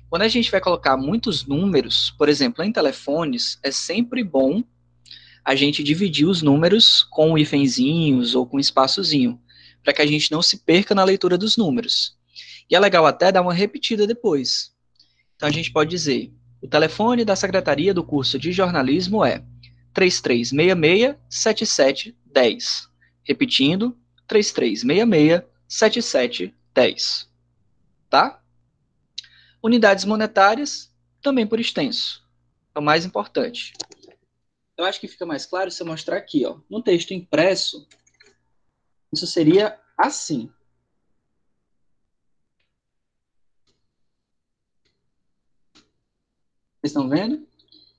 [0.10, 4.62] Quando a gente vai colocar muitos números, por exemplo, em telefones, é sempre bom
[5.44, 9.40] a gente dividir os números com hífenzinhos ou com espaçozinho,
[9.82, 12.18] para que a gente não se perca na leitura dos números.
[12.70, 14.72] E é legal até dar uma repetida depois.
[15.36, 19.44] Então a gente pode dizer: o telefone da secretaria do curso de jornalismo é
[19.96, 22.92] 3366-7710.
[23.24, 23.98] Repetindo,
[24.30, 27.28] 3366-7710.
[28.10, 28.44] Tá?
[29.64, 32.28] Unidades monetárias, também por extenso.
[32.74, 33.74] É o mais importante.
[34.78, 36.58] Eu acho que fica mais claro se eu mostrar aqui, ó.
[36.70, 37.86] No texto impresso,
[39.14, 40.50] isso seria assim.
[46.82, 47.48] Vocês estão vendo?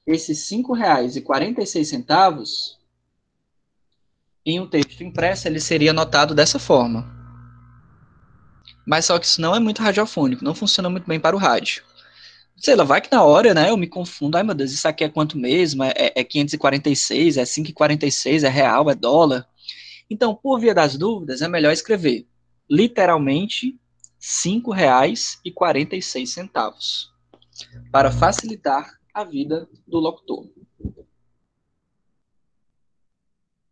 [0.06, 2.76] Esses R$ 5,46
[4.44, 7.06] em um texto impresso, ele seria anotado dessa forma.
[8.84, 11.84] Mas só que isso não é muito radiofônico, não funciona muito bem para o rádio
[12.62, 15.02] sei lá, vai que na hora, né, eu me confundo, ai meu Deus, isso aqui
[15.02, 15.82] é quanto mesmo?
[15.82, 19.44] É, é 546, é 546, é real, é dólar?
[20.08, 22.24] Então, por via das dúvidas, é melhor escrever
[22.70, 23.74] literalmente R$
[24.20, 27.08] 5,46,
[27.90, 30.48] para facilitar a vida do locutor.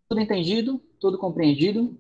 [0.09, 0.83] Tudo entendido?
[0.99, 1.99] Tudo compreendido?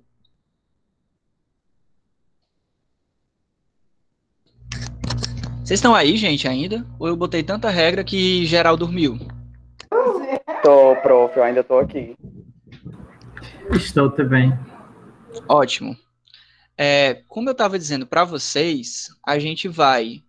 [5.70, 6.84] Vocês estão aí, gente, ainda?
[6.98, 9.16] Ou eu botei tanta regra que geral dormiu?
[10.64, 12.16] Tô, prof, eu ainda tô aqui.
[13.72, 14.52] Estou também.
[15.48, 15.96] Ótimo.
[16.76, 20.24] É, como eu estava dizendo para vocês, a gente vai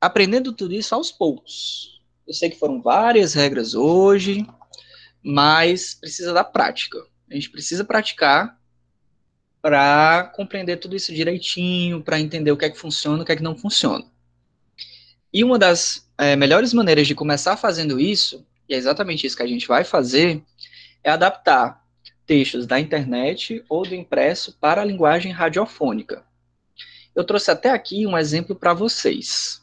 [0.00, 2.00] aprendendo tudo isso aos poucos.
[2.26, 4.46] Eu sei que foram várias regras hoje,
[5.22, 6.98] mas precisa da prática.
[7.30, 8.58] A gente precisa praticar
[9.60, 13.36] para compreender tudo isso direitinho, para entender o que é que funciona, o que é
[13.36, 14.04] que não funciona.
[15.32, 19.42] E uma das é, melhores maneiras de começar fazendo isso, e é exatamente isso que
[19.42, 20.42] a gente vai fazer,
[21.02, 21.84] é adaptar
[22.26, 26.24] textos da internet ou do impresso para a linguagem radiofônica.
[27.14, 29.62] Eu trouxe até aqui um exemplo para vocês.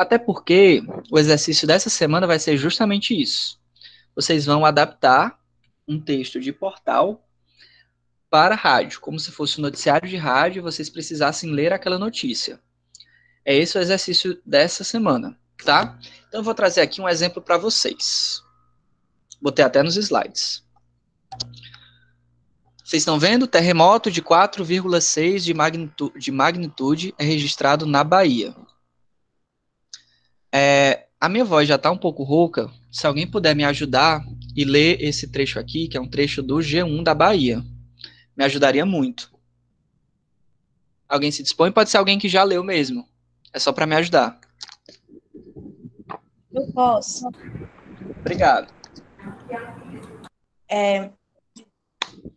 [0.00, 3.60] Até porque o exercício dessa semana vai ser justamente isso.
[4.16, 5.38] Vocês vão adaptar
[5.86, 7.28] um texto de portal
[8.30, 12.58] para rádio, como se fosse um noticiário de rádio e vocês precisassem ler aquela notícia.
[13.44, 15.98] É esse o exercício dessa semana, tá?
[16.28, 18.42] Então eu vou trazer aqui um exemplo para vocês.
[19.38, 20.64] Botei até nos slides.
[22.82, 23.46] Vocês estão vendo?
[23.46, 28.56] Terremoto de 4,6 de, magnitu de magnitude é registrado na Bahia.
[30.52, 32.70] É, a minha voz já está um pouco rouca.
[32.90, 34.24] Se alguém puder me ajudar
[34.56, 37.62] e ler esse trecho aqui, que é um trecho do G1 da Bahia,
[38.36, 39.30] me ajudaria muito.
[41.08, 41.70] Alguém se dispõe?
[41.72, 43.06] Pode ser alguém que já leu mesmo.
[43.52, 44.40] É só para me ajudar.
[46.52, 47.28] Eu posso.
[48.20, 48.72] Obrigado.
[50.68, 51.10] É,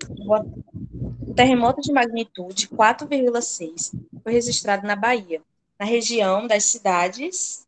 [0.09, 5.41] o terremoto de magnitude 4,6 foi registrado na Bahia,
[5.79, 7.62] na região das cidades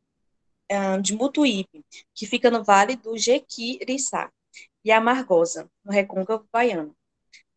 [0.71, 1.83] um, de Mutuípe,
[2.13, 4.29] que fica no vale do Jequiriçá,
[4.83, 6.95] e Amargosa, no recôncavo baiano.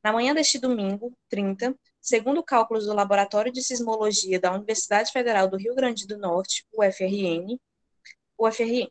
[0.03, 5.59] Na manhã deste domingo, 30, segundo cálculos do Laboratório de Sismologia da Universidade Federal do
[5.59, 7.59] Rio Grande do Norte, UFRN,
[8.39, 8.89] UFRN,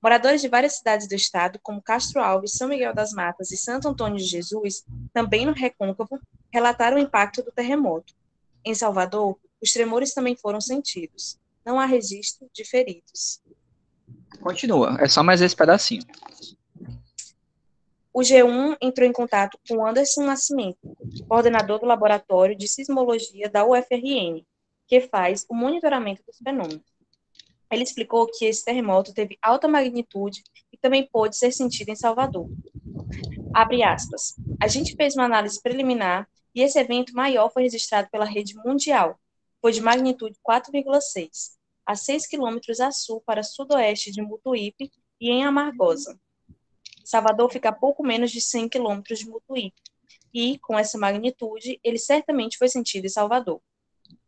[0.00, 3.88] moradores de várias cidades do estado, como Castro Alves, São Miguel das Matas e Santo
[3.88, 6.20] Antônio de Jesus, também no Recôncavo,
[6.52, 8.14] relataram o impacto do terremoto.
[8.64, 11.38] Em Salvador, os tremores também foram sentidos.
[11.64, 13.40] Não há registro de feridos.
[14.40, 16.02] Continua, é só mais esse pedacinho
[18.12, 20.78] o G1 entrou em contato com Anderson Nascimento,
[21.28, 24.44] coordenador do Laboratório de Sismologia da UFRN,
[24.86, 26.82] que faz o monitoramento dos fenômenos.
[27.70, 30.42] Ele explicou que esse terremoto teve alta magnitude
[30.72, 32.50] e também pôde ser sentido em Salvador.
[33.54, 34.34] Abre aspas.
[34.60, 39.20] A gente fez uma análise preliminar e esse evento maior foi registrado pela rede mundial.
[39.62, 41.52] Foi de magnitude 4,6,
[41.90, 46.16] a 6 quilômetros a sul para sudoeste de Mutuípe e em Amargosa.
[47.04, 49.72] Salvador fica a pouco menos de 100 quilômetros de Mutuí.
[50.32, 53.60] E, com essa magnitude, ele certamente foi sentido em Salvador.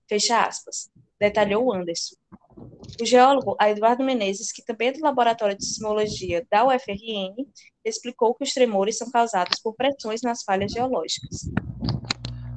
[0.08, 0.90] Fecha aspas.
[1.20, 2.16] Detalhou Anderson.
[3.00, 7.46] O geólogo Eduardo Menezes, que também é do Laboratório de Sismologia da UFRN,
[7.84, 11.48] explicou que os tremores são causados por pressões nas falhas geológicas.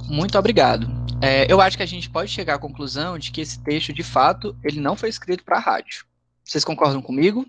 [0.10, 0.88] Muito obrigado.
[1.22, 4.04] É, eu acho que a gente pode chegar à conclusão de que esse texto, de
[4.04, 6.06] fato, ele não foi escrito para a rádio.
[6.44, 7.46] Vocês concordam comigo?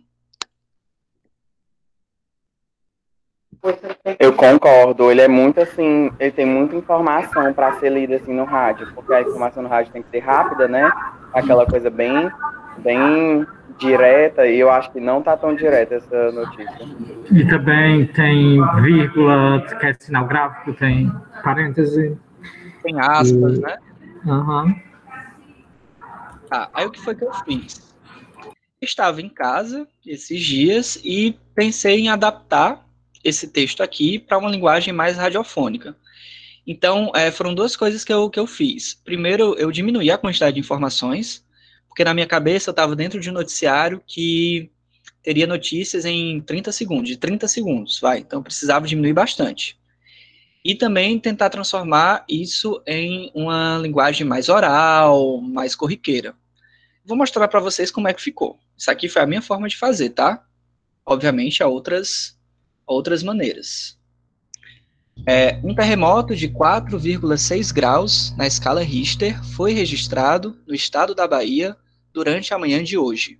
[4.21, 8.45] Eu concordo, ele é muito assim, ele tem muita informação para ser lida assim no
[8.45, 10.91] rádio, porque a informação no rádio tem que ser rápida, né?
[11.35, 12.31] Aquela coisa bem,
[12.79, 13.45] bem
[13.79, 16.79] direta, e eu acho que não tá tão direta essa notícia.
[17.31, 21.11] E também tem vírgula, que é sinal gráfico, tem
[21.43, 22.17] parêntese.
[22.87, 23.61] Tem aspas, e...
[23.61, 23.79] né?
[24.25, 24.81] Uhum.
[26.49, 27.83] Tá, aí o que foi que eu fiz?
[28.81, 32.87] Estava em casa esses dias e pensei em adaptar
[33.25, 35.97] esse texto aqui para uma linguagem mais radiofônica.
[36.65, 38.95] Então, é, foram duas coisas que eu, que eu fiz.
[38.95, 41.45] Primeiro, eu diminuí a quantidade de informações,
[41.89, 44.71] porque na minha cabeça eu estava dentro de um noticiário que
[45.25, 48.19] teria notícias em 30 segundos, de 30 segundos, vai.
[48.21, 49.77] Então, eu precisava diminuir bastante.
[50.67, 56.35] E também tentar transformar isso em uma linguagem mais oral, mais corriqueira.
[57.05, 58.59] Vou mostrar para vocês como é que ficou.
[58.77, 60.45] Isso aqui foi a minha forma de fazer, tá?
[61.07, 62.37] Obviamente, há outras
[62.85, 63.97] outras maneiras.
[65.25, 71.77] É, um terremoto de 4,6 graus na escala Richter foi registrado no estado da Bahia
[72.13, 73.39] durante a manhã de hoje.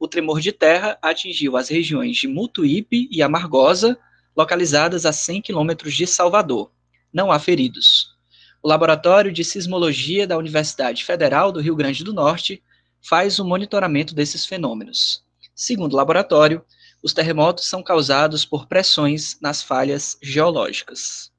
[0.00, 3.96] O tremor de terra atingiu as regiões de Mutuípe e Amargosa,
[4.38, 6.70] localizadas a 100 quilômetros de Salvador.
[7.12, 8.16] Não há feridos.
[8.62, 12.62] O Laboratório de Sismologia da Universidade Federal do Rio Grande do Norte
[13.02, 15.24] faz o monitoramento desses fenômenos.
[15.56, 16.64] Segundo o laboratório,
[17.02, 21.32] os terremotos são causados por pressões nas falhas geológicas.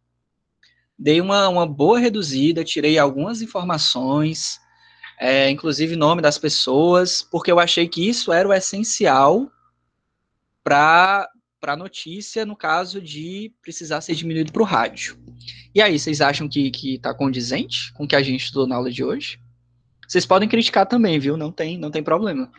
[0.97, 4.59] Dei uma, uma boa reduzida, tirei algumas informações,
[5.17, 9.49] é, inclusive nome das pessoas, porque eu achei que isso era o essencial
[10.61, 11.29] para
[11.59, 15.17] para notícia no caso de precisar ser diminuído para o rádio.
[15.73, 18.89] E aí, vocês acham que está condizente com o que a gente estudou na aula
[18.89, 19.39] de hoje?
[20.07, 21.37] Vocês podem criticar também, viu?
[21.37, 22.51] Não tem, não tem problema.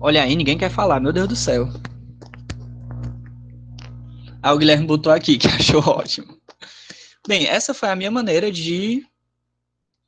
[0.00, 1.68] Olha aí, ninguém quer falar, meu Deus do céu.
[4.42, 6.38] Ah, o Guilherme botou aqui, que achou ótimo.
[7.26, 9.04] Bem, essa foi a minha maneira de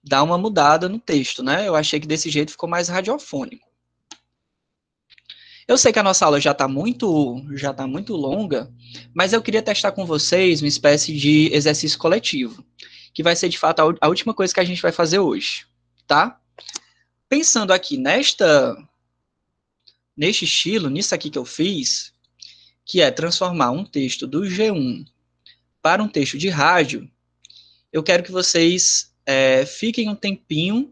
[0.03, 1.67] dar uma mudada no texto, né?
[1.67, 3.69] Eu achei que desse jeito ficou mais radiofônico.
[5.67, 8.73] Eu sei que a nossa aula já está muito, já tá muito longa,
[9.13, 12.65] mas eu queria testar com vocês uma espécie de exercício coletivo,
[13.13, 15.67] que vai ser de fato a, a última coisa que a gente vai fazer hoje,
[16.07, 16.41] tá?
[17.29, 18.75] Pensando aqui nesta,
[20.17, 22.15] neste estilo, nisso aqui que eu fiz,
[22.83, 25.05] que é transformar um texto do G1
[25.83, 27.11] para um texto de rádio,
[27.93, 30.91] eu quero que vocês é, fiquem um tempinho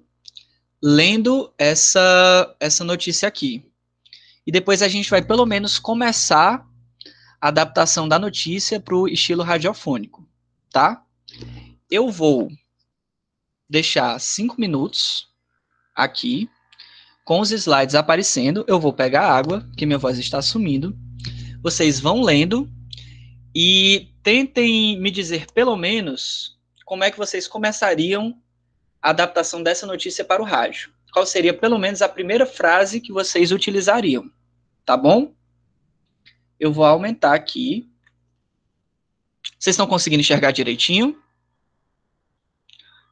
[0.82, 3.64] lendo essa, essa notícia aqui.
[4.46, 6.68] E depois a gente vai pelo menos começar
[7.40, 10.28] a adaptação da notícia para o estilo radiofônico,
[10.70, 11.02] tá?
[11.90, 12.50] Eu vou
[13.66, 15.28] deixar cinco minutos
[15.94, 16.46] aqui
[17.24, 18.66] com os slides aparecendo.
[18.68, 20.94] Eu vou pegar água, que minha voz está sumindo.
[21.62, 22.70] Vocês vão lendo
[23.54, 26.55] e tentem me dizer pelo menos
[26.86, 28.40] como é que vocês começariam
[29.02, 30.92] a adaptação dessa notícia para o rádio?
[31.12, 34.30] Qual seria, pelo menos, a primeira frase que vocês utilizariam?
[34.84, 35.34] Tá bom?
[36.60, 37.90] Eu vou aumentar aqui.
[39.58, 41.20] Vocês estão conseguindo enxergar direitinho?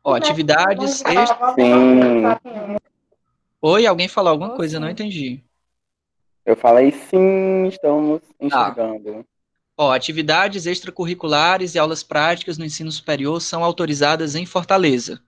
[0.05, 1.57] Ó, atividades extra...
[3.61, 4.79] Oi, alguém falou alguma coisa?
[4.79, 5.43] Não entendi.
[6.47, 9.27] Eu falei sim, estamos enxergando.
[9.77, 15.21] Ó, atividades extracurriculares e aulas práticas no ensino superior são autorizadas em Fortaleza.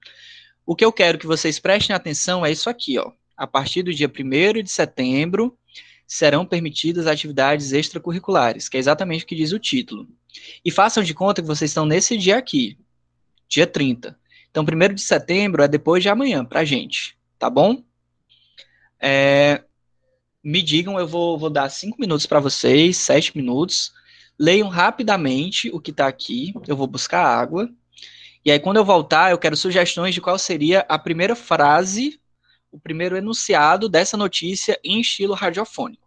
[0.64, 3.12] O que eu quero que vocês prestem atenção é isso aqui, ó.
[3.36, 5.58] A partir do dia 1 de setembro,
[6.06, 10.08] serão permitidas atividades extracurriculares, que é exatamente o que diz o título.
[10.64, 12.78] E façam de conta que vocês estão nesse dia aqui,
[13.48, 14.18] dia 30.
[14.50, 17.82] Então, 1 de setembro é depois de amanhã, pra gente, tá bom?
[19.00, 19.62] É,
[20.42, 23.92] me digam, eu vou, vou dar cinco minutos para vocês, sete minutos,
[24.38, 26.54] leiam rapidamente o que está aqui.
[26.66, 27.68] Eu vou buscar água.
[28.44, 32.20] E aí, quando eu voltar, eu quero sugestões de qual seria a primeira frase,
[32.70, 36.06] o primeiro enunciado dessa notícia em estilo radiofônico.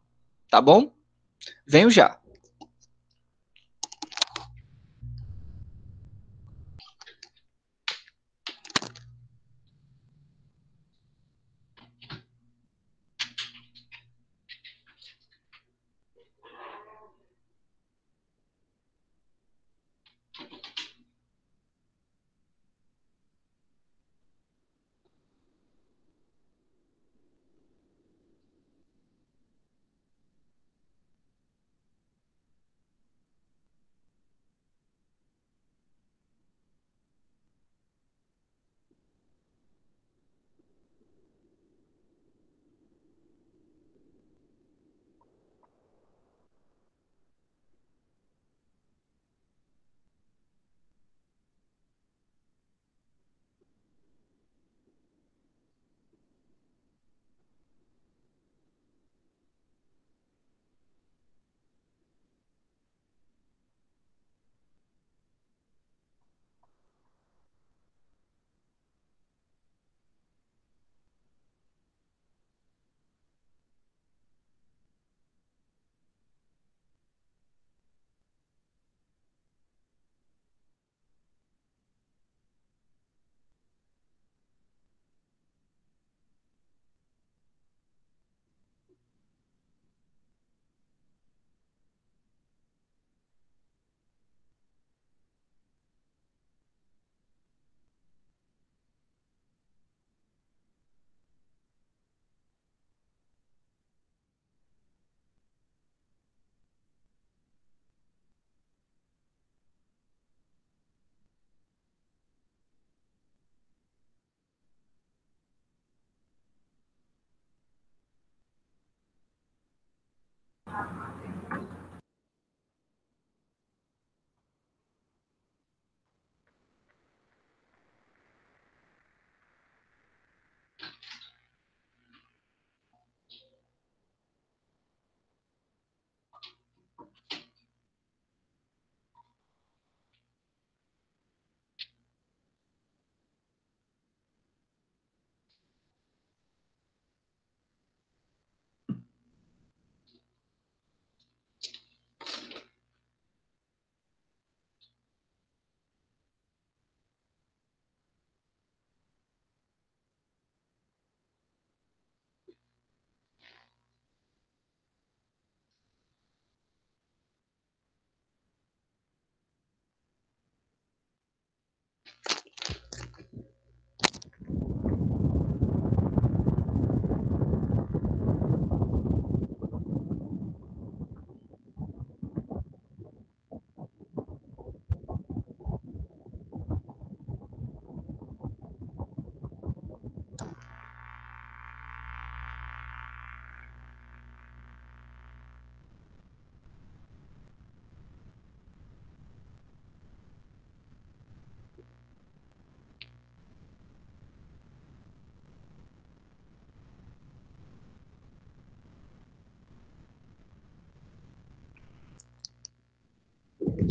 [0.50, 0.94] Tá bom?
[1.68, 2.18] Venho já.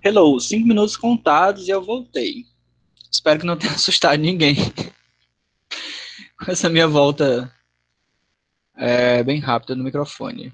[0.00, 2.46] Hello, cinco minutos contados e eu voltei.
[3.10, 4.54] Espero que não tenha assustado ninguém.
[6.38, 7.52] Com essa minha volta
[8.76, 10.52] é, bem rápida no microfone.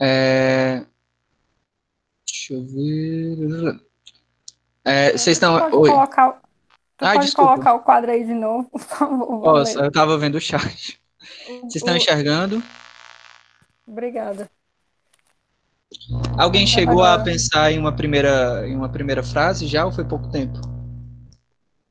[0.00, 0.86] É,
[2.26, 3.80] deixa eu ver.
[4.82, 5.56] É, vocês estão.
[5.72, 5.90] Oi.
[5.90, 6.42] colocar,
[6.96, 7.52] tu Ah, pode desculpa.
[7.52, 9.42] colocar o quadro aí de novo, por favor.
[9.44, 11.00] Nossa, eu tava vendo o chat.
[11.46, 12.62] Vocês estão O- enxergando?
[13.86, 14.50] Obrigada.
[16.38, 20.04] Alguém chegou a Agora- pensar em uma primeira, em uma primeira frase já ou foi
[20.04, 20.58] pouco tempo?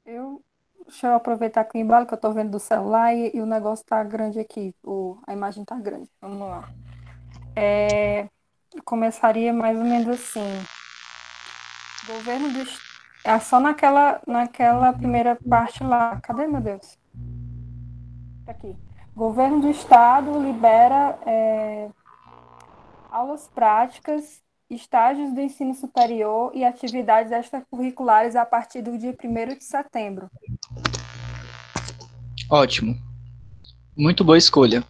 [0.06, 0.41] Eu,
[0.88, 3.45] deixa eu aproveitar aqui o embalo que eu tô vendo do celular e, e o
[3.45, 4.73] negócio tá grande aqui.
[4.84, 6.10] O, a imagem tá grande.
[6.22, 6.69] Vamos lá.
[7.56, 8.23] É,
[8.73, 10.64] eu começaria mais ou menos assim.
[12.07, 12.65] Governo do
[13.26, 16.18] é só naquela naquela primeira parte lá.
[16.22, 16.97] Cadê, meu Deus?
[18.45, 18.76] Tá Aqui.
[19.15, 21.89] Governo do Estado libera é,
[23.10, 29.64] aulas práticas, estágios do ensino superior e atividades extracurriculares a partir do dia 1º de
[29.64, 30.30] setembro.
[32.49, 32.95] Ótimo.
[33.97, 34.84] Muito boa escolha.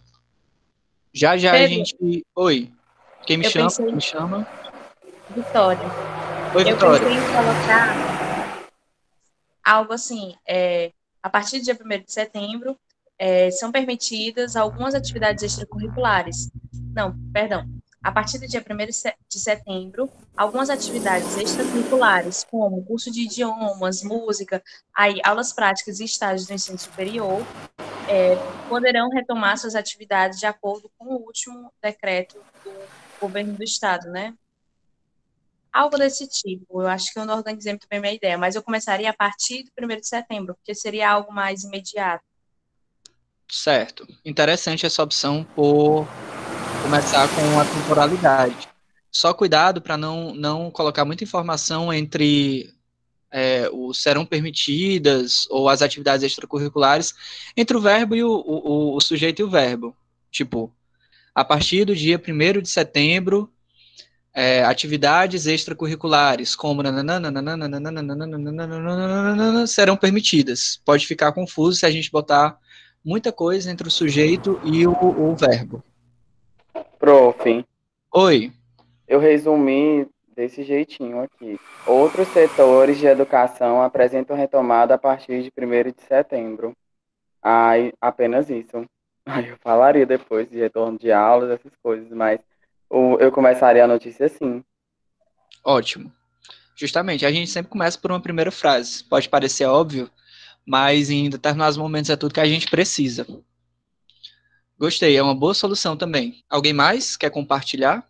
[1.12, 1.74] Já já a Pedro.
[1.76, 2.26] gente.
[2.34, 2.70] Oi.
[3.24, 3.66] Quem me Eu chama?
[3.66, 4.46] pensei- Quem me chama?
[5.30, 5.80] Vitória.
[6.54, 6.98] Oi, Eu Vitória.
[7.06, 8.25] pensei em colocar
[9.66, 12.78] algo assim, é, a partir do dia 1 de setembro,
[13.18, 16.48] é, são permitidas algumas atividades extracurriculares.
[16.94, 17.66] Não, perdão.
[18.02, 23.22] A partir do dia 1 de se- de setembro, algumas atividades extracurriculares, como curso de
[23.22, 24.62] idiomas, música,
[24.94, 27.42] aí, aulas práticas e estágios do ensino superior,
[28.08, 28.36] é,
[28.68, 32.72] poderão retomar suas atividades de acordo com o último decreto do
[33.20, 34.32] governo do estado, né?
[35.76, 36.80] Algo desse tipo.
[36.80, 39.64] Eu acho que eu não organizei muito bem minha ideia, mas eu começaria a partir
[39.64, 42.24] do 1 de setembro, porque seria algo mais imediato.
[43.46, 44.06] Certo.
[44.24, 46.08] Interessante essa opção por
[46.82, 48.68] começar com a temporalidade.
[49.12, 52.72] Só cuidado para não, não colocar muita informação entre
[53.30, 57.14] é, o serão permitidas ou as atividades extracurriculares
[57.54, 59.94] entre o verbo e o, o, o sujeito e o verbo.
[60.30, 60.74] Tipo,
[61.34, 63.52] a partir do dia 1 de setembro,
[64.36, 66.82] é, atividades extracurriculares, como
[69.66, 70.78] serão permitidas.
[70.84, 72.58] Pode ficar confuso se a gente botar
[73.02, 75.82] muita coisa entre o sujeito e o, o verbo.
[76.98, 77.64] Prof,
[78.12, 78.52] Oi.
[79.08, 80.06] eu resumi
[80.36, 81.58] desse jeitinho aqui.
[81.86, 86.76] Outros setores de educação apresentam retomada a partir de 1 de setembro.
[87.42, 88.84] Ai, apenas isso.
[89.24, 92.38] Aí eu falaria depois de retorno de aulas, essas coisas, mas
[92.90, 94.64] eu começaria a notícia assim.
[95.64, 96.12] Ótimo.
[96.76, 99.02] Justamente, a gente sempre começa por uma primeira frase.
[99.04, 100.10] Pode parecer óbvio,
[100.64, 103.26] mas em determinados momentos é tudo que a gente precisa.
[104.78, 106.44] Gostei, é uma boa solução também.
[106.50, 108.06] Alguém mais quer compartilhar?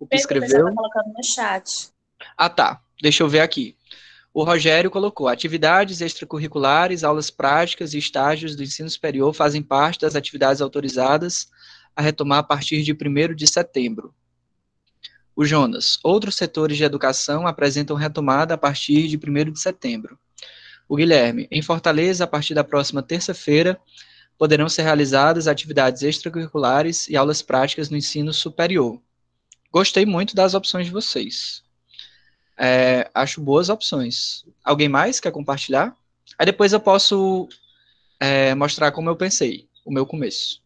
[0.00, 0.64] O que escreveu?
[0.64, 1.90] tá colocando no chat.
[2.36, 2.80] Ah, tá.
[3.00, 3.76] Deixa eu ver aqui.
[4.32, 10.16] O Rogério colocou: atividades extracurriculares, aulas práticas e estágios do ensino superior fazem parte das
[10.16, 11.50] atividades autorizadas
[11.98, 14.14] a retomar a partir de 1 de setembro.
[15.34, 20.16] O Jonas: outros setores de educação apresentam retomada a partir de 1 de setembro.
[20.88, 23.80] O Guilherme: em Fortaleza, a partir da próxima terça-feira,
[24.38, 29.02] poderão ser realizadas atividades extracurriculares e aulas práticas no ensino superior.
[29.72, 31.64] Gostei muito das opções de vocês.
[32.56, 34.44] É, acho boas opções.
[34.62, 35.96] Alguém mais quer compartilhar?
[36.38, 37.48] Aí depois eu posso
[38.20, 40.62] é, mostrar como eu pensei, o meu começo.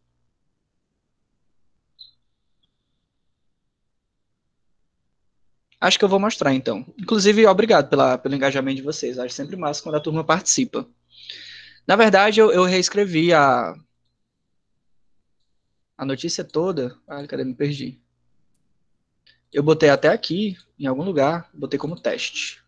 [5.83, 6.87] Acho que eu vou mostrar então.
[6.97, 9.19] Inclusive, obrigado pela, pelo engajamento de vocês.
[9.19, 10.87] Acho sempre massa quando a turma participa.
[11.85, 13.75] Na verdade, eu, eu reescrevi a,
[15.99, 16.97] a notícia toda.
[17.09, 17.43] Ah, cadê?
[17.43, 18.01] Me perdi.
[19.53, 22.63] Eu botei até aqui, em algum lugar, botei como teste.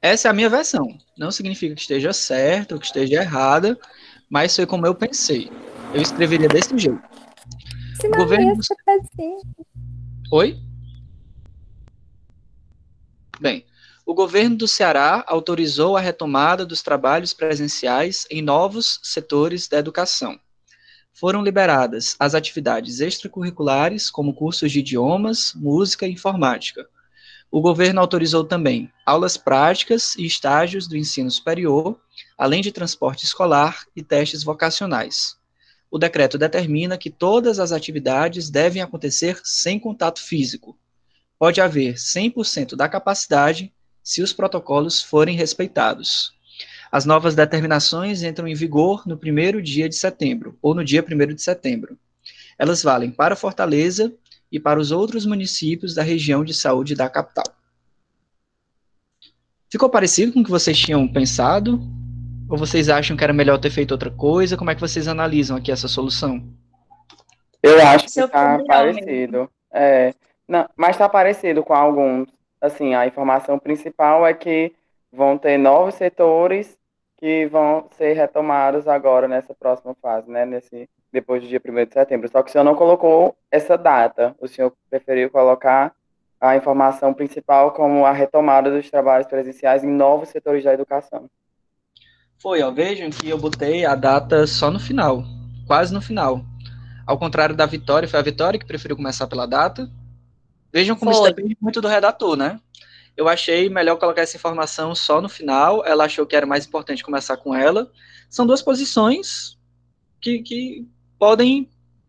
[0.00, 0.96] Essa é a minha versão.
[1.18, 3.76] Não significa que esteja certa ou que esteja errada,
[4.30, 5.50] mas foi como eu pensei.
[5.92, 7.02] Eu escreveria desse jeito.
[8.00, 9.36] Se O governo- assim.
[10.30, 10.71] Oi?
[13.42, 13.66] Bem,
[14.06, 20.38] o governo do Ceará autorizou a retomada dos trabalhos presenciais em novos setores da educação.
[21.12, 26.86] Foram liberadas as atividades extracurriculares, como cursos de idiomas, música e informática.
[27.50, 32.00] O governo autorizou também aulas práticas e estágios do ensino superior,
[32.38, 35.36] além de transporte escolar e testes vocacionais.
[35.90, 40.78] O decreto determina que todas as atividades devem acontecer sem contato físico.
[41.42, 46.32] Pode haver 100% da capacidade se os protocolos forem respeitados.
[46.92, 51.34] As novas determinações entram em vigor no primeiro dia de setembro, ou no dia 1
[51.34, 51.98] de setembro.
[52.56, 54.14] Elas valem para Fortaleza
[54.52, 57.52] e para os outros municípios da região de saúde da capital.
[59.68, 61.82] Ficou parecido com o que vocês tinham pensado?
[62.48, 64.56] Ou vocês acham que era melhor ter feito outra coisa?
[64.56, 66.48] Como é que vocês analisam aqui essa solução?
[67.60, 69.50] Eu acho que Seu tá melhor, parecido.
[69.74, 70.14] É,
[70.52, 72.28] não, mas tá parecido com alguns.
[72.60, 74.74] Assim, a informação principal é que
[75.10, 76.78] vão ter novos setores
[77.16, 80.44] que vão ser retomados agora nessa próxima fase, né?
[80.44, 82.28] Nesse, depois do dia 1 de setembro.
[82.28, 84.36] Só que o senhor não colocou essa data.
[84.38, 85.94] O senhor preferiu colocar
[86.38, 91.30] a informação principal como a retomada dos trabalhos presenciais em novos setores da educação.
[92.40, 95.22] Foi, ó, vejam que eu botei a data só no final,
[95.66, 96.42] quase no final.
[97.06, 99.88] Ao contrário da Vitória, foi a Vitória que preferiu começar pela data.
[100.72, 101.32] Vejam como isso Foi.
[101.32, 102.58] depende muito do redator, né?
[103.16, 107.04] Eu achei melhor colocar essa informação só no final, ela achou que era mais importante
[107.04, 107.92] começar com ela.
[108.30, 109.58] São duas posições
[110.20, 110.88] que, que
[111.18, 111.68] podem,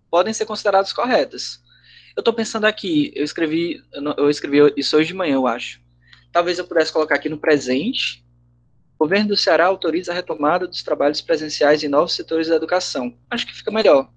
[0.10, 1.62] podem ser consideradas corretas.
[2.16, 3.84] Eu estou pensando aqui, eu escrevi,
[4.18, 5.82] eu escrevi isso hoje de manhã, eu acho.
[6.32, 8.24] Talvez eu pudesse colocar aqui no presente,
[8.96, 13.18] o governo do Ceará autoriza a retomada dos trabalhos presenciais em novos setores da educação.
[13.30, 14.10] Acho que fica melhor.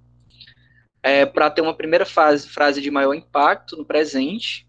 [1.07, 4.67] É, Para ter uma primeira fase, frase de maior impacto no presente.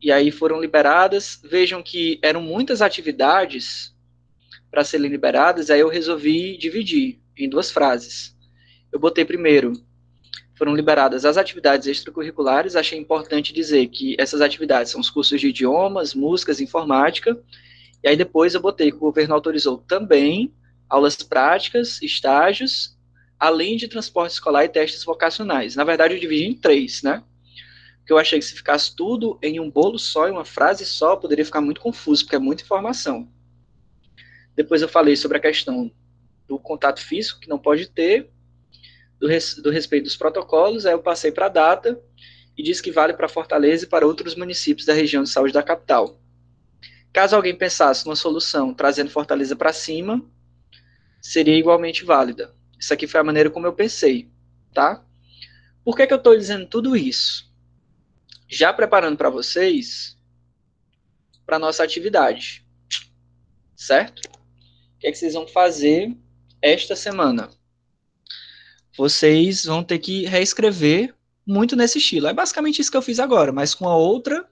[0.00, 1.40] E aí foram liberadas.
[1.42, 3.92] Vejam que eram muitas atividades
[4.70, 8.36] para serem liberadas, aí eu resolvi dividir em duas frases.
[8.92, 9.72] Eu botei primeiro,
[10.56, 15.48] foram liberadas as atividades extracurriculares, achei importante dizer que essas atividades são os cursos de
[15.48, 17.36] idiomas, músicas, informática,
[18.04, 20.54] e aí depois eu botei que o governo autorizou também
[20.88, 22.95] aulas práticas, estágios,
[23.38, 25.76] além de transporte escolar e testes vocacionais.
[25.76, 27.22] Na verdade, eu dividi em três, né?
[27.98, 31.16] Porque eu achei que se ficasse tudo em um bolo só, em uma frase só,
[31.16, 33.28] poderia ficar muito confuso, porque é muita informação.
[34.54, 35.90] Depois eu falei sobre a questão
[36.48, 38.30] do contato físico, que não pode ter,
[39.18, 42.00] do, res, do respeito dos protocolos, aí eu passei para a data
[42.56, 45.62] e disse que vale para Fortaleza e para outros municípios da região de saúde da
[45.62, 46.18] capital.
[47.12, 50.24] Caso alguém pensasse numa solução trazendo Fortaleza para cima,
[51.20, 52.54] seria igualmente válida.
[52.78, 54.30] Isso aqui foi a maneira como eu pensei,
[54.72, 55.04] tá?
[55.84, 57.50] Por que, que eu estou dizendo tudo isso?
[58.48, 60.16] Já preparando para vocês
[61.44, 62.66] para nossa atividade,
[63.76, 64.26] certo?
[64.26, 66.16] O que, é que vocês vão fazer
[66.60, 67.50] esta semana?
[68.96, 71.14] Vocês vão ter que reescrever
[71.46, 72.26] muito nesse estilo.
[72.26, 74.48] É basicamente isso que eu fiz agora, mas com a outra,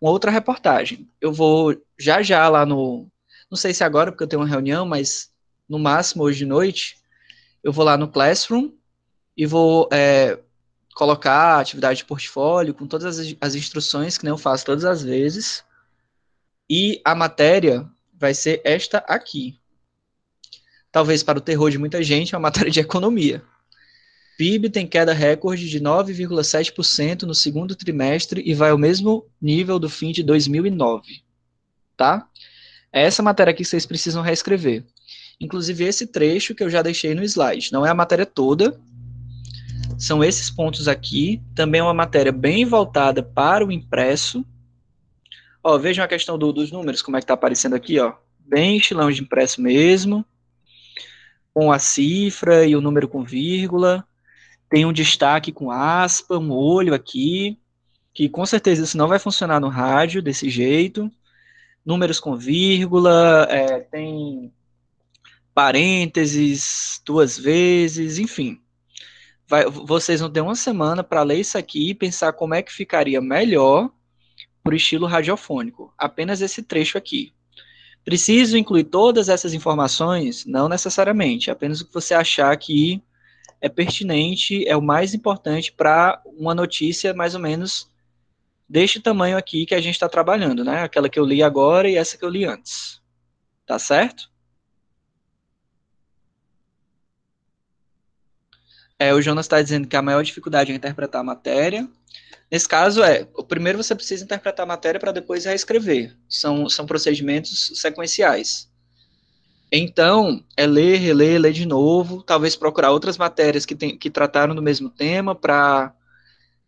[0.00, 1.08] uma outra reportagem.
[1.20, 3.10] Eu vou já já lá no,
[3.50, 5.32] não sei se agora porque eu tenho uma reunião, mas
[5.68, 6.99] no máximo hoje de noite,
[7.62, 8.70] eu vou lá no Classroom
[9.36, 10.38] e vou é,
[10.94, 14.84] colocar a atividade de portfólio com todas as, as instruções que nem eu faço todas
[14.84, 15.64] as vezes.
[16.68, 19.58] E a matéria vai ser esta aqui.
[20.92, 23.42] Talvez para o terror de muita gente, é uma matéria de economia.
[24.36, 29.88] PIB tem queda recorde de 9,7% no segundo trimestre e vai ao mesmo nível do
[29.88, 31.22] fim de 2009.
[31.96, 32.26] Tá?
[32.92, 34.84] É essa matéria aqui que vocês precisam reescrever.
[35.40, 37.72] Inclusive esse trecho que eu já deixei no slide.
[37.72, 38.78] Não é a matéria toda.
[39.98, 41.42] São esses pontos aqui.
[41.54, 44.44] Também é uma matéria bem voltada para o impresso.
[45.64, 48.14] Ó, vejam a questão do, dos números, como é que está aparecendo aqui, ó.
[48.38, 50.24] Bem estilão de impresso mesmo.
[51.54, 54.06] Com a cifra e o número com vírgula.
[54.68, 57.58] Tem um destaque com aspa, um olho aqui.
[58.12, 61.10] Que com certeza isso não vai funcionar no rádio desse jeito.
[61.84, 64.52] Números com vírgula, é, tem
[65.54, 68.60] parênteses duas vezes, enfim.
[69.48, 72.72] Vai, vocês vão ter uma semana para ler isso aqui e pensar como é que
[72.72, 73.90] ficaria melhor
[74.62, 75.92] por estilo radiofônico.
[75.98, 77.32] Apenas esse trecho aqui.
[78.04, 80.46] Preciso incluir todas essas informações?
[80.46, 83.02] Não necessariamente, apenas o que você achar que
[83.60, 87.90] é pertinente, é o mais importante para uma notícia mais ou menos
[88.66, 90.82] deste tamanho aqui que a gente está trabalhando, né?
[90.82, 93.02] Aquela que eu li agora e essa que eu li antes.
[93.66, 94.29] Tá certo?
[99.00, 101.88] É, o Jonas está dizendo que a maior dificuldade é interpretar a matéria.
[102.50, 106.14] Nesse caso, é, primeiro você precisa interpretar a matéria para depois reescrever.
[106.28, 108.70] São, são procedimentos sequenciais.
[109.72, 114.54] Então, é ler, reler, ler de novo, talvez procurar outras matérias que, tem, que trataram
[114.54, 115.94] do mesmo tema para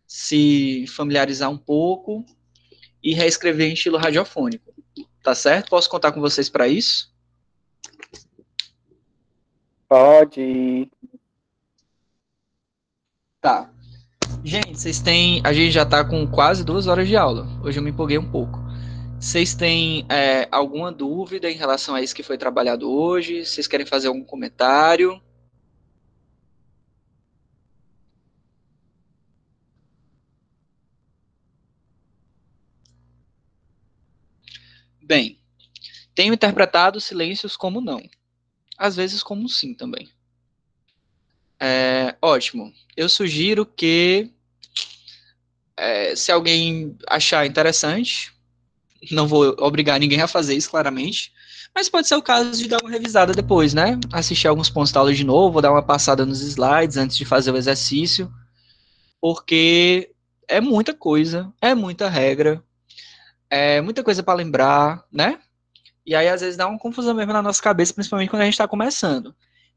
[0.07, 2.25] se familiarizar um pouco
[3.03, 4.73] e reescrever em estilo radiofônico.
[5.23, 5.69] Tá certo?
[5.69, 7.13] Posso contar com vocês para isso?
[9.87, 10.89] Pode.
[13.43, 13.69] Tá.
[14.45, 15.41] Gente, vocês têm.
[15.45, 17.45] A gente já tá com quase duas horas de aula.
[17.65, 18.57] Hoje eu me empolguei um pouco.
[19.21, 23.45] Vocês têm é, alguma dúvida em relação a isso que foi trabalhado hoje?
[23.45, 25.21] Vocês querem fazer algum comentário?
[35.03, 35.39] Bem,
[36.15, 38.01] tenho interpretado silêncios como não.
[38.79, 40.09] Às vezes como sim também.
[41.65, 42.73] É, ótimo.
[42.97, 44.29] Eu sugiro que,
[45.77, 48.33] é, se alguém achar interessante,
[49.13, 51.33] não vou obrigar ninguém a fazer isso, claramente,
[51.73, 53.97] mas pode ser o caso de dar uma revisada depois, né?
[54.13, 57.53] Assistir alguns pontos da aula de novo, dar uma passada nos slides antes de fazer
[57.53, 58.29] o exercício,
[59.21, 60.11] porque
[60.49, 62.61] é muita coisa, é muita regra,
[63.49, 65.39] é muita coisa para lembrar, né?
[66.05, 68.55] E aí, às vezes, dá uma confusão mesmo na nossa cabeça, principalmente quando a gente
[68.55, 69.33] está começando.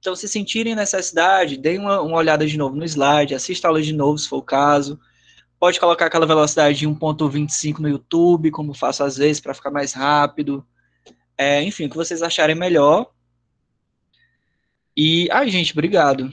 [0.06, 3.82] Então, se sentirem necessidade, deem uma, uma, olhada de novo no slide, assista a aula
[3.82, 5.00] de novo, se for o caso.
[5.60, 9.94] Pode colocar aquela velocidade de 1.25 no YouTube, como faço às vezes, para ficar mais
[9.94, 10.64] rápido.
[11.36, 13.12] É, enfim, o que vocês acharem melhor.
[14.96, 16.32] E, ai, gente, obrigado.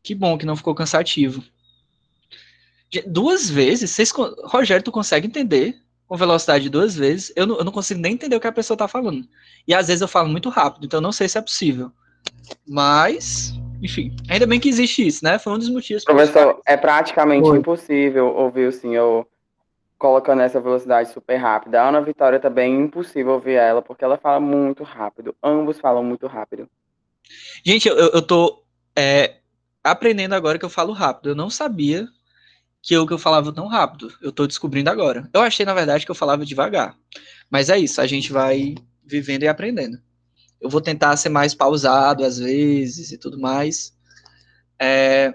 [0.00, 1.42] Que bom que não ficou cansativo.
[3.04, 3.90] Duas vezes?
[3.90, 4.12] Vocês,
[4.44, 5.76] Rogério, tu consegue entender
[6.06, 7.32] com velocidade duas vezes?
[7.34, 9.28] Eu não, eu não consigo nem entender o que a pessoa está falando.
[9.66, 11.90] E às vezes eu falo muito rápido, então não sei se é possível.
[12.66, 15.38] Mas, enfim, ainda bem que existe isso, né?
[15.38, 16.04] Foi um dos motivos.
[16.04, 17.58] Professor, é praticamente Oi.
[17.58, 19.26] impossível ouvir o senhor
[19.98, 21.82] colocando essa velocidade super rápida.
[21.82, 25.34] A Ana Vitória também é impossível ouvir ela, porque ela fala muito rápido.
[25.42, 26.66] Ambos falam muito rápido.
[27.64, 28.64] Gente, eu, eu tô
[28.96, 29.36] é,
[29.84, 31.30] aprendendo agora que eu falo rápido.
[31.30, 32.08] Eu não sabia
[32.82, 34.10] que eu, que eu falava tão rápido.
[34.22, 35.28] Eu tô descobrindo agora.
[35.32, 36.96] Eu achei, na verdade, que eu falava devagar.
[37.50, 39.98] Mas é isso, a gente vai vivendo e aprendendo.
[40.60, 43.96] Eu vou tentar ser mais pausado às vezes e tudo mais.
[44.78, 45.34] É,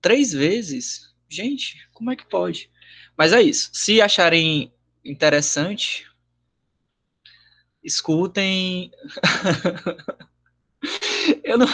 [0.00, 1.14] três vezes?
[1.28, 2.70] Gente, como é que pode?
[3.16, 3.70] Mas é isso.
[3.72, 4.72] Se acharem
[5.04, 6.06] interessante,
[7.82, 8.90] escutem.
[11.44, 11.66] eu não,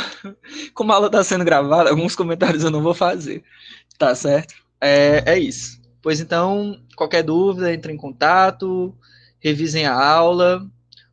[0.75, 3.45] como a aula está sendo gravada, alguns comentários eu não vou fazer,
[3.99, 4.55] tá certo?
[4.81, 5.81] É, é isso.
[6.03, 8.97] Pois então, qualquer dúvida, entre em contato,
[9.41, 10.65] revisem a aula.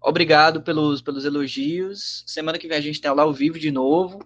[0.03, 2.25] Obrigado pelos, pelos elogios.
[2.27, 4.19] Semana que vem a gente tem aula ao vivo de novo.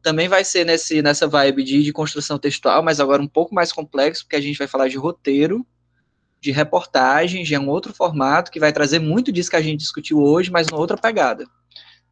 [0.00, 3.72] Também vai ser nesse, nessa vibe de, de construção textual, mas agora um pouco mais
[3.72, 5.66] complexo, porque a gente vai falar de roteiro,
[6.40, 10.22] de reportagem, de um outro formato, que vai trazer muito disso que a gente discutiu
[10.22, 11.44] hoje, mas numa outra pegada.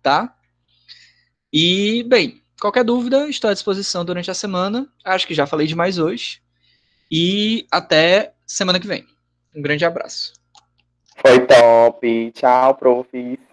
[0.03, 0.35] Tá?
[1.53, 4.85] E, bem, qualquer dúvida, estou à disposição durante a semana.
[5.05, 6.43] Acho que já falei demais hoje.
[7.09, 9.07] E até semana que vem.
[9.55, 10.33] Um grande abraço.
[11.17, 12.33] Foi top.
[12.33, 13.46] Tchau, profs.